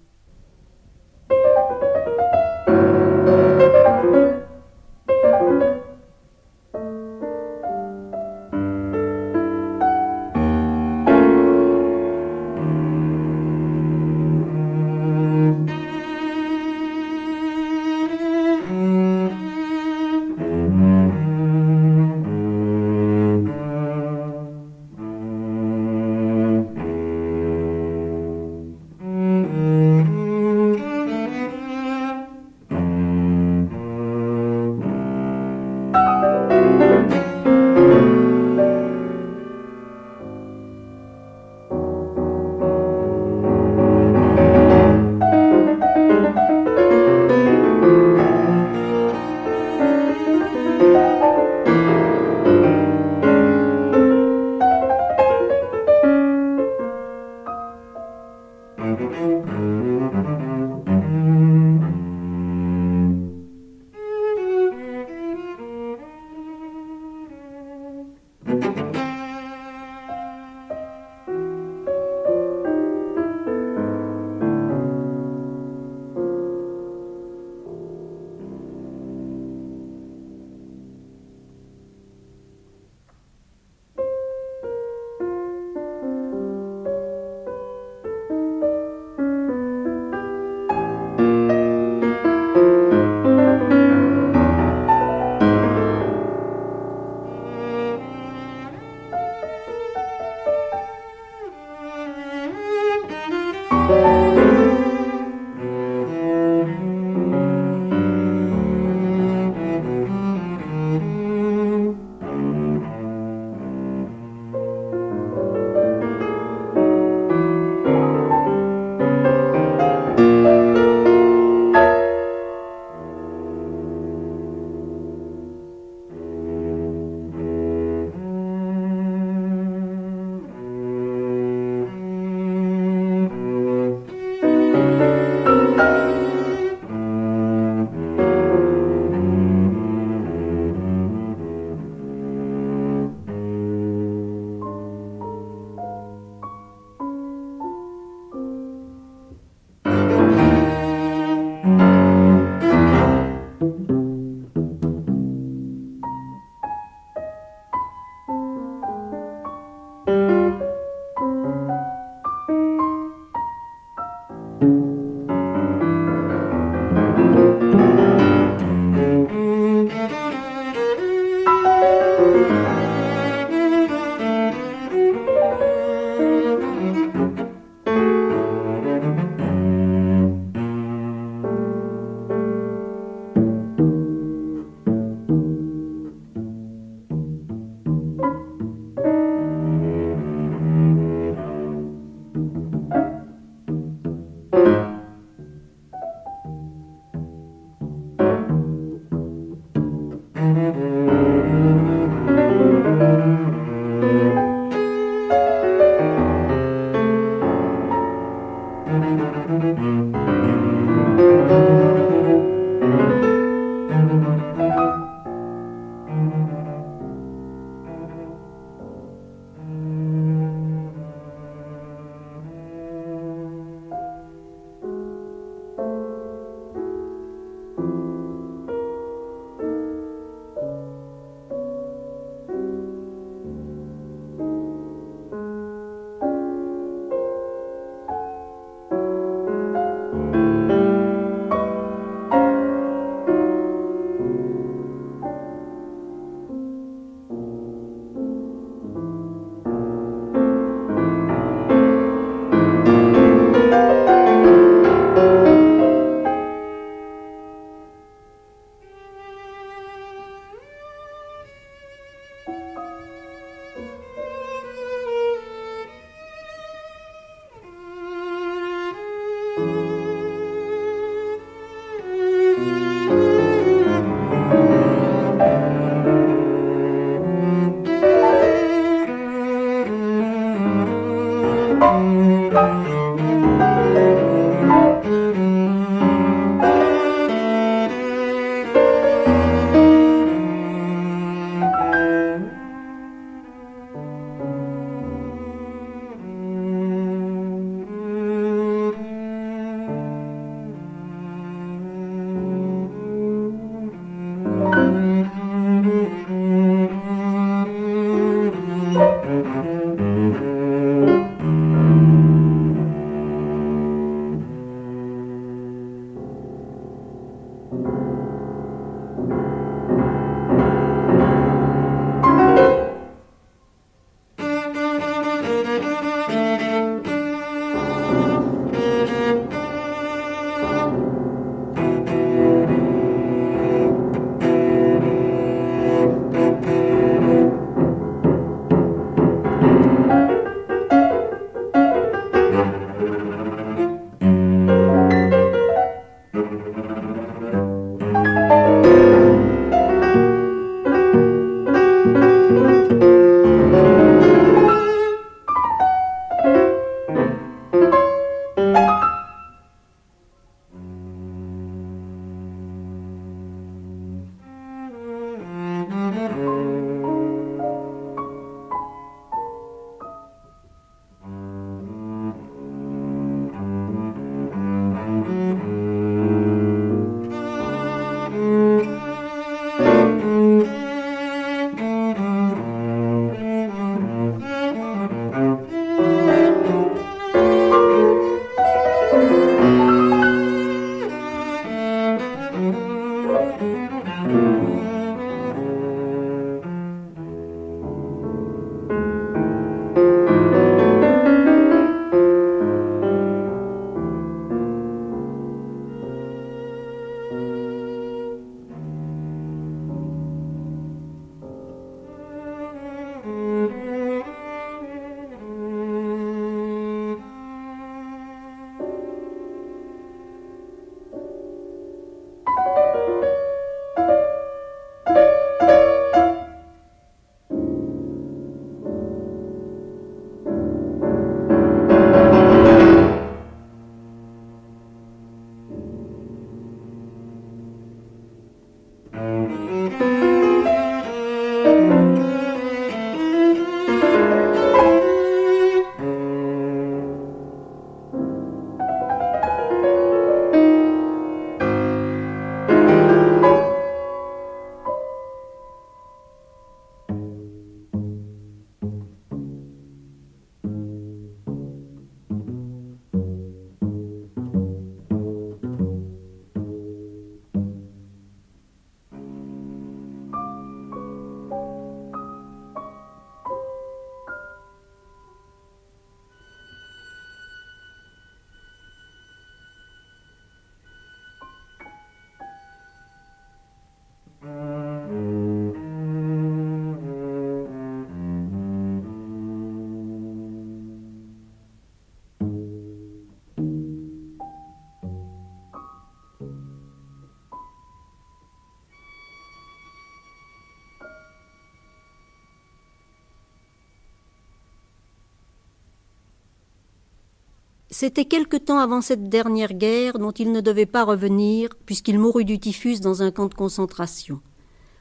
C'était 508.01 508.25
quelque 508.25 508.57
temps 508.57 508.79
avant 508.79 509.01
cette 509.01 509.29
dernière 509.29 509.75
guerre 509.75 510.17
dont 510.17 510.31
il 510.31 510.51
ne 510.51 510.59
devait 510.59 510.87
pas 510.87 511.03
revenir 511.03 511.69
puisqu'il 511.85 512.17
mourut 512.17 512.45
du 512.45 512.57
typhus 512.57 512.99
dans 512.99 513.21
un 513.21 513.29
camp 513.29 513.45
de 513.45 513.53
concentration. 513.53 514.41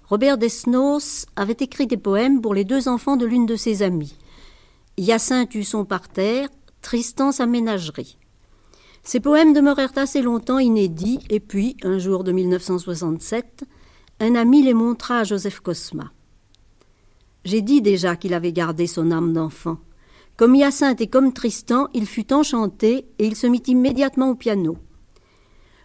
Robert 0.04 0.36
Desnos 0.36 1.24
avait 1.34 1.56
écrit 1.60 1.86
des 1.86 1.96
poèmes 1.96 2.42
pour 2.42 2.52
les 2.52 2.64
deux 2.64 2.88
enfants 2.88 3.16
de 3.16 3.24
l'une 3.24 3.46
de 3.46 3.56
ses 3.56 3.82
amies. 3.82 4.18
Hyacinthe 4.98 5.54
eut 5.54 5.64
son 5.64 5.86
parterre, 5.86 6.50
Tristan 6.82 7.32
sa 7.32 7.46
ménagerie. 7.46 8.18
Ces 9.02 9.20
poèmes 9.20 9.54
demeurèrent 9.54 9.96
assez 9.96 10.20
longtemps 10.20 10.58
inédits, 10.58 11.20
et 11.30 11.40
puis, 11.40 11.78
un 11.82 11.98
jour 11.98 12.22
de 12.22 12.32
1967, 12.32 13.64
un 14.20 14.34
ami 14.34 14.62
les 14.62 14.74
montra 14.74 15.20
à 15.20 15.24
Joseph 15.24 15.60
Cosma. 15.60 16.12
J'ai 17.46 17.62
dit 17.62 17.80
déjà 17.80 18.16
qu'il 18.16 18.34
avait 18.34 18.52
gardé 18.52 18.86
son 18.86 19.10
âme 19.10 19.32
d'enfant. 19.32 19.78
Comme 20.36 20.54
Hyacinthe 20.54 21.00
et 21.00 21.06
comme 21.06 21.32
Tristan, 21.32 21.88
il 21.94 22.06
fut 22.06 22.32
enchanté 22.32 23.06
et 23.18 23.26
il 23.26 23.36
se 23.36 23.46
mit 23.46 23.62
immédiatement 23.66 24.30
au 24.30 24.34
piano. 24.34 24.78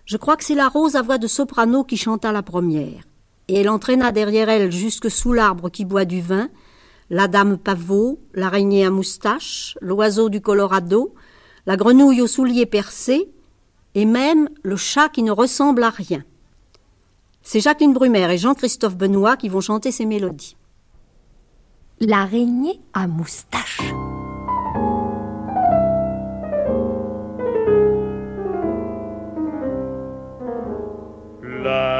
Je 0.05 0.17
crois 0.17 0.37
que 0.37 0.43
c'est 0.43 0.55
la 0.55 0.67
rose 0.67 0.95
à 0.95 1.01
voix 1.01 1.17
de 1.17 1.27
soprano 1.27 1.83
qui 1.83 1.97
chanta 1.97 2.31
la 2.31 2.43
première, 2.43 3.03
et 3.47 3.55
elle 3.55 3.69
entraîna 3.69 4.11
derrière 4.11 4.49
elle 4.49 4.71
jusque 4.71 5.09
sous 5.09 5.33
l'arbre 5.33 5.69
qui 5.69 5.83
boit 5.83 6.05
du 6.05 6.21
vin, 6.21 6.49
la 7.09 7.27
dame 7.27 7.57
pavot, 7.57 8.19
l'araignée 8.33 8.85
à 8.85 8.91
moustache, 8.91 9.77
l'oiseau 9.81 10.29
du 10.29 10.41
Colorado, 10.41 11.13
la 11.65 11.75
grenouille 11.75 12.21
aux 12.21 12.27
souliers 12.27 12.65
percés, 12.65 13.31
et 13.95 14.05
même 14.05 14.49
le 14.63 14.75
chat 14.75 15.09
qui 15.09 15.23
ne 15.23 15.31
ressemble 15.31 15.83
à 15.83 15.89
rien. 15.89 16.23
C'est 17.41 17.59
Jacqueline 17.59 17.93
Brumaire 17.93 18.31
et 18.31 18.37
Jean-Christophe 18.37 18.97
Benoît 18.97 19.37
qui 19.37 19.49
vont 19.49 19.61
chanter 19.61 19.91
ces 19.91 20.05
mélodies. 20.05 20.57
L'araignée 21.99 22.81
à 22.93 23.07
moustache. 23.07 23.81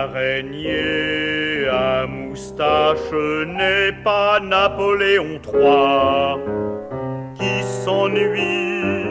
L'araignée 0.06 1.68
à 1.68 2.06
moustache 2.06 3.12
n'est 3.48 3.92
pas 4.04 4.40
Napoléon 4.40 5.40
III 5.44 6.38
qui 7.34 7.64
s'ennuie 7.64 9.10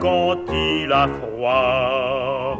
quand 0.00 0.40
il 0.52 0.92
a 0.92 1.06
froid. 1.06 2.58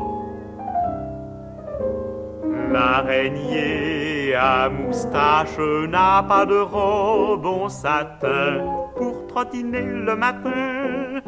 L'araignée 2.72 4.36
à 4.36 4.68
moustache 4.68 5.58
n'a 5.88 6.22
pas 6.28 6.46
de 6.46 6.58
robe 6.58 7.44
en 7.44 7.68
satin 7.68 8.62
pour 8.96 9.26
trottiner 9.26 9.82
le 9.82 10.14
matin. 10.14 11.20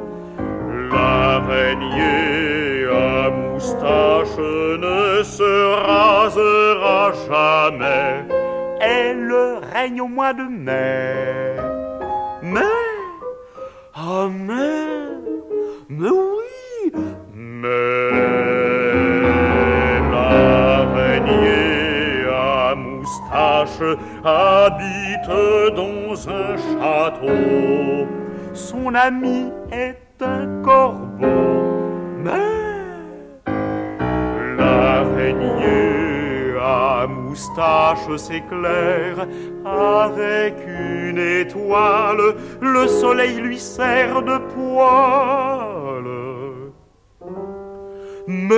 L'araignée 0.92 2.86
à 2.90 3.30
moustache 3.30 4.38
ne 4.38 5.22
se 5.22 5.52
rasera 5.86 7.12
jamais. 7.28 8.24
Elle 8.80 9.32
règne 9.72 10.00
au 10.02 10.08
mois 10.08 10.32
de 10.32 10.42
mai. 10.42 11.56
Mais, 12.42 12.60
ah 13.94 14.28
mais, 14.30 14.86
mais 15.88 16.10
oui, 16.10 16.92
mais 17.34 18.10
l'araignée 20.12 21.46
à 22.30 22.74
moustache 22.74 23.82
habite 24.24 25.30
dans 25.74 26.28
un 26.28 26.56
château. 26.56 28.06
Son 28.54 28.94
ami 28.94 29.50
est 29.72 30.05
un 30.20 30.62
corbeau, 30.62 31.26
mais 32.24 32.32
l'araignée 34.56 35.76
à 36.60 37.06
moustache 37.06 38.16
s'éclaire 38.16 39.26
avec 39.64 40.54
une 40.66 41.18
étoile, 41.18 42.34
le 42.60 42.86
soleil 42.86 43.36
lui 43.40 43.58
sert 43.58 44.22
de 44.22 44.38
poil. 44.54 46.04
Mais 48.26 48.56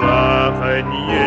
l'araignée 0.00 1.26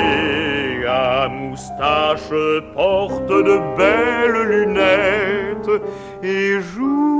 à 0.87 1.27
moustache 1.27 2.33
porte 2.73 3.27
de 3.27 3.59
belles 3.77 4.43
lunettes 4.49 5.81
et 6.23 6.59
joue 6.61 7.18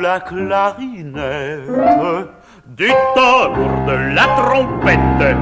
la 0.00 0.20
clarinette, 0.20 1.68
du 2.66 2.90
tambour, 3.14 3.70
de 3.86 4.14
la 4.14 4.26
trompette 4.36 5.36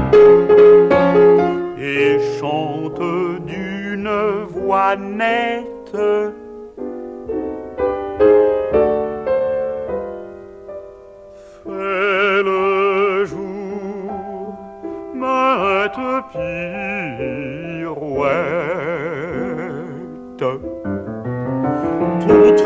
et 1.79 2.19
chante 2.39 3.01
d'une 3.47 4.11
voix 4.49 4.97
nette. 4.97 5.73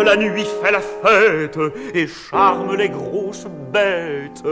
La 0.06 0.16
nuit 0.16 0.46
fait 0.62 0.70
la 0.70 0.80
fête 0.80 1.58
et 1.92 2.06
charme 2.06 2.76
les 2.76 2.88
grosses 2.88 3.46
bêtes. 3.72 4.44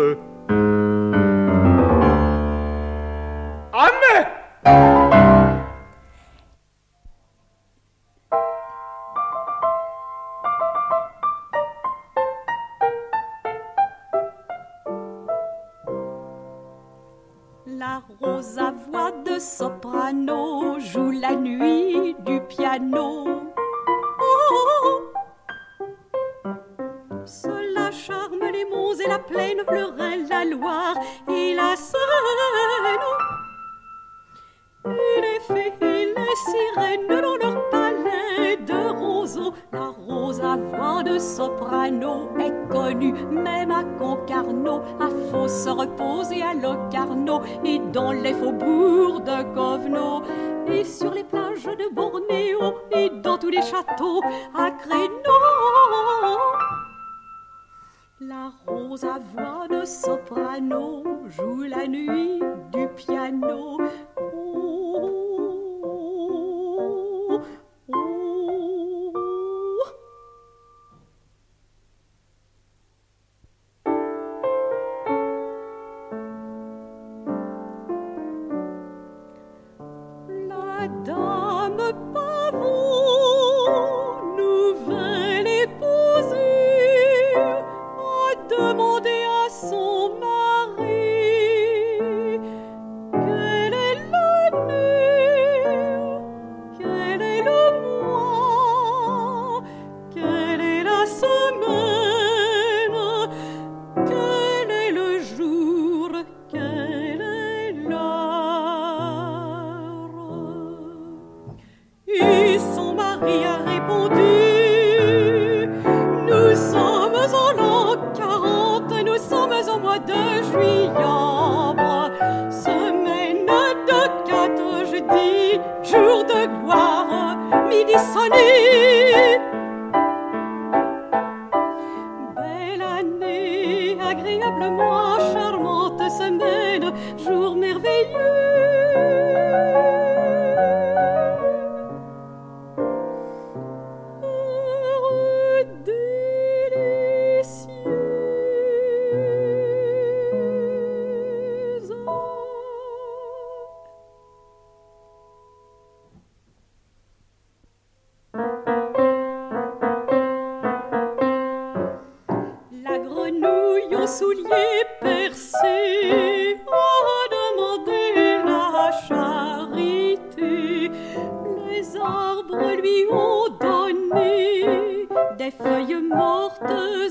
Arbres 172.44 172.72
lui 172.80 173.06
ont 173.10 173.48
donné 173.60 175.06
des 175.38 175.50
feuilles 175.50 176.02
mortes 176.02 176.62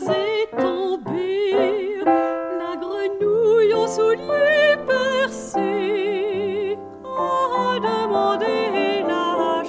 et 0.10 0.48
tombées. 0.56 2.04
La 2.06 2.76
grenouille 2.78 3.74
aux 3.74 3.88
souliers 3.88 4.78
percés 4.88 6.78
a 7.06 7.80
demandé 7.80 9.04
la 9.08 9.64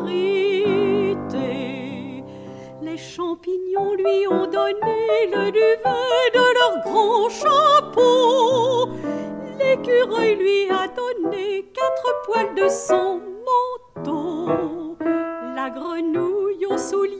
charité. 0.00 0.24
Les 2.82 2.96
champignons 2.96 3.94
lui 3.94 4.26
ont 4.28 4.46
donné 4.46 5.26
le 5.32 5.50
duvet 5.50 6.30
de 6.34 6.46
leur 6.58 6.74
grand 6.84 7.28
chapeau. 7.28 8.88
L'écureuil 9.58 10.34
lui 10.36 10.70
a 10.70 10.88
donné 10.88 11.70
quatre 11.74 12.22
poils 12.26 12.54
de 12.54 12.62
manteau. 12.62 13.35
La 14.46 15.70
grenouille 15.70 16.66
aux 16.70 16.78
souliers 16.78 17.15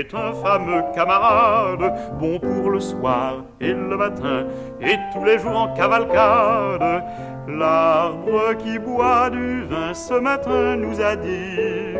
est 0.00 0.14
un 0.14 0.32
fameux 0.32 0.82
camarade, 0.94 1.92
bon 2.18 2.38
pour 2.38 2.70
le 2.70 2.80
soir 2.80 3.44
et 3.60 3.72
le 3.72 3.96
matin 3.96 4.46
et 4.80 4.96
tous 5.12 5.24
les 5.24 5.38
jours 5.38 5.56
en 5.56 5.74
cavalcade. 5.74 7.04
L'arbre 7.48 8.56
qui 8.58 8.78
boit 8.78 9.28
du 9.28 9.62
vin 9.64 9.92
ce 9.92 10.14
matin 10.14 10.76
nous 10.76 11.00
a 11.02 11.16
dit 11.16 11.98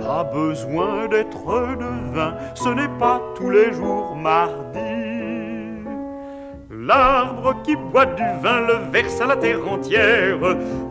pas 0.00 0.24
besoin 0.24 1.08
d'être 1.08 1.76
de 1.76 2.14
vin, 2.14 2.34
ce 2.54 2.68
n'est 2.68 2.94
pas 3.00 3.20
tous 3.34 3.50
les 3.50 3.72
jours 3.72 4.14
mardi. 4.14 4.78
L'arbre 6.70 7.62
qui 7.64 7.74
boit 7.74 8.06
du 8.06 8.22
vin 8.42 8.60
le 8.60 8.92
verse 8.92 9.20
à 9.20 9.26
la 9.26 9.36
terre 9.36 9.66
entière. 9.66 10.38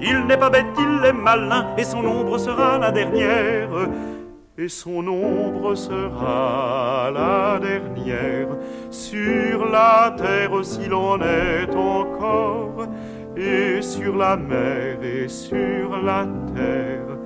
Il 0.02 0.26
n'est 0.26 0.38
pas 0.38 0.49
bête, 0.49 0.65
il 0.80 1.06
est 1.06 1.14
malin, 1.14 1.68
et 1.78 1.84
son 1.84 2.03
ombre 2.03 2.40
sera 2.40 2.80
la 2.80 2.91
dernière. 2.91 3.70
Et 4.56 4.70
son 4.70 5.08
ombre 5.08 5.74
sera 5.74 7.10
la 7.12 7.60
dernière 7.60 8.50
sur 8.92 9.66
la 9.66 10.14
terre 10.16 10.64
s'il 10.64 10.94
en 10.94 11.20
est 11.20 11.76
encore, 11.76 12.88
et 13.36 13.82
sur 13.82 14.16
la 14.16 14.38
mer 14.38 15.02
et 15.02 15.28
sur 15.28 15.98
la 16.04 16.28
terre 16.54 17.18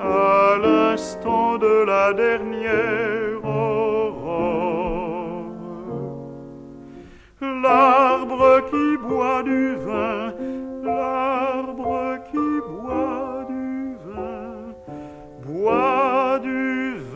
à 0.00 0.56
l'instant 0.60 1.58
de 1.58 1.84
la 1.86 2.12
dernière 2.12 3.44
aurore. 3.44 4.24
L'arbre 7.40 8.62
qui 8.68 8.96
boit 9.06 9.44
du 9.44 9.76
vin, 9.76 10.34
l'arbre 10.82 12.18
qui 12.32 12.60
boit 12.68 13.46
du 13.48 13.96
vin, 14.12 14.74
boit 15.46 16.40
du 16.40 16.63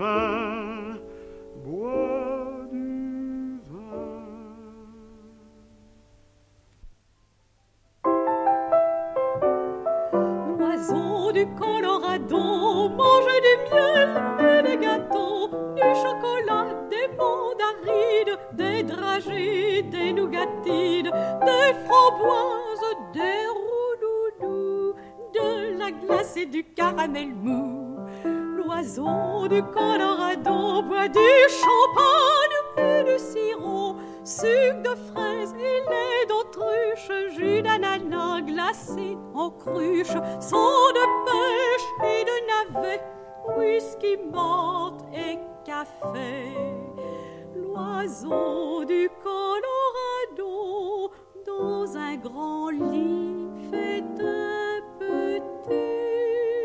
vin, 0.08 0.98
boit 1.64 2.66
du 2.72 3.60
L'oiseau 10.58 11.32
du 11.32 11.46
Colorado 11.60 12.88
mange 13.00 13.36
du 13.46 13.54
miel 13.70 14.10
et 14.40 14.62
des 14.62 14.76
gâteaux, 14.76 15.48
du 15.76 15.88
chocolat, 16.02 16.66
des 16.90 17.08
mandarines, 17.16 18.36
des 18.52 18.82
dragées, 18.82 19.82
des 19.82 20.12
nougatines, 20.12 21.10
des 21.48 21.68
framboises, 21.84 22.88
des 23.14 23.40
roudoudous, 23.58 24.94
de 25.34 25.78
la 25.78 25.90
glace 25.90 26.36
et 26.36 26.46
du 26.46 26.64
caramel 26.64 27.34
mou. 27.34 27.97
L'oiseau 28.68 29.48
du 29.48 29.62
Colorado 29.62 30.82
boit 30.82 31.08
du 31.08 31.30
champagne 31.48 32.60
et 32.76 33.02
du 33.02 33.18
sirop, 33.18 33.96
sucre 34.22 34.82
de 34.82 34.94
fraises 35.10 35.54
et 35.54 35.80
lait 35.88 36.26
d'autruche, 36.28 37.10
jus 37.34 37.62
d'ananas 37.62 38.42
glacé 38.42 39.16
en 39.34 39.48
cruche, 39.48 40.18
sang 40.38 40.92
de 40.98 41.04
pêche 41.24 41.88
et 42.04 42.24
de 42.24 42.36
navet, 42.76 43.00
whisky, 43.56 44.18
menthe 44.30 45.02
et 45.14 45.38
café. 45.64 46.52
L'oiseau 47.56 48.84
du 48.84 49.08
Colorado 49.24 51.10
dans 51.46 51.96
un 51.96 52.16
grand 52.16 52.68
lit 52.68 53.48
fait 53.70 54.04
un 54.20 54.82
petit 54.98 56.57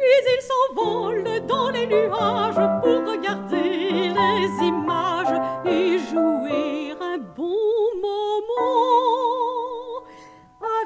Puis 0.00 0.08
il 0.34 0.40
s'envole 0.40 1.46
dans 1.46 1.68
les 1.68 1.86
nuages 1.86 2.54
pour 2.82 3.04
regarder 3.06 4.08
les 4.18 4.66
images 4.66 5.38
et 5.66 5.98
jouer 5.98 6.94
un 6.98 7.18
bon 7.18 7.90
moment 8.00 8.70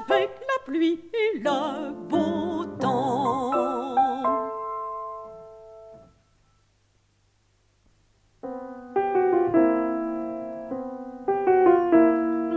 avec 0.02 0.30
la 0.40 0.58
pluie 0.64 0.98
et 1.14 1.38
le 1.38 1.92
beau 2.08 2.64
temps. 2.80 3.52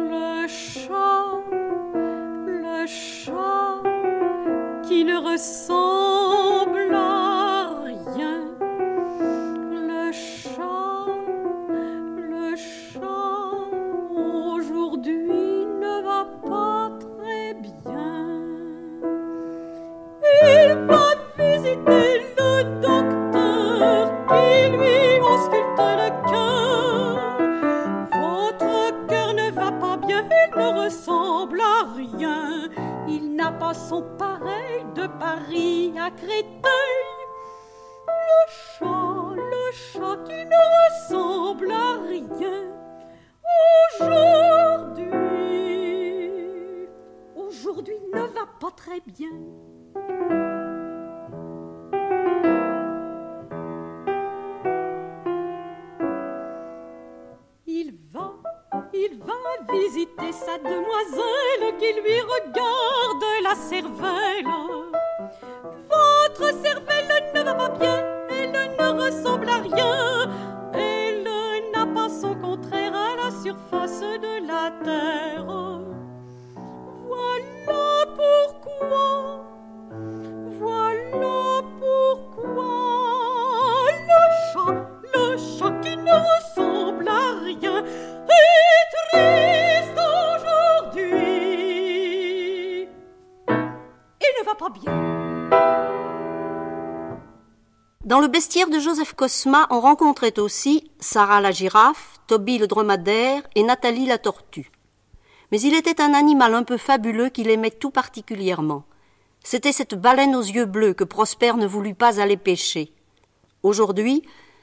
Le 0.09 0.47
chat, 0.47 1.39
le 2.47 2.88
chat 2.88 3.84
qui 4.88 5.03
ne 5.03 5.17
ressemble 5.17 5.86
Cosma, 99.18 99.65
on 99.72 99.80
rencontrait 99.80 100.38
aussi 100.38 100.91
Sarah 100.99 101.41
la 101.41 101.49
girafe, 101.49 102.19
Toby 102.27 102.60
le 102.60 102.68
dromadaire 102.68 103.41
et 103.56 103.64
Nathalie 103.64 104.06
la 104.06 104.19
tortue. 104.19 104.72
Mais 105.52 105.60
il 105.60 105.73
était 105.73 105.99
un 105.99 106.14
animal 106.14 106.53
un 106.53 106.61
peu 106.61 106.77
fabuleux 106.77 107.30
qu'il 107.30 107.49
aimait 107.49 107.72
tout 107.72 107.89
particulièrement. 107.89 108.84
C'était 109.44 109.72
cette 109.72 109.95
baleine 109.95 110.35
aux 110.35 110.44
yeux 110.44 110.65
bleus 110.65 110.94
que 110.94 111.03
Prosper 111.03 111.53
ne 111.53 111.65
voulut 111.65 111.95
pas 111.95 112.22
aller 112.22 112.38
pêcher. 112.38 112.94
Aujourd'hui, 113.64 114.22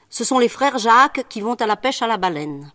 ce 0.09 0.22
sont 0.22 0.39
les 0.39 0.48
frères 0.48 0.78
Jacques 0.78 1.26
qui 1.28 1.40
vont 1.40 1.55
à 1.55 1.66
la 1.66 1.74
pêche 1.74 2.01
à 2.01 2.06
la 2.06 2.16
baleine. 2.16 2.72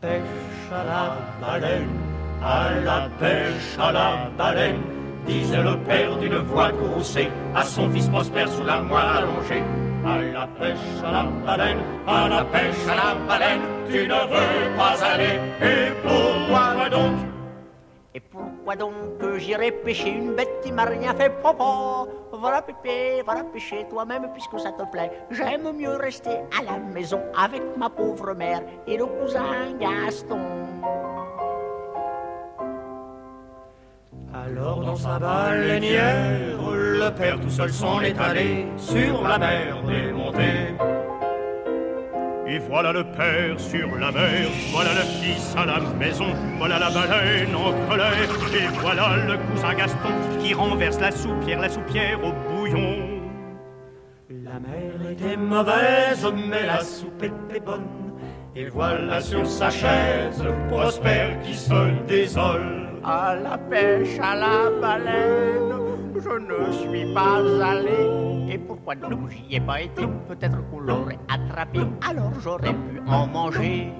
Pêche 0.00 0.72
à 0.72 0.84
la 0.84 1.16
baleine, 1.40 1.88
à 2.42 2.70
la 2.84 3.08
pêche 3.18 3.78
à 3.78 3.92
la 3.92 4.30
baleine, 4.36 4.80
disait 5.26 5.62
le 5.62 5.76
père 5.78 6.16
d'une 6.16 6.38
voix 6.38 6.70
courroucée 6.70 7.28
à 7.54 7.64
son 7.64 7.90
fils 7.90 8.08
prospère 8.08 8.48
sous 8.48 8.64
la 8.64 8.80
moelle 8.80 9.06
allongée. 9.18 9.62
À 10.06 10.18
la 10.18 10.46
pêche 10.46 10.78
à 11.04 11.10
la 11.10 11.22
baleine, 11.44 11.78
à 12.06 12.28
la 12.28 12.44
pêche 12.44 12.86
à 12.88 12.94
la 12.94 13.14
baleine, 13.26 13.60
tu 13.90 14.06
ne 14.06 14.20
veux 14.32 14.76
pas 14.76 14.96
aller, 15.04 15.40
et 15.60 15.92
pourquoi 16.02 16.88
donc 16.90 17.16
Donc 18.76 18.92
j'irai 19.38 19.72
pêcher 19.72 20.10
une 20.10 20.34
bête 20.34 20.60
qui 20.62 20.72
m'a 20.72 20.84
rien 20.84 21.14
fait, 21.14 21.30
papa? 21.42 22.04
Voilà 22.32 22.60
pépé, 22.60 23.22
voilà 23.24 23.42
pêcher 23.44 23.86
toi-même 23.88 24.28
puisque 24.32 24.58
ça 24.60 24.72
te 24.72 24.82
plaît. 24.90 25.10
J'aime 25.30 25.72
mieux 25.72 25.96
rester 25.96 26.38
à 26.58 26.62
la 26.64 26.78
maison 26.78 27.20
avec 27.36 27.62
ma 27.76 27.88
pauvre 27.88 28.34
mère 28.34 28.60
et 28.86 28.96
le 28.96 29.06
cousin 29.06 29.72
Gaston. 29.80 30.38
Alors 34.34 34.80
dans 34.80 34.96
sa 34.96 35.18
baleinière, 35.18 36.58
le 36.70 37.10
père 37.16 37.40
tout 37.40 37.50
seul 37.50 37.70
s'en 37.70 38.00
est 38.02 38.18
allé 38.20 38.66
sur 38.76 39.26
la 39.26 39.38
mer 39.38 39.82
démontée. 39.84 40.74
Et 42.50 42.58
voilà 42.60 42.94
le 42.94 43.04
père 43.04 43.60
sur 43.60 43.94
la 43.96 44.10
mer, 44.10 44.48
voilà 44.72 44.94
le 44.94 45.04
fils 45.20 45.54
à 45.54 45.66
la 45.66 45.80
maison, 45.80 46.32
voilà 46.56 46.78
la 46.78 46.88
baleine 46.88 47.54
en 47.54 47.74
colère, 47.86 48.14
et 48.54 48.66
voilà 48.80 49.16
le 49.26 49.36
cousin 49.36 49.74
Gaston 49.74 50.08
qui 50.40 50.54
renverse 50.54 50.98
la 50.98 51.10
soupière, 51.10 51.60
la 51.60 51.68
soupière 51.68 52.18
au 52.24 52.32
bouillon. 52.48 53.20
La 54.30 54.58
mer 54.60 55.10
était 55.10 55.36
mauvaise, 55.36 56.26
mais 56.48 56.64
la 56.64 56.80
soupe 56.80 57.22
était 57.22 57.60
bonne. 57.60 58.07
Et 58.60 58.68
voilà 58.70 59.20
sur 59.20 59.46
sa 59.46 59.70
chaise 59.70 60.42
Prosper 60.68 61.36
qui 61.44 61.54
se 61.54 62.04
désole. 62.08 62.88
À 63.04 63.36
la 63.36 63.56
pêche 63.56 64.18
à 64.20 64.34
la 64.34 64.68
baleine, 64.80 65.74
je 66.16 66.28
ne 66.28 66.72
suis 66.72 67.14
pas 67.14 67.36
allé. 67.64 68.52
Et 68.52 68.58
pourquoi 68.58 68.96
donc 68.96 69.30
j'y 69.30 69.54
ai 69.54 69.60
pas 69.60 69.82
été? 69.82 70.02
Peut-être 70.26 70.58
qu'on 70.70 70.80
l'aurait 70.80 71.20
attrapé, 71.32 71.82
alors 72.04 72.32
j'aurais 72.40 72.72
pu 72.72 73.00
en 73.06 73.28
manger. 73.28 73.92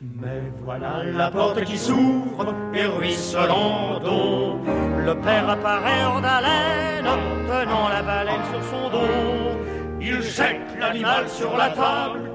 Mais 0.00 0.42
voilà 0.64 1.04
la 1.04 1.30
porte 1.30 1.62
qui 1.62 1.78
s'ouvre 1.78 2.52
et 2.74 2.86
ruisselant 2.86 4.00
d'eau. 4.00 4.58
Le 5.06 5.14
père 5.14 5.48
apparaît 5.48 6.04
hors 6.06 6.20
d'haleine, 6.20 7.06
tenant 7.46 7.88
la 7.88 8.02
baleine 8.02 8.42
sur 8.52 8.64
son 8.64 8.90
dos. 8.90 9.60
Il 10.00 10.22
jette 10.22 10.76
l'animal 10.80 11.28
sur 11.28 11.56
la 11.56 11.68
table, 11.68 12.29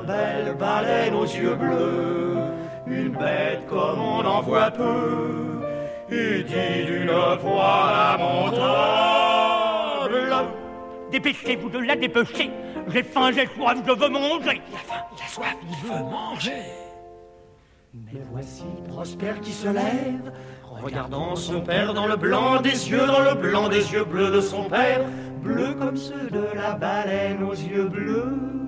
belle 0.00 0.54
baleine 0.58 1.14
aux 1.14 1.24
yeux 1.24 1.54
bleus. 1.54 2.36
Une 2.86 3.10
bête 3.10 3.66
comme 3.68 4.00
on 4.00 4.24
en 4.24 4.40
voit 4.42 4.70
peu, 4.70 5.60
et 6.10 6.44
dit 6.44 6.84
d'une 6.86 7.10
voix 7.40 8.16
lamentable. 8.18 9.36
Dépêchez-vous 11.10 11.70
de 11.70 11.78
la 11.78 11.96
dépêcher. 11.96 12.50
J'ai 12.88 13.02
faim, 13.02 13.30
j'ai 13.32 13.46
soif, 13.46 13.76
je 13.84 13.92
veux 13.92 14.08
manger. 14.08 14.60
Il 14.68 14.74
a 14.74 14.78
faim, 14.78 15.02
il 15.16 15.22
a 15.22 15.28
soif, 15.28 15.56
il 15.68 15.76
veut 15.88 16.04
manger. 16.04 16.62
Mais 17.94 18.20
voici 18.30 18.64
Prosper 18.88 19.34
qui 19.42 19.52
se 19.52 19.68
lève, 19.68 20.32
regardant 20.70 21.34
son 21.34 21.60
père 21.60 21.94
dans 21.94 22.06
le 22.06 22.16
blanc 22.16 22.60
des 22.60 22.90
yeux, 22.90 23.06
dans 23.06 23.20
le 23.20 23.34
blanc 23.34 23.68
des 23.68 23.92
yeux 23.92 24.04
bleus 24.04 24.30
de 24.30 24.40
son 24.40 24.64
père, 24.64 25.00
bleus 25.42 25.74
comme 25.74 25.96
ceux 25.96 26.28
de 26.30 26.46
la 26.54 26.72
baleine 26.72 27.42
aux 27.42 27.54
yeux 27.54 27.88
bleus. 27.88 28.65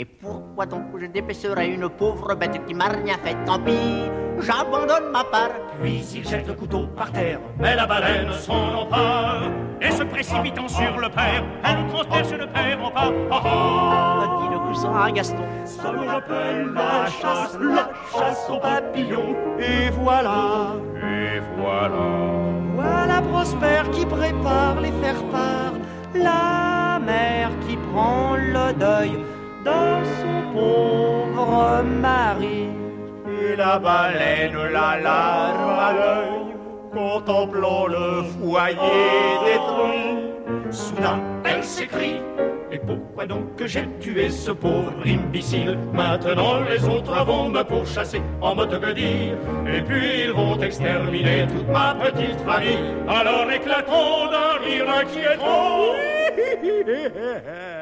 Et 0.00 0.04
pourquoi 0.04 0.64
donc 0.64 0.84
je 0.96 1.06
dépêcherais 1.06 1.70
une 1.70 1.88
pauvre 1.88 2.32
bête 2.36 2.64
qui 2.66 2.72
m'a 2.72 2.86
rien 2.86 3.16
fait? 3.24 3.36
Tant 3.44 3.58
pis, 3.58 4.04
j'abandonne 4.38 5.10
ma 5.10 5.24
part. 5.24 5.50
Puis 5.82 6.04
il 6.14 6.28
jette 6.28 6.46
le 6.46 6.54
couteau 6.54 6.86
par 6.96 7.10
terre, 7.10 7.40
mais 7.58 7.74
la 7.74 7.84
baleine 7.84 8.30
s'en 8.30 8.82
empare. 8.82 9.50
Et 9.80 9.90
se 9.90 10.04
précipitant 10.04 10.68
sur 10.68 10.96
le 11.00 11.08
père, 11.08 11.42
elle 11.64 11.78
nous 11.82 11.90
transperce 11.90 12.32
le 12.32 12.46
père 12.46 12.78
en 12.80 12.90
pas. 12.92 13.10
Oh, 13.10 13.40
oh. 13.44 14.40
Dit 14.40 14.54
le 14.54 14.68
cousin 14.68 14.94
à 14.94 15.10
Gaston. 15.10 15.42
Ça 15.64 15.90
me 15.90 16.06
rappelle 16.06 16.68
la 16.74 17.06
chasse, 17.06 17.58
la 17.60 17.90
chasse 18.16 18.48
aux 18.50 18.60
papillons. 18.60 19.34
Et 19.58 19.90
voilà, 19.90 20.74
et 20.94 21.40
voilà. 21.56 22.06
Voilà 22.76 23.20
Prosper 23.22 23.82
qui 23.90 24.06
prépare 24.06 24.80
les 24.80 24.92
faire-part. 25.02 25.72
La 26.14 27.00
mère 27.00 27.50
qui 27.66 27.76
prend 27.76 28.36
le 28.36 28.72
deuil 28.74 29.24
son 30.20 30.52
pauvre 30.52 31.82
mari. 31.82 32.68
Et 33.26 33.56
la 33.56 33.78
baleine 33.78 34.56
la 34.72 35.00
larme 35.00 35.78
à 35.78 35.92
l'œil, 35.92 36.54
contemplant 36.92 37.86
le 37.86 38.22
foyer 38.22 38.76
détruit. 39.44 40.28
Soudain, 40.70 41.20
elle 41.44 41.64
s'écrie. 41.64 42.20
Et 42.70 42.78
pourquoi 42.78 43.24
donc 43.24 43.56
que 43.56 43.66
j'ai 43.66 43.88
tué 43.98 44.28
ce 44.28 44.50
pauvre 44.50 44.92
imbécile? 45.06 45.78
Maintenant 45.94 46.60
les 46.68 46.86
autres 46.86 47.24
vont 47.24 47.48
me 47.48 47.62
pourchasser 47.62 48.20
en 48.42 48.54
mode 48.54 48.78
que 48.78 48.92
dire 48.92 49.38
Et 49.66 49.80
puis 49.80 50.24
ils 50.24 50.32
vont 50.32 50.60
exterminer 50.60 51.46
toute 51.46 51.68
ma 51.68 51.94
petite 51.94 52.40
famille 52.40 52.94
Alors 53.08 53.50
éclatons 53.50 54.30
d'un 54.30 54.58
rire 54.62 54.90
inquiétant 55.00 55.94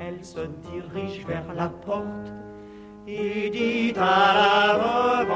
Elle 0.00 0.24
se 0.24 0.40
dirige 0.72 1.24
vers 1.24 1.54
la 1.54 1.68
porte 1.68 2.32
et 3.06 3.48
dit 3.50 3.92
à 3.96 4.34
la 4.34 4.74
veuve 4.74 5.28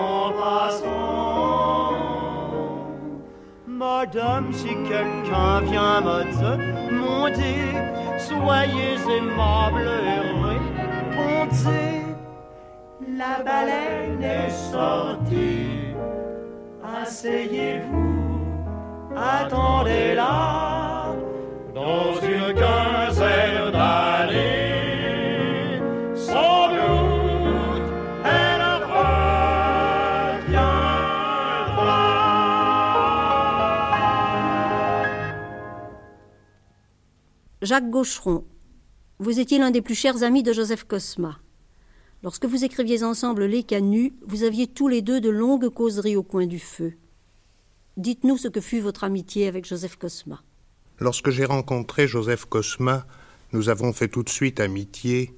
Madame, 3.69 4.53
si 4.53 4.75
quelqu'un 4.89 5.61
vient 5.61 6.01
me 6.01 6.25
demander, 6.43 7.73
soyez 8.19 8.97
aimable 9.17 9.87
et 9.87 10.21
répondez. 10.43 12.03
La 13.17 13.43
baleine 13.45 14.23
est 14.23 14.51
sortie, 14.51 15.95
asseyez-vous 16.83 18.19
attendez-la 19.17 21.15
Jacques 37.69 37.91
Gaucheron, 37.91 38.47
vous 39.19 39.41
étiez 39.41 39.59
l'un 39.59 39.71
des 39.71 39.83
plus 39.83 39.95
chers 39.95 40.23
amis 40.23 40.43
de 40.43 40.55
Joseph 40.55 40.85
Cosma. 40.85 41.39
Lorsque 42.23 42.47
vous 42.47 42.65
écriviez 42.65 43.05
ensemble 43.05 43.45
Les 43.45 43.63
Canuts, 43.63 44.15
vous 44.27 44.43
aviez 44.43 44.67
tous 44.67 44.89
les 44.89 45.03
deux 45.03 45.21
de 45.21 45.29
longues 45.29 45.69
causeries 45.69 46.17
au 46.17 46.23
coin 46.23 46.47
du 46.47 46.61
feu. 46.61 46.95
Dites-nous 47.99 48.39
ce 48.39 48.49
que 48.49 48.63
fut 48.63 48.81
votre 48.81 49.05
amitié 49.05 49.49
avec 49.49 49.67
Joseph 49.67 49.97
Cosma. 49.97 50.43
Lorsque 50.99 51.29
j'ai 51.29 51.45
rencontré 51.45 52.09
Joseph 52.09 52.47
Cosma, 52.47 53.07
nous 53.53 53.69
avons 53.69 53.93
fait 53.93 54.09
tout 54.09 54.23
de 54.23 54.31
suite 54.31 54.61
amitié, 54.61 55.35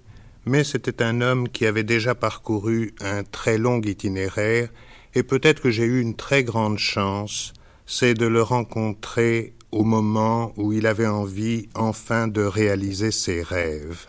mais 0.47 0.63
c'était 0.63 1.03
un 1.03 1.23
homme 1.23 1.49
qui 1.49 1.67
avait 1.67 1.83
déjà 1.83 2.15
parcouru 2.15 2.95
un 3.01 3.25
très 3.25 3.59
long 3.59 3.81
itinéraire, 3.81 4.69
et 5.17 5.25
peut-être 5.25 5.61
que 5.61 5.73
j'ai 5.73 5.83
eu 5.83 6.01
une 6.01 6.15
très 6.15 6.45
grande 6.45 6.79
chance, 6.79 7.55
c'est 7.87 8.15
de 8.15 8.27
le 8.27 8.41
rencontrer 8.41 9.55
au 9.73 9.85
moment 9.85 10.53
où 10.57 10.73
il 10.73 10.87
avait 10.87 11.07
envie 11.07 11.69
enfin 11.75 12.29
de 12.29 12.43
réaliser 12.43 13.11
ses 13.11 13.43
rêves. 13.43 14.07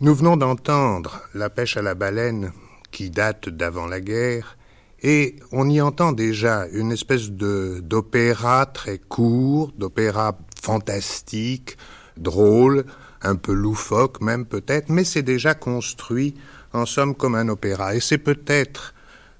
Nous 0.00 0.14
venons 0.14 0.36
d'entendre 0.36 1.22
La 1.34 1.50
pêche 1.50 1.76
à 1.76 1.82
la 1.82 1.94
baleine, 1.94 2.52
qui 2.90 3.10
date 3.10 3.48
d'avant 3.48 3.86
la 3.86 4.00
guerre, 4.00 4.56
et 5.02 5.36
on 5.52 5.68
y 5.68 5.80
entend 5.80 6.12
déjà 6.12 6.66
une 6.72 6.92
espèce 6.92 7.30
de 7.30 7.80
d'opéra 7.82 8.66
très 8.66 8.98
court, 8.98 9.72
d'opéra 9.76 10.38
fantastique, 10.62 11.76
drôle, 12.16 12.84
un 13.22 13.36
peu 13.36 13.52
loufoque 13.52 14.20
même 14.20 14.46
peut-être, 14.46 14.88
mais 14.90 15.04
c'est 15.04 15.22
déjà 15.22 15.54
construit 15.54 16.34
en 16.72 16.86
somme 16.86 17.14
comme 17.14 17.34
un 17.34 17.48
opéra. 17.48 17.94
Et 17.94 18.00
c'est 18.00 18.18
peut-être 18.18 18.94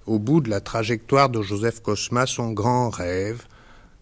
au 0.07 0.19
bout 0.19 0.41
de 0.41 0.51
la 0.51 0.61
trajectoire 0.61 1.29
de 1.29 1.43
Joseph 1.43 1.81
Cosma 1.81 2.27
son 2.27 2.53
grand 2.53 2.91
rêve 2.91 3.45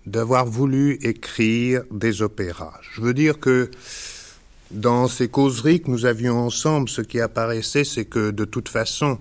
d'avoir 0.09 0.47
voulu 0.47 0.99
écrire 1.03 1.83
des 1.91 2.23
opéras. 2.23 2.75
Je 2.93 3.01
veux 3.01 3.15
dire 3.15 3.39
que 3.39 3.71
dans 4.71 5.09
ces 5.09 5.29
causeries 5.29 5.81
que 5.81 5.91
nous 5.91 6.07
avions 6.07 6.39
ensemble, 6.39 6.89
ce 6.89 7.01
qui 7.03 7.21
apparaissait, 7.21 7.85
c'est 7.85 8.05
que 8.05 8.31
de 8.31 8.45
toute 8.45 8.69
façon, 8.69 9.19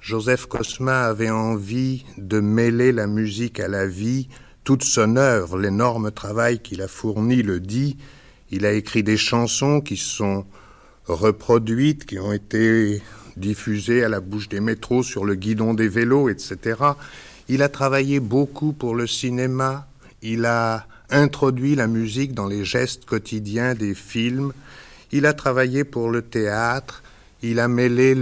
Joseph 0.00 0.46
Cosma 0.46 1.04
avait 1.04 1.30
envie 1.30 2.04
de 2.16 2.40
mêler 2.40 2.92
la 2.92 3.06
musique 3.06 3.60
à 3.60 3.68
la 3.68 3.86
vie. 3.86 4.28
Toute 4.64 4.82
son 4.82 5.16
œuvre, 5.16 5.58
l'énorme 5.58 6.10
travail 6.10 6.60
qu'il 6.60 6.82
a 6.82 6.88
fourni 6.88 7.42
le 7.42 7.60
dit. 7.60 7.96
Il 8.50 8.66
a 8.66 8.72
écrit 8.72 9.02
des 9.02 9.16
chansons 9.16 9.80
qui 9.80 9.96
sont 9.96 10.44
reproduites, 11.06 12.06
qui 12.06 12.18
ont 12.18 12.32
été 12.32 13.02
diffusées 13.36 14.04
à 14.04 14.08
la 14.08 14.20
bouche 14.20 14.48
des 14.48 14.60
métros, 14.60 15.02
sur 15.02 15.24
le 15.24 15.34
guidon 15.34 15.74
des 15.74 15.88
vélos, 15.88 16.28
etc. 16.28 16.76
Il 17.48 17.62
a 17.62 17.68
travaillé 17.68 18.20
beaucoup 18.20 18.72
pour 18.72 18.94
le 18.94 19.06
cinéma. 19.06 19.89
Il 20.22 20.44
a 20.44 20.86
introduit 21.08 21.74
la 21.74 21.86
musique 21.86 22.34
dans 22.34 22.46
les 22.46 22.64
gestes 22.64 23.04
quotidiens 23.04 23.74
des 23.74 23.94
films. 23.94 24.52
Il 25.12 25.26
a 25.26 25.32
travaillé 25.32 25.84
pour 25.84 26.10
le 26.10 26.22
théâtre. 26.22 27.02
Il 27.42 27.58
a 27.58 27.68
mêlé 27.68 28.14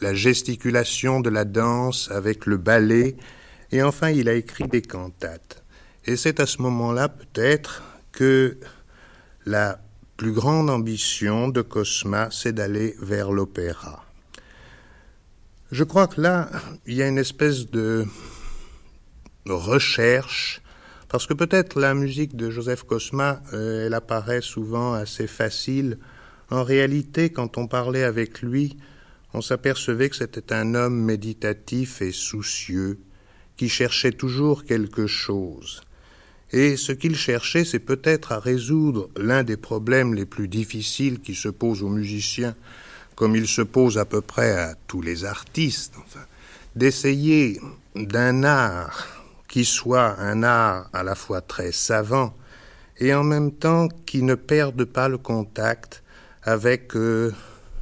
la 0.00 0.14
gesticulation 0.14 1.20
de 1.20 1.28
la 1.28 1.44
danse 1.44 2.10
avec 2.10 2.46
le 2.46 2.56
ballet, 2.56 3.16
et 3.72 3.82
enfin 3.82 4.08
il 4.08 4.28
a 4.28 4.34
écrit 4.34 4.66
des 4.66 4.80
cantates. 4.80 5.62
Et 6.06 6.16
c'est 6.16 6.40
à 6.40 6.46
ce 6.46 6.62
moment-là 6.62 7.08
peut-être 7.10 7.82
que 8.12 8.56
la 9.44 9.80
plus 10.16 10.32
grande 10.32 10.70
ambition 10.70 11.48
de 11.48 11.60
Cosma, 11.60 12.28
c'est 12.30 12.52
d'aller 12.52 12.96
vers 13.00 13.30
l'opéra. 13.30 14.04
Je 15.70 15.84
crois 15.84 16.06
que 16.06 16.20
là, 16.20 16.48
il 16.86 16.94
y 16.94 17.02
a 17.02 17.06
une 17.06 17.18
espèce 17.18 17.70
de 17.70 18.06
recherche, 19.46 20.62
parce 21.08 21.26
que 21.26 21.34
peut-être 21.34 21.80
la 21.80 21.94
musique 21.94 22.36
de 22.36 22.50
Joseph 22.50 22.82
Cosma, 22.82 23.42
euh, 23.52 23.86
elle 23.86 23.94
apparaît 23.94 24.42
souvent 24.42 24.92
assez 24.92 25.26
facile. 25.26 25.98
En 26.50 26.62
réalité, 26.62 27.30
quand 27.30 27.56
on 27.56 27.66
parlait 27.66 28.04
avec 28.04 28.42
lui, 28.42 28.76
on 29.32 29.40
s'apercevait 29.40 30.10
que 30.10 30.16
c'était 30.16 30.52
un 30.52 30.74
homme 30.74 31.00
méditatif 31.00 32.02
et 32.02 32.12
soucieux, 32.12 32.98
qui 33.56 33.68
cherchait 33.68 34.12
toujours 34.12 34.64
quelque 34.64 35.06
chose. 35.06 35.82
Et 36.52 36.76
ce 36.76 36.92
qu'il 36.92 37.16
cherchait, 37.16 37.64
c'est 37.64 37.78
peut-être 37.78 38.32
à 38.32 38.38
résoudre 38.38 39.10
l'un 39.16 39.42
des 39.42 39.56
problèmes 39.56 40.14
les 40.14 40.24
plus 40.24 40.48
difficiles 40.48 41.20
qui 41.20 41.34
se 41.34 41.48
posent 41.48 41.82
aux 41.82 41.90
musiciens, 41.90 42.54
comme 43.16 43.34
il 43.34 43.48
se 43.48 43.62
pose 43.62 43.98
à 43.98 44.04
peu 44.04 44.20
près 44.20 44.52
à 44.52 44.74
tous 44.86 45.02
les 45.02 45.24
artistes, 45.24 45.94
enfin, 45.98 46.24
d'essayer 46.76 47.60
d'un 47.96 48.44
art 48.44 49.17
qui 49.48 49.64
soit 49.64 50.18
un 50.20 50.42
art 50.42 50.88
à 50.92 51.02
la 51.02 51.14
fois 51.14 51.40
très 51.40 51.72
savant 51.72 52.34
et 52.98 53.14
en 53.14 53.24
même 53.24 53.52
temps 53.52 53.88
qui 54.06 54.22
ne 54.22 54.34
perde 54.34 54.84
pas 54.84 55.08
le 55.08 55.18
contact 55.18 56.02
avec 56.42 56.94
euh, 56.96 57.32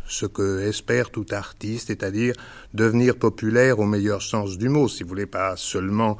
ce 0.06 0.26
que 0.26 0.60
espère 0.60 1.10
tout 1.10 1.26
artiste, 1.30 1.88
c'est-à-dire 1.88 2.34
devenir 2.74 3.16
populaire 3.16 3.78
au 3.78 3.86
meilleur 3.86 4.22
sens 4.22 4.56
du 4.58 4.68
mot, 4.68 4.88
si 4.88 5.02
vous 5.02 5.08
voulez, 5.10 5.26
pas 5.26 5.56
seulement 5.56 6.16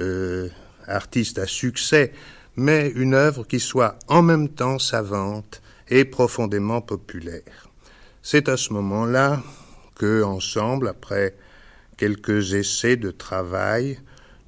euh, 0.00 0.48
artiste 0.86 1.38
à 1.38 1.46
succès, 1.46 2.12
mais 2.56 2.88
une 2.88 3.14
œuvre 3.14 3.46
qui 3.46 3.60
soit 3.60 3.98
en 4.08 4.22
même 4.22 4.48
temps 4.48 4.78
savante 4.78 5.62
et 5.88 6.04
profondément 6.04 6.80
populaire. 6.80 7.68
C'est 8.22 8.48
à 8.48 8.56
ce 8.56 8.72
moment-là 8.72 9.40
que, 9.94 10.22
ensemble, 10.22 10.88
après 10.88 11.36
quelques 11.96 12.54
essais 12.54 12.96
de 12.96 13.10
travail, 13.10 13.98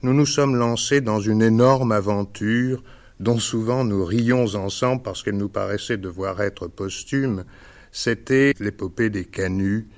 nous 0.02 0.14
nous 0.14 0.26
sommes 0.26 0.56
lancés 0.56 1.02
dans 1.02 1.20
une 1.20 1.42
énorme 1.42 1.92
aventure 1.92 2.82
dont 3.18 3.38
souvent 3.38 3.84
nous 3.84 4.02
rions 4.02 4.54
ensemble 4.54 5.02
parce 5.02 5.22
qu'elle 5.22 5.36
nous 5.36 5.50
paraissait 5.50 5.98
devoir 5.98 6.40
être 6.40 6.68
posthume, 6.68 7.44
c'était 7.92 8.54
l'épopée 8.60 9.10
des 9.10 9.26
canuts, 9.26 9.88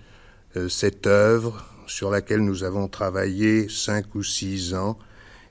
euh, 0.56 0.68
cette 0.68 1.06
œuvre 1.06 1.64
sur 1.86 2.10
laquelle 2.10 2.40
nous 2.40 2.64
avons 2.64 2.88
travaillé 2.88 3.68
cinq 3.68 4.16
ou 4.16 4.24
six 4.24 4.74
ans 4.74 4.98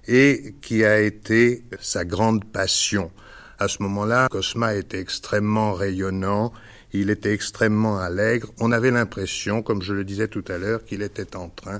et 0.07 0.55
qui 0.61 0.83
a 0.83 0.99
été 0.99 1.63
sa 1.79 2.03
grande 2.03 2.43
passion. 2.43 3.09
À 3.57 3.69
ce 3.69 3.81
moment-là, 3.83 4.27
Cosma 4.29 4.75
était 4.75 4.99
extrêmement 4.99 5.73
rayonnant, 5.73 6.51
il 6.91 7.09
était 7.09 7.33
extrêmement 7.33 7.99
allègre. 7.99 8.51
On 8.59 8.73
avait 8.73 8.91
l'impression, 8.91 9.61
comme 9.61 9.81
je 9.81 9.93
le 9.93 10.03
disais 10.03 10.27
tout 10.27 10.43
à 10.49 10.57
l'heure, 10.57 10.83
qu'il 10.83 11.03
était 11.03 11.37
en 11.37 11.47
train 11.47 11.79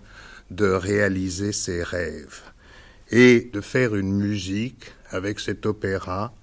de 0.52 0.68
réaliser 0.68 1.52
ses 1.52 1.84
rêves 1.84 2.44
et 3.12 3.50
de 3.52 3.62
faire 3.62 3.96
une 3.96 4.14
musique 4.14 4.94
avec 5.10 5.40
cet 5.40 5.66
opéra 5.66 6.34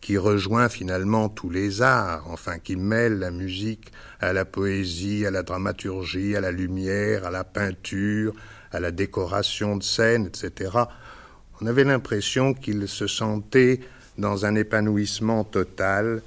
qui 0.00 0.18
rejoint 0.18 0.68
finalement 0.68 1.28
tous 1.28 1.50
les 1.50 1.82
arts, 1.82 2.26
enfin 2.28 2.58
qui 2.58 2.76
mêle 2.76 3.18
la 3.18 3.30
musique 3.30 3.92
à 4.20 4.32
la 4.32 4.44
poésie, 4.44 5.24
à 5.24 5.30
la 5.30 5.42
dramaturgie, 5.42 6.36
à 6.36 6.40
la 6.40 6.52
lumière, 6.52 7.26
à 7.26 7.30
la 7.30 7.44
peinture, 7.44 8.34
à 8.72 8.80
la 8.80 8.90
décoration 8.90 9.76
de 9.76 9.82
scène, 9.82 10.26
etc. 10.26 10.70
On 11.60 11.66
avait 11.66 11.84
l'impression 11.84 12.54
qu'il 12.54 12.86
se 12.88 13.06
sentait 13.06 13.80
dans 14.18 14.46
un 14.46 14.54
épanouissement 14.54 15.44
total, 15.44 16.22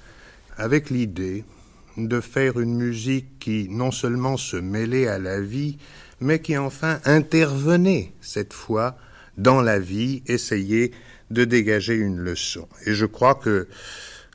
avec 0.57 0.89
l'idée 0.89 1.43
de 1.97 2.21
faire 2.21 2.59
une 2.59 2.75
musique 2.75 3.39
qui 3.39 3.67
non 3.69 3.91
seulement 3.91 4.37
se 4.37 4.57
mêlait 4.57 5.07
à 5.07 5.19
la 5.19 5.39
vie, 5.41 5.77
mais 6.19 6.41
qui 6.41 6.57
enfin 6.57 6.99
intervenait 7.05 8.13
cette 8.21 8.53
fois 8.53 8.97
dans 9.39 9.61
la 9.61 9.79
vie, 9.79 10.21
essayait 10.27 10.91
de 11.31 11.45
dégager 11.45 11.95
une 11.95 12.19
leçon. 12.19 12.67
Et 12.85 12.93
je 12.93 13.05
crois 13.05 13.35
que 13.35 13.67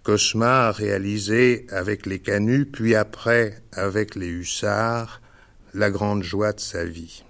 Cosma 0.03 0.69
a 0.69 0.73
réalisé 0.73 1.67
avec 1.71 2.07
les 2.07 2.19
canuts, 2.19 2.67
puis 2.67 2.95
après 2.95 3.63
avec 3.73 4.15
les 4.15 4.29
hussards, 4.29 5.21
la 5.73 5.91
grande 5.91 6.23
joie 6.23 6.53
de 6.53 6.61
sa 6.61 6.85
vie. 6.85 7.25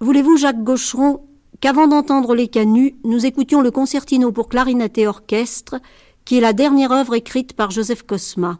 Voulez-vous, 0.00 0.36
Jacques 0.36 0.62
Gaucheron, 0.62 1.20
qu'avant 1.60 1.86
d'entendre 1.86 2.34
les 2.34 2.48
canuts, 2.48 2.96
nous 3.04 3.24
écoutions 3.24 3.60
le 3.60 3.70
concertino 3.70 4.32
pour 4.32 4.48
clarinette 4.48 4.98
et 4.98 5.06
orchestre, 5.06 5.80
qui 6.24 6.38
est 6.38 6.40
la 6.40 6.52
dernière 6.52 6.92
œuvre 6.92 7.14
écrite 7.14 7.52
par 7.52 7.70
Joseph 7.70 8.02
Cosma. 8.04 8.58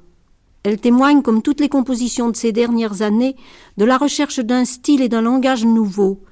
Elle 0.64 0.78
témoigne, 0.78 1.22
comme 1.22 1.42
toutes 1.42 1.60
les 1.60 1.68
compositions 1.68 2.30
de 2.30 2.36
ces 2.36 2.52
dernières 2.52 3.02
années, 3.02 3.34
de 3.76 3.84
la 3.84 3.96
recherche 3.96 4.38
d'un 4.38 4.64
style 4.64 5.02
et 5.02 5.08
d'un 5.08 5.22
langage 5.22 5.64
nouveau, 5.64 6.22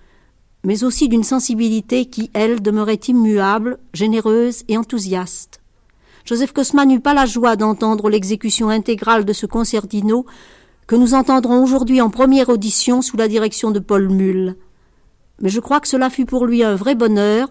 mais 0.65 0.85
aussi 0.85 1.09
d'une 1.09 1.24
sensibilité 1.24 2.07
qui, 2.07 2.31
elle, 2.35 2.61
demeurait 2.61 3.01
immuable, 3.09 3.78
généreuse 3.95 4.62
et 4.69 4.77
enthousiaste. 4.77 5.61
Joseph 6.24 6.53
Cosma 6.53 6.85
n'eut 6.85 7.01
pas 7.01 7.15
la 7.15 7.27
joie 7.27 7.57
d'entendre 7.57 8.11
l'exécution 8.11 8.69
intégrale 8.69 9.24
de 9.24 9.32
ce 9.32 9.47
concertino 9.47 10.27
que 10.87 10.97
nous 10.97 11.15
entendrons 11.15 11.62
aujourd'hui 11.62 12.01
en 12.01 12.11
première 12.11 12.49
audition 12.49 13.01
sous 13.01 13.16
la 13.16 13.28
direction 13.28 13.70
de 13.70 13.78
Paul 13.78 14.09
Mull. 14.09 14.57
Mais 15.41 15.49
je 15.49 15.61
crois 15.61 15.81
que 15.81 15.89
cela 15.89 16.11
fut 16.11 16.27
pour 16.27 16.47
lui 16.47 16.62
un 16.62 16.74
vrai 16.74 16.95
bonheur 16.95 17.49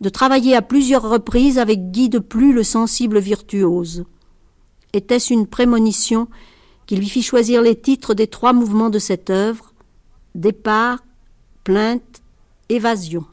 de 0.00 0.08
travailler 0.08 0.54
à 0.54 0.62
plusieurs 0.62 1.08
reprises 1.08 1.58
avec 1.58 1.90
Guy 1.90 2.08
de 2.08 2.18
Plus, 2.18 2.52
le 2.52 2.62
sensible 2.62 3.18
virtuose. 3.18 4.04
Était-ce 4.92 5.32
une 5.32 5.46
prémonition 5.46 6.28
qui 6.86 6.96
lui 6.96 7.08
fit 7.08 7.22
choisir 7.22 7.60
les 7.60 7.74
titres 7.74 8.14
des 8.14 8.26
trois 8.26 8.52
mouvements 8.52 8.90
de 8.90 8.98
cette 8.98 9.30
œuvre? 9.30 9.74
Départ, 10.34 11.04
plainte, 11.64 12.15
évasion. 12.68 13.24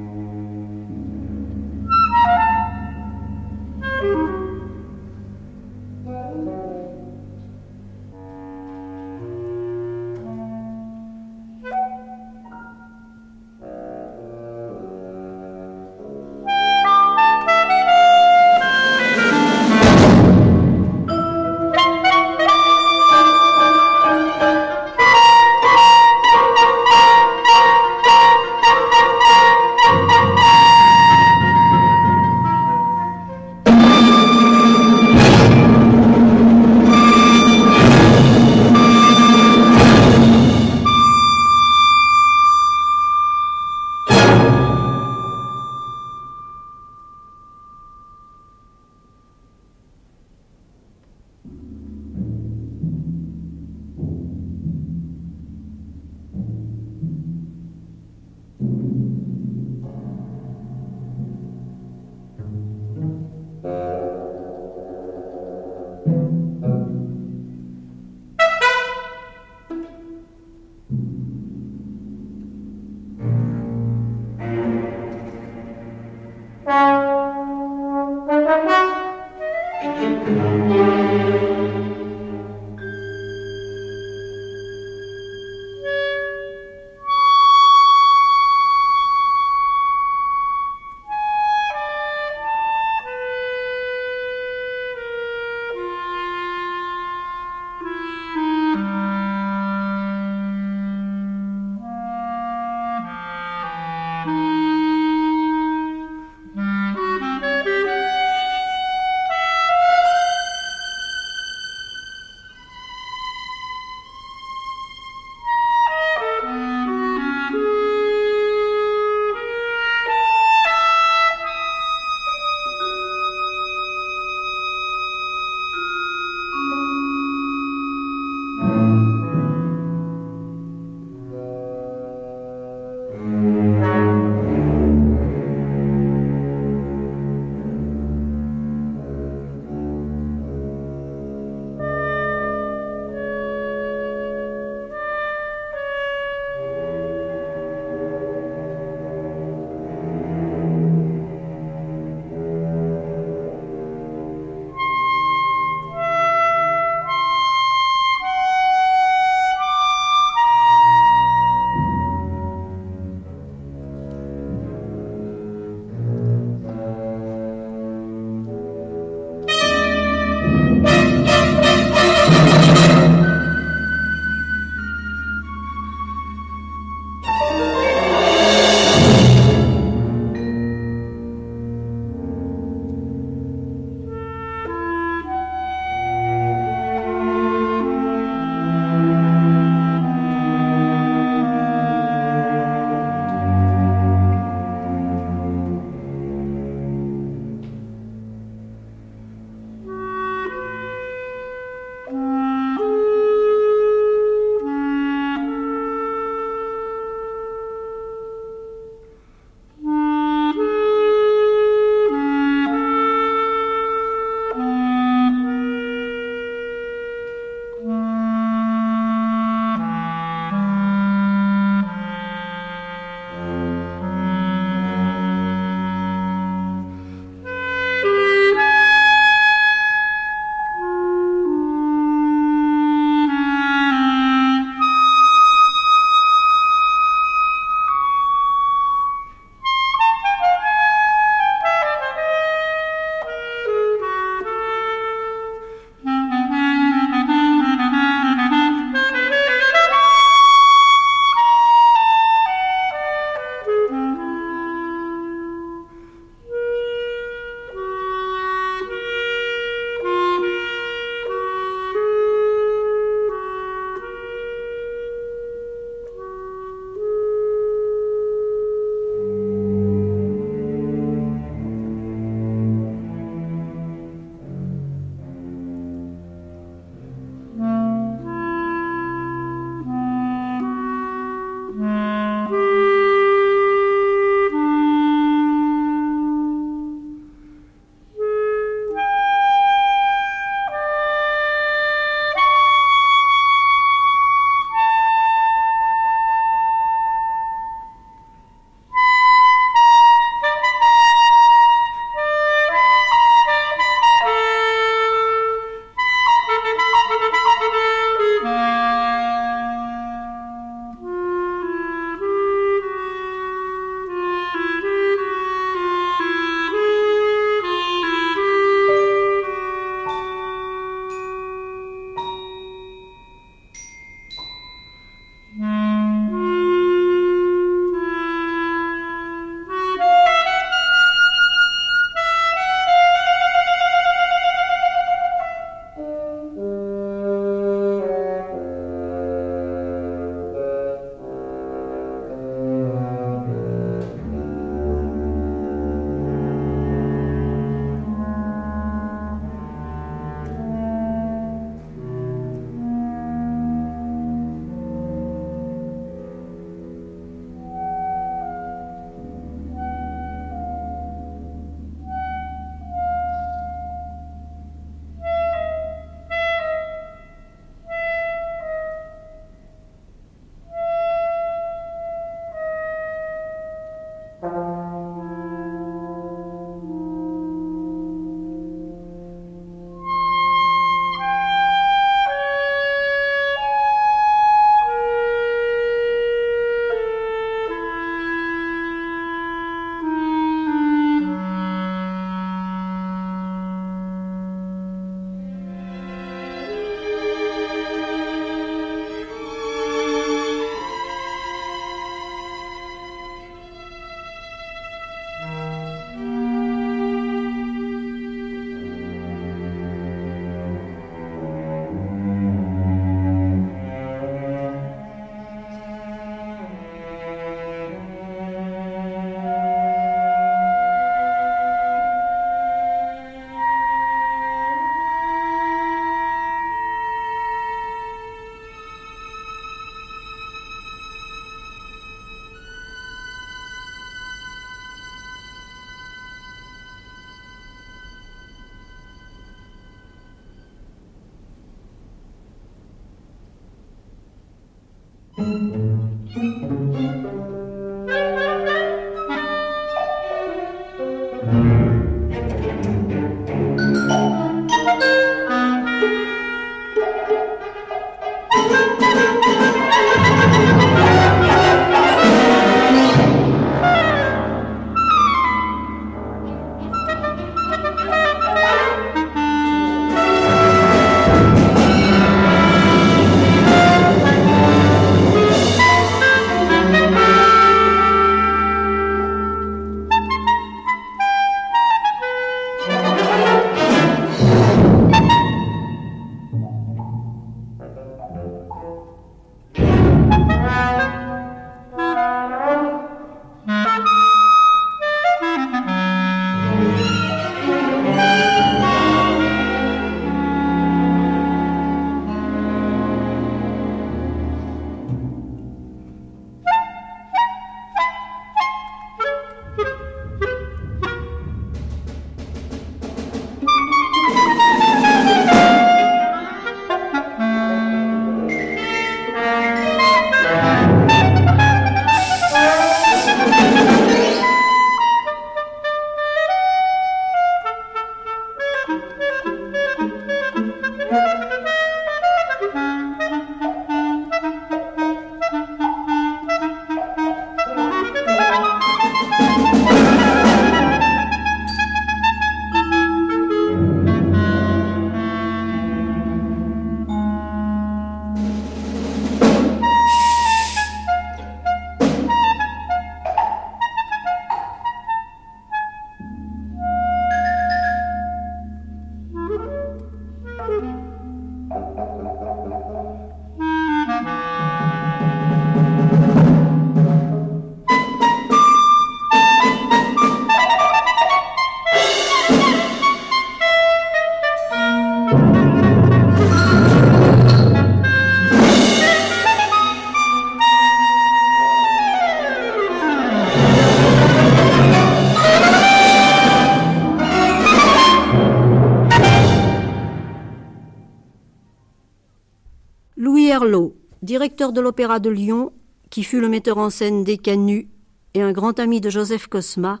Directeur 594.26 594.72
de 594.72 594.82
l'Opéra 594.82 595.20
de 595.20 595.30
Lyon, 595.30 595.72
qui 596.10 596.22
fut 596.22 596.40
le 596.40 596.48
metteur 596.48 596.76
en 596.76 596.90
scène 596.90 597.24
des 597.24 597.38
Canuts 597.38 597.88
et 598.34 598.42
un 598.42 598.52
grand 598.52 598.78
ami 598.78 599.00
de 599.00 599.08
Joseph 599.08 599.46
Cosma, 599.46 600.00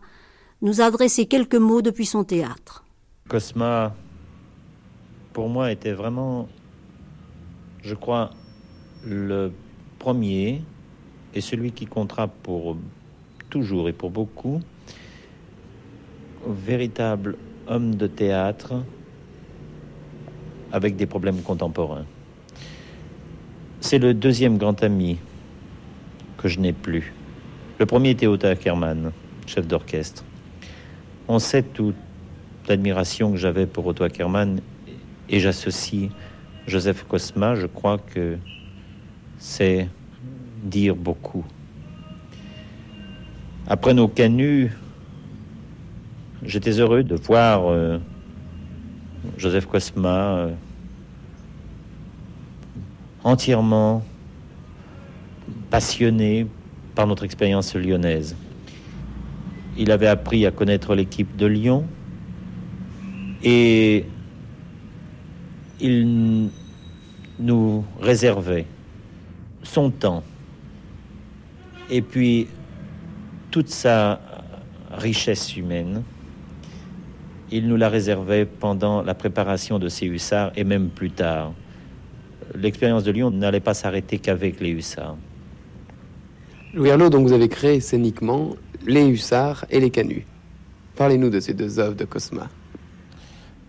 nous 0.60 0.82
a 0.82 0.84
adressé 0.84 1.26
quelques 1.26 1.54
mots 1.54 1.80
depuis 1.80 2.04
son 2.04 2.24
théâtre. 2.24 2.84
Cosma, 3.28 3.94
pour 5.32 5.48
moi, 5.48 5.70
était 5.70 5.92
vraiment, 5.92 6.48
je 7.82 7.94
crois, 7.94 8.30
le 9.04 9.52
premier 9.98 10.62
et 11.34 11.40
celui 11.40 11.72
qui 11.72 11.86
comptera 11.86 12.26
pour 12.28 12.76
toujours 13.48 13.88
et 13.88 13.92
pour 13.92 14.10
beaucoup, 14.10 14.60
véritable 16.46 17.36
homme 17.68 17.94
de 17.94 18.06
théâtre 18.06 18.74
avec 20.72 20.96
des 20.96 21.06
problèmes 21.06 21.42
contemporains. 21.42 22.06
C'est 23.88 24.00
le 24.00 24.14
deuxième 24.14 24.58
grand 24.58 24.82
ami 24.82 25.16
que 26.38 26.48
je 26.48 26.58
n'ai 26.58 26.72
plus. 26.72 27.14
Le 27.78 27.86
premier 27.86 28.10
était 28.10 28.26
Otto 28.26 28.48
Ackermann, 28.48 29.12
chef 29.46 29.64
d'orchestre. 29.64 30.24
On 31.28 31.38
sait 31.38 31.62
toute 31.62 31.94
l'admiration 32.66 33.30
que 33.30 33.36
j'avais 33.36 33.64
pour 33.64 33.86
Otto 33.86 34.02
Ackermann 34.02 34.60
et 35.28 35.38
j'associe 35.38 36.10
Joseph 36.66 37.04
Cosma, 37.04 37.54
je 37.54 37.68
crois 37.68 37.98
que 37.98 38.38
c'est 39.38 39.88
dire 40.64 40.96
beaucoup. 40.96 41.44
Après 43.68 43.94
nos 43.94 44.08
canuts, 44.08 44.72
j'étais 46.42 46.80
heureux 46.80 47.04
de 47.04 47.14
voir 47.14 47.70
euh, 47.70 47.98
Joseph 49.38 49.66
Cosma 49.66 50.38
euh, 50.38 50.50
entièrement 53.26 54.04
passionné 55.68 56.46
par 56.94 57.08
notre 57.08 57.24
expérience 57.24 57.74
lyonnaise. 57.74 58.36
Il 59.76 59.90
avait 59.90 60.06
appris 60.06 60.46
à 60.46 60.52
connaître 60.52 60.94
l'équipe 60.94 61.36
de 61.36 61.46
Lyon 61.46 61.84
et 63.42 64.04
il 65.80 66.50
nous 67.40 67.84
réservait 68.00 68.66
son 69.64 69.90
temps 69.90 70.22
et 71.90 72.02
puis 72.02 72.46
toute 73.50 73.70
sa 73.70 74.20
richesse 74.92 75.56
humaine. 75.56 76.04
Il 77.50 77.66
nous 77.66 77.76
la 77.76 77.88
réservait 77.88 78.46
pendant 78.46 79.02
la 79.02 79.14
préparation 79.14 79.80
de 79.80 79.88
ses 79.88 80.06
hussards 80.06 80.52
et 80.54 80.62
même 80.62 80.90
plus 80.90 81.10
tard 81.10 81.52
l'expérience 82.54 83.04
de 83.04 83.10
Lyon 83.10 83.30
n'allait 83.30 83.60
pas 83.60 83.74
s'arrêter 83.74 84.18
qu'avec 84.18 84.60
les 84.60 84.70
hussards. 84.70 85.16
Louis 86.74 86.88
Herlot, 86.88 87.10
donc 87.10 87.26
vous 87.26 87.32
avez 87.32 87.48
créé 87.48 87.80
scéniquement 87.80 88.56
les 88.86 89.06
hussards 89.06 89.64
et 89.70 89.80
les 89.80 89.90
canuts. 89.90 90.26
Parlez-nous 90.96 91.30
de 91.30 91.40
ces 91.40 91.54
deux 91.54 91.78
œuvres 91.78 91.96
de 91.96 92.04
Cosma. 92.04 92.48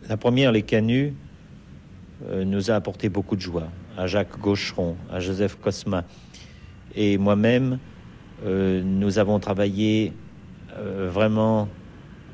La 0.09 0.17
première, 0.17 0.51
les 0.51 0.61
canuts, 0.61 1.13
euh, 2.29 2.43
nous 2.43 2.71
a 2.71 2.75
apporté 2.75 3.09
beaucoup 3.09 3.35
de 3.35 3.41
joie. 3.41 3.67
À 3.97 4.07
Jacques 4.07 4.39
Gaucheron, 4.39 4.95
à 5.11 5.19
Joseph 5.19 5.57
Cosma 5.61 6.03
et 6.95 7.17
moi-même, 7.17 7.79
euh, 8.45 8.81
nous 8.83 9.19
avons 9.19 9.39
travaillé 9.39 10.13
euh, 10.77 11.09
vraiment 11.11 11.67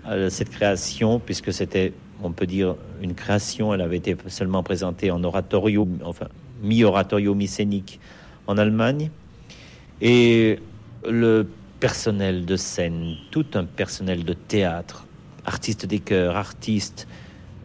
à 0.06 0.30
cette 0.30 0.50
création, 0.50 1.20
puisque 1.20 1.54
c'était 1.54 1.94
on 2.22 2.32
peut 2.32 2.46
dire, 2.46 2.76
une 3.02 3.14
création. 3.14 3.74
Elle 3.74 3.82
avait 3.82 3.98
été 3.98 4.16
seulement 4.28 4.64
présentée 4.64 5.12
en 5.12 5.24
oratorio, 5.24 5.88
enfin, 6.04 6.28
mi-oratorio, 6.62 7.36
mi-scénique 7.36 8.00
en 8.48 8.58
Allemagne. 8.58 9.10
Et 10.02 10.60
le 11.08 11.48
personnel 11.80 12.46
de 12.46 12.56
scène, 12.56 13.16
tout 13.32 13.46
un 13.56 13.66
personnel 13.66 14.24
de 14.24 14.34
théâtre, 14.34 15.06
artistes 15.46 15.86
des 15.86 16.00
chœurs, 16.00 16.36
artistes, 16.36 17.08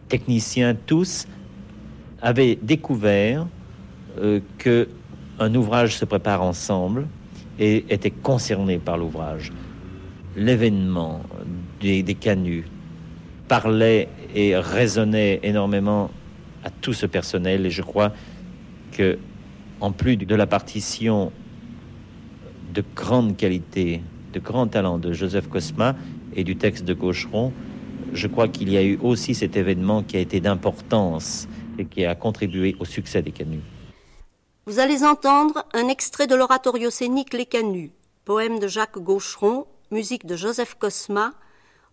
techniciens, 0.09 0.75
tous 0.75 1.27
avaient 2.21 2.57
découvert 2.61 3.47
euh, 4.19 4.41
que 4.57 4.89
ouvrage 5.55 5.95
se 5.95 6.03
prépare 6.03 6.41
ensemble 6.41 7.07
et 7.59 7.85
étaient 7.89 8.11
concernés 8.11 8.77
par 8.77 8.97
l'ouvrage. 8.97 9.53
L'événement 10.35 11.21
des, 11.79 12.03
des 12.03 12.15
canuts 12.15 12.65
parlait 13.47 14.09
et 14.35 14.55
résonnait 14.57 15.39
énormément 15.43 16.11
à 16.63 16.69
tout 16.69 16.93
ce 16.93 17.05
personnel. 17.05 17.65
Et 17.65 17.71
je 17.71 17.81
crois 17.81 18.13
que, 18.91 19.17
en 19.81 19.91
plus 19.91 20.17
de 20.17 20.35
la 20.35 20.47
partition 20.47 21.31
de 22.73 22.83
grande 22.95 23.37
qualité, 23.37 24.01
de 24.33 24.39
grand 24.39 24.67
talent 24.67 24.97
de 24.97 25.13
Joseph 25.13 25.47
Cosma 25.47 25.95
et 26.35 26.43
du 26.43 26.55
texte 26.55 26.85
de 26.85 26.93
Gaucheron, 26.93 27.51
je 28.13 28.27
crois 28.27 28.47
qu'il 28.47 28.69
y 28.69 28.77
a 28.77 28.83
eu 28.83 28.97
aussi 29.01 29.35
cet 29.35 29.55
événement 29.55 30.03
qui 30.03 30.17
a 30.17 30.19
été 30.19 30.39
d'importance 30.39 31.47
et 31.77 31.85
qui 31.85 32.05
a 32.05 32.15
contribué 32.15 32.75
au 32.79 32.85
succès 32.85 33.21
des 33.21 33.31
canuts. 33.31 33.63
Vous 34.65 34.79
allez 34.79 35.03
entendre 35.03 35.65
un 35.73 35.87
extrait 35.87 36.27
de 36.27 36.35
l'oratorio 36.35 36.89
scénique 36.89 37.33
Les 37.33 37.45
Canuts, 37.45 37.91
poème 38.25 38.59
de 38.59 38.67
Jacques 38.67 38.99
Gaucheron, 38.99 39.65
musique 39.91 40.25
de 40.25 40.35
Joseph 40.35 40.75
Cosma, 40.77 41.33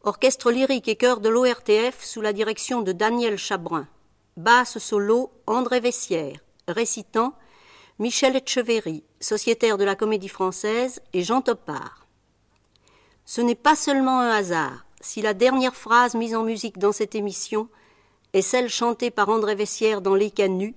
orchestre 0.06 0.52
lyrique 0.52 0.86
et 0.86 0.94
chœur 0.94 1.20
de 1.20 1.28
l'ORTF 1.28 2.04
sous 2.04 2.20
la 2.20 2.32
direction 2.32 2.80
de 2.80 2.92
Daniel 2.92 3.36
Chabrun. 3.36 3.88
Basse 4.36 4.78
solo 4.78 5.32
André 5.48 5.80
Vessière, 5.80 6.38
récitant 6.68 7.34
Michel 7.98 8.36
Etcheverry, 8.36 9.02
sociétaire 9.18 9.78
de 9.78 9.84
la 9.84 9.96
Comédie 9.96 10.28
Française, 10.28 11.00
et 11.12 11.24
Jean 11.24 11.40
Topard. 11.40 12.06
Ce 13.24 13.40
n'est 13.40 13.56
pas 13.56 13.74
seulement 13.74 14.20
un 14.20 14.30
hasard 14.30 14.86
si 15.00 15.22
la 15.22 15.34
dernière 15.34 15.74
phrase 15.74 16.14
mise 16.14 16.36
en 16.36 16.44
musique 16.44 16.78
dans 16.78 16.92
cette 16.92 17.16
émission 17.16 17.68
est 18.32 18.42
celle 18.42 18.68
chantée 18.68 19.10
par 19.10 19.28
André 19.28 19.56
Vessière 19.56 20.02
dans 20.02 20.14
Les 20.14 20.30
Canuts, 20.30 20.76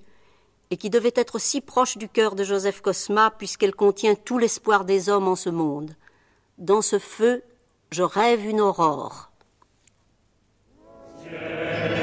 et 0.72 0.76
qui 0.76 0.90
devait 0.90 1.12
être 1.14 1.38
si 1.38 1.60
proche 1.60 1.98
du 1.98 2.08
cœur 2.08 2.34
de 2.34 2.42
Joseph 2.42 2.80
Cosma 2.80 3.30
puisqu'elle 3.30 3.76
contient 3.76 4.16
tout 4.16 4.38
l'espoir 4.38 4.84
des 4.84 5.08
hommes 5.08 5.28
en 5.28 5.36
ce 5.36 5.50
monde. 5.50 5.94
Dans 6.58 6.82
ce 6.82 6.98
feu, 6.98 7.44
je 7.92 8.02
rêve 8.04 8.46
une 8.46 8.60
aurore. 8.60 9.30
Au 10.78 11.99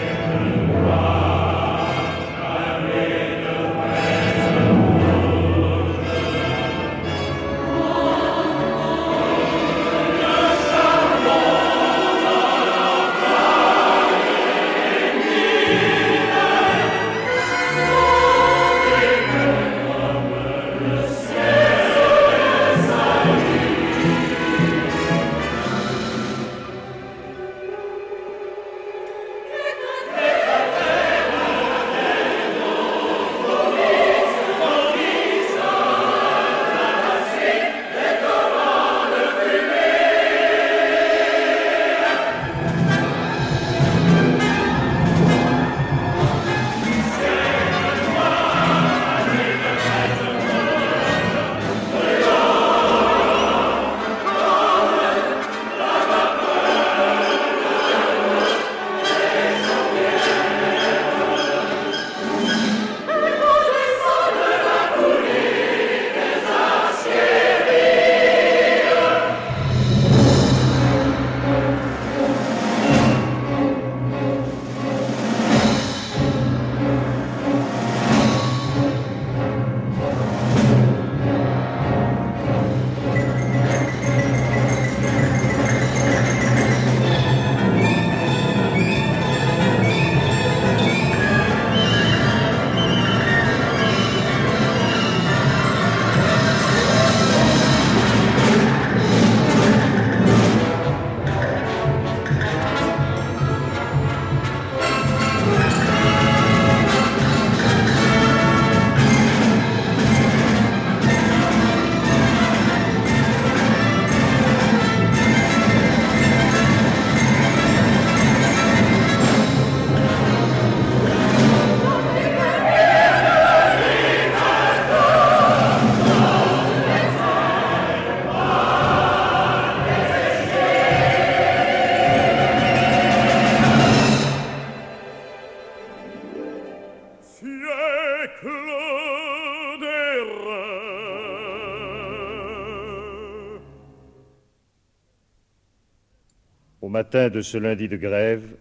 matin 147.07 147.29
de 147.29 147.41
ce 147.41 147.57
lundi 147.57 147.87
de 147.87 147.95
grève, 147.95 148.57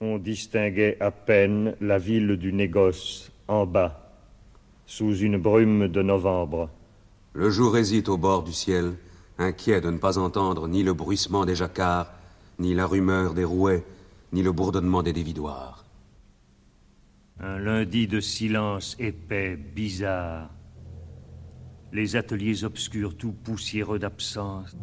on 0.00 0.16
distinguait 0.16 0.96
à 0.98 1.10
peine 1.10 1.74
la 1.82 1.98
ville 1.98 2.38
du 2.38 2.50
négoce 2.50 3.30
en 3.48 3.66
bas, 3.66 4.16
sous 4.86 5.14
une 5.18 5.36
brume 5.36 5.88
de 5.88 6.00
novembre. 6.00 6.70
Le 7.34 7.50
jour 7.50 7.76
hésite 7.76 8.08
au 8.08 8.16
bord 8.16 8.44
du 8.44 8.54
ciel, 8.54 8.94
inquiet 9.36 9.82
de 9.82 9.90
ne 9.90 9.98
pas 9.98 10.16
entendre 10.16 10.68
ni 10.68 10.82
le 10.82 10.94
bruissement 10.94 11.44
des 11.44 11.54
jacquards, 11.54 12.10
ni 12.58 12.72
la 12.72 12.86
rumeur 12.86 13.34
des 13.34 13.44
rouets, 13.44 13.84
ni 14.32 14.42
le 14.42 14.52
bourdonnement 14.52 15.02
des 15.02 15.12
dévidoirs. 15.12 15.84
Un 17.40 17.58
lundi 17.58 18.06
de 18.06 18.20
silence 18.20 18.96
épais, 18.98 19.54
bizarre. 19.54 20.48
Les 21.92 22.16
ateliers 22.16 22.64
obscurs, 22.64 23.18
tout 23.18 23.32
poussiéreux 23.32 23.98
d'absence. 23.98 24.74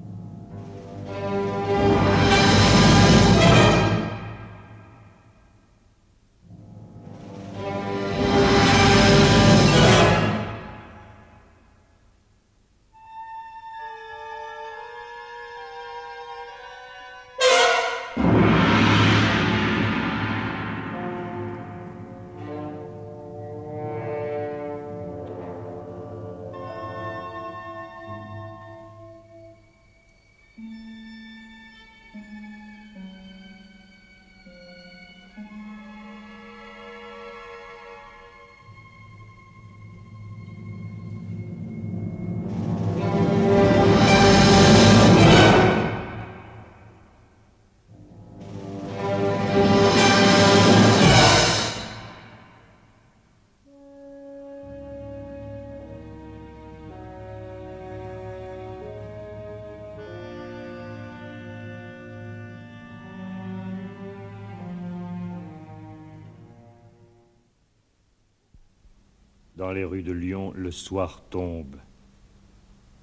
Les 69.74 69.84
rues 69.84 70.04
de 70.04 70.12
Lyon, 70.12 70.54
le 70.56 70.72
soir 70.72 71.22
tombe. 71.30 71.76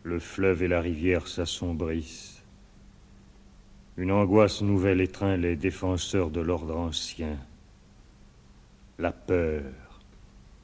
le 0.03 0.19
fleuve 0.19 0.63
et 0.63 0.69
la 0.69 0.81
rivière 0.81 1.29
s'assombrissent. 1.29 2.43
Une 3.99 4.13
angoisse 4.13 4.63
nouvelle 4.63 5.03
étreint 5.03 5.37
les 5.37 5.57
défenseurs 5.57 6.31
de 6.31 6.41
l'ordre 6.41 6.75
ancien. 6.75 7.37
La 8.99 9.13
peur, 9.13 9.63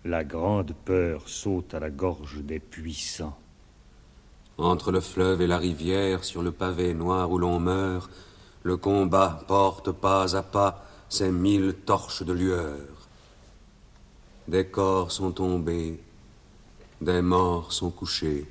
la 0.07 0.25
grande 0.25 0.73
peur 0.85 1.29
saute 1.29 1.75
à 1.75 1.81
la 1.81 1.91
gorge 1.91 2.43
des 2.43 2.61
puissants. 2.61 3.37
Entre 4.59 4.91
le 4.91 5.01
fleuve 5.01 5.43
et 5.43 5.47
la 5.47 5.59
rivière, 5.59 6.25
sur 6.25 6.43
le 6.43 6.51
pavé 6.51 6.95
noir 6.95 7.31
où 7.31 7.37
l'on 7.37 7.61
meurt, 7.61 8.11
le 8.63 8.79
combat 8.79 9.45
porte 9.47 9.93
pas 9.93 10.35
à 10.35 10.43
pas 10.43 10.87
ses 11.09 11.31
mille 11.31 11.75
torches 11.85 12.23
de 12.23 12.33
lueur. 12.33 12.96
Des 14.49 14.67
corps 14.67 15.11
sont 15.11 15.33
tombés, 15.33 16.01
des 17.01 17.21
morts 17.21 17.73
sont 17.73 17.91
couchés. 17.91 18.47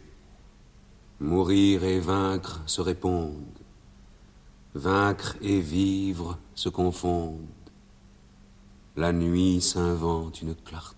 Mourir 1.21 1.85
et 1.85 2.01
vaincre 2.01 2.61
se 2.65 2.81
répondent. 2.81 3.59
Vaincre 4.73 5.37
et 5.41 5.61
vivre 5.61 6.37
se 6.53 6.67
confondent. 6.67 7.47
La 8.97 9.13
nuit 9.13 9.61
s'invente 9.61 10.41
une 10.41 10.55
clarté. 10.55 10.94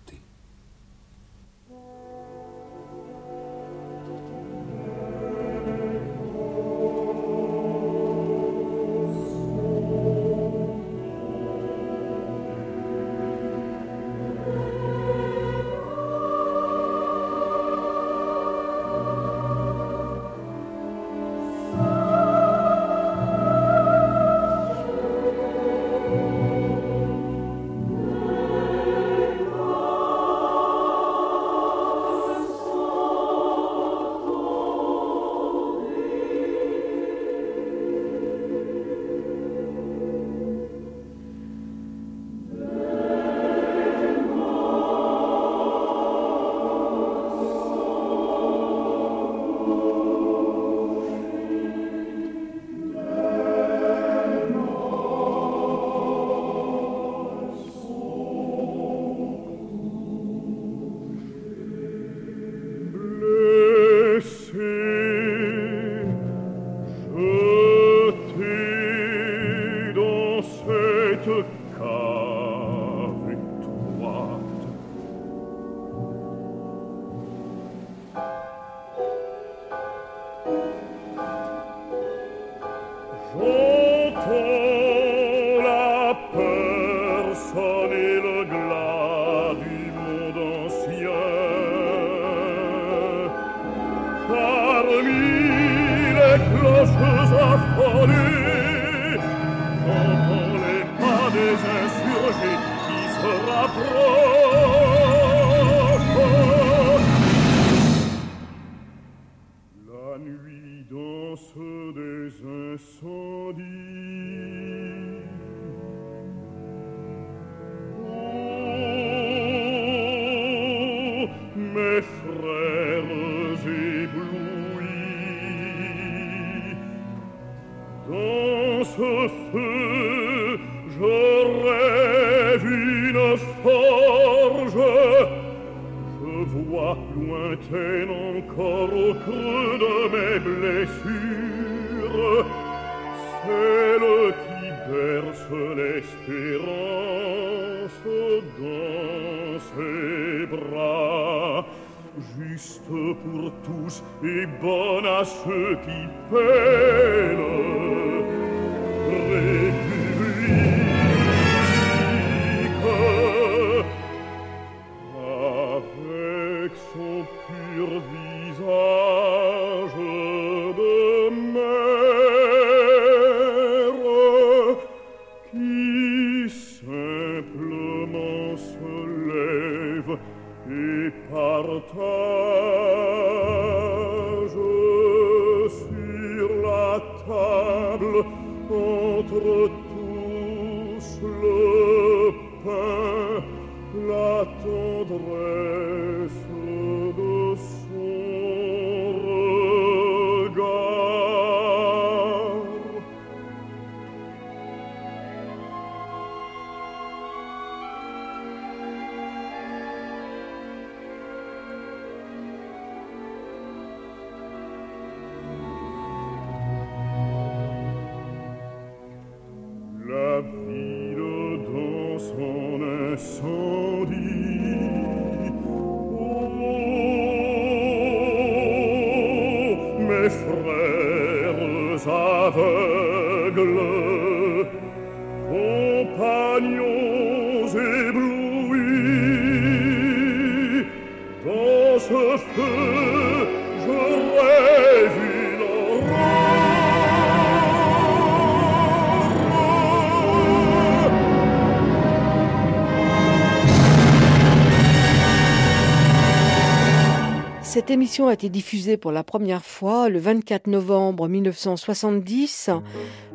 A 258.26 258.32
été 258.32 258.48
diffusée 258.48 258.96
pour 258.96 259.12
la 259.12 259.22
première 259.22 259.64
fois 259.64 260.08
le 260.08 260.18
24 260.18 260.66
novembre 260.66 261.28
1970. 261.28 262.70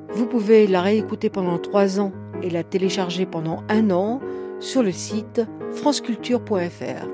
Vous 0.10 0.26
pouvez 0.28 0.68
la 0.68 0.82
réécouter 0.82 1.30
pendant 1.30 1.58
trois 1.58 2.00
ans 2.00 2.12
et 2.42 2.50
la 2.50 2.64
télécharger 2.64 3.26
pendant 3.26 3.64
un 3.70 3.92
an 3.92 4.20
sur 4.60 4.84
le 4.84 4.92
site 4.92 5.42
franceculture.fr. 5.72 7.12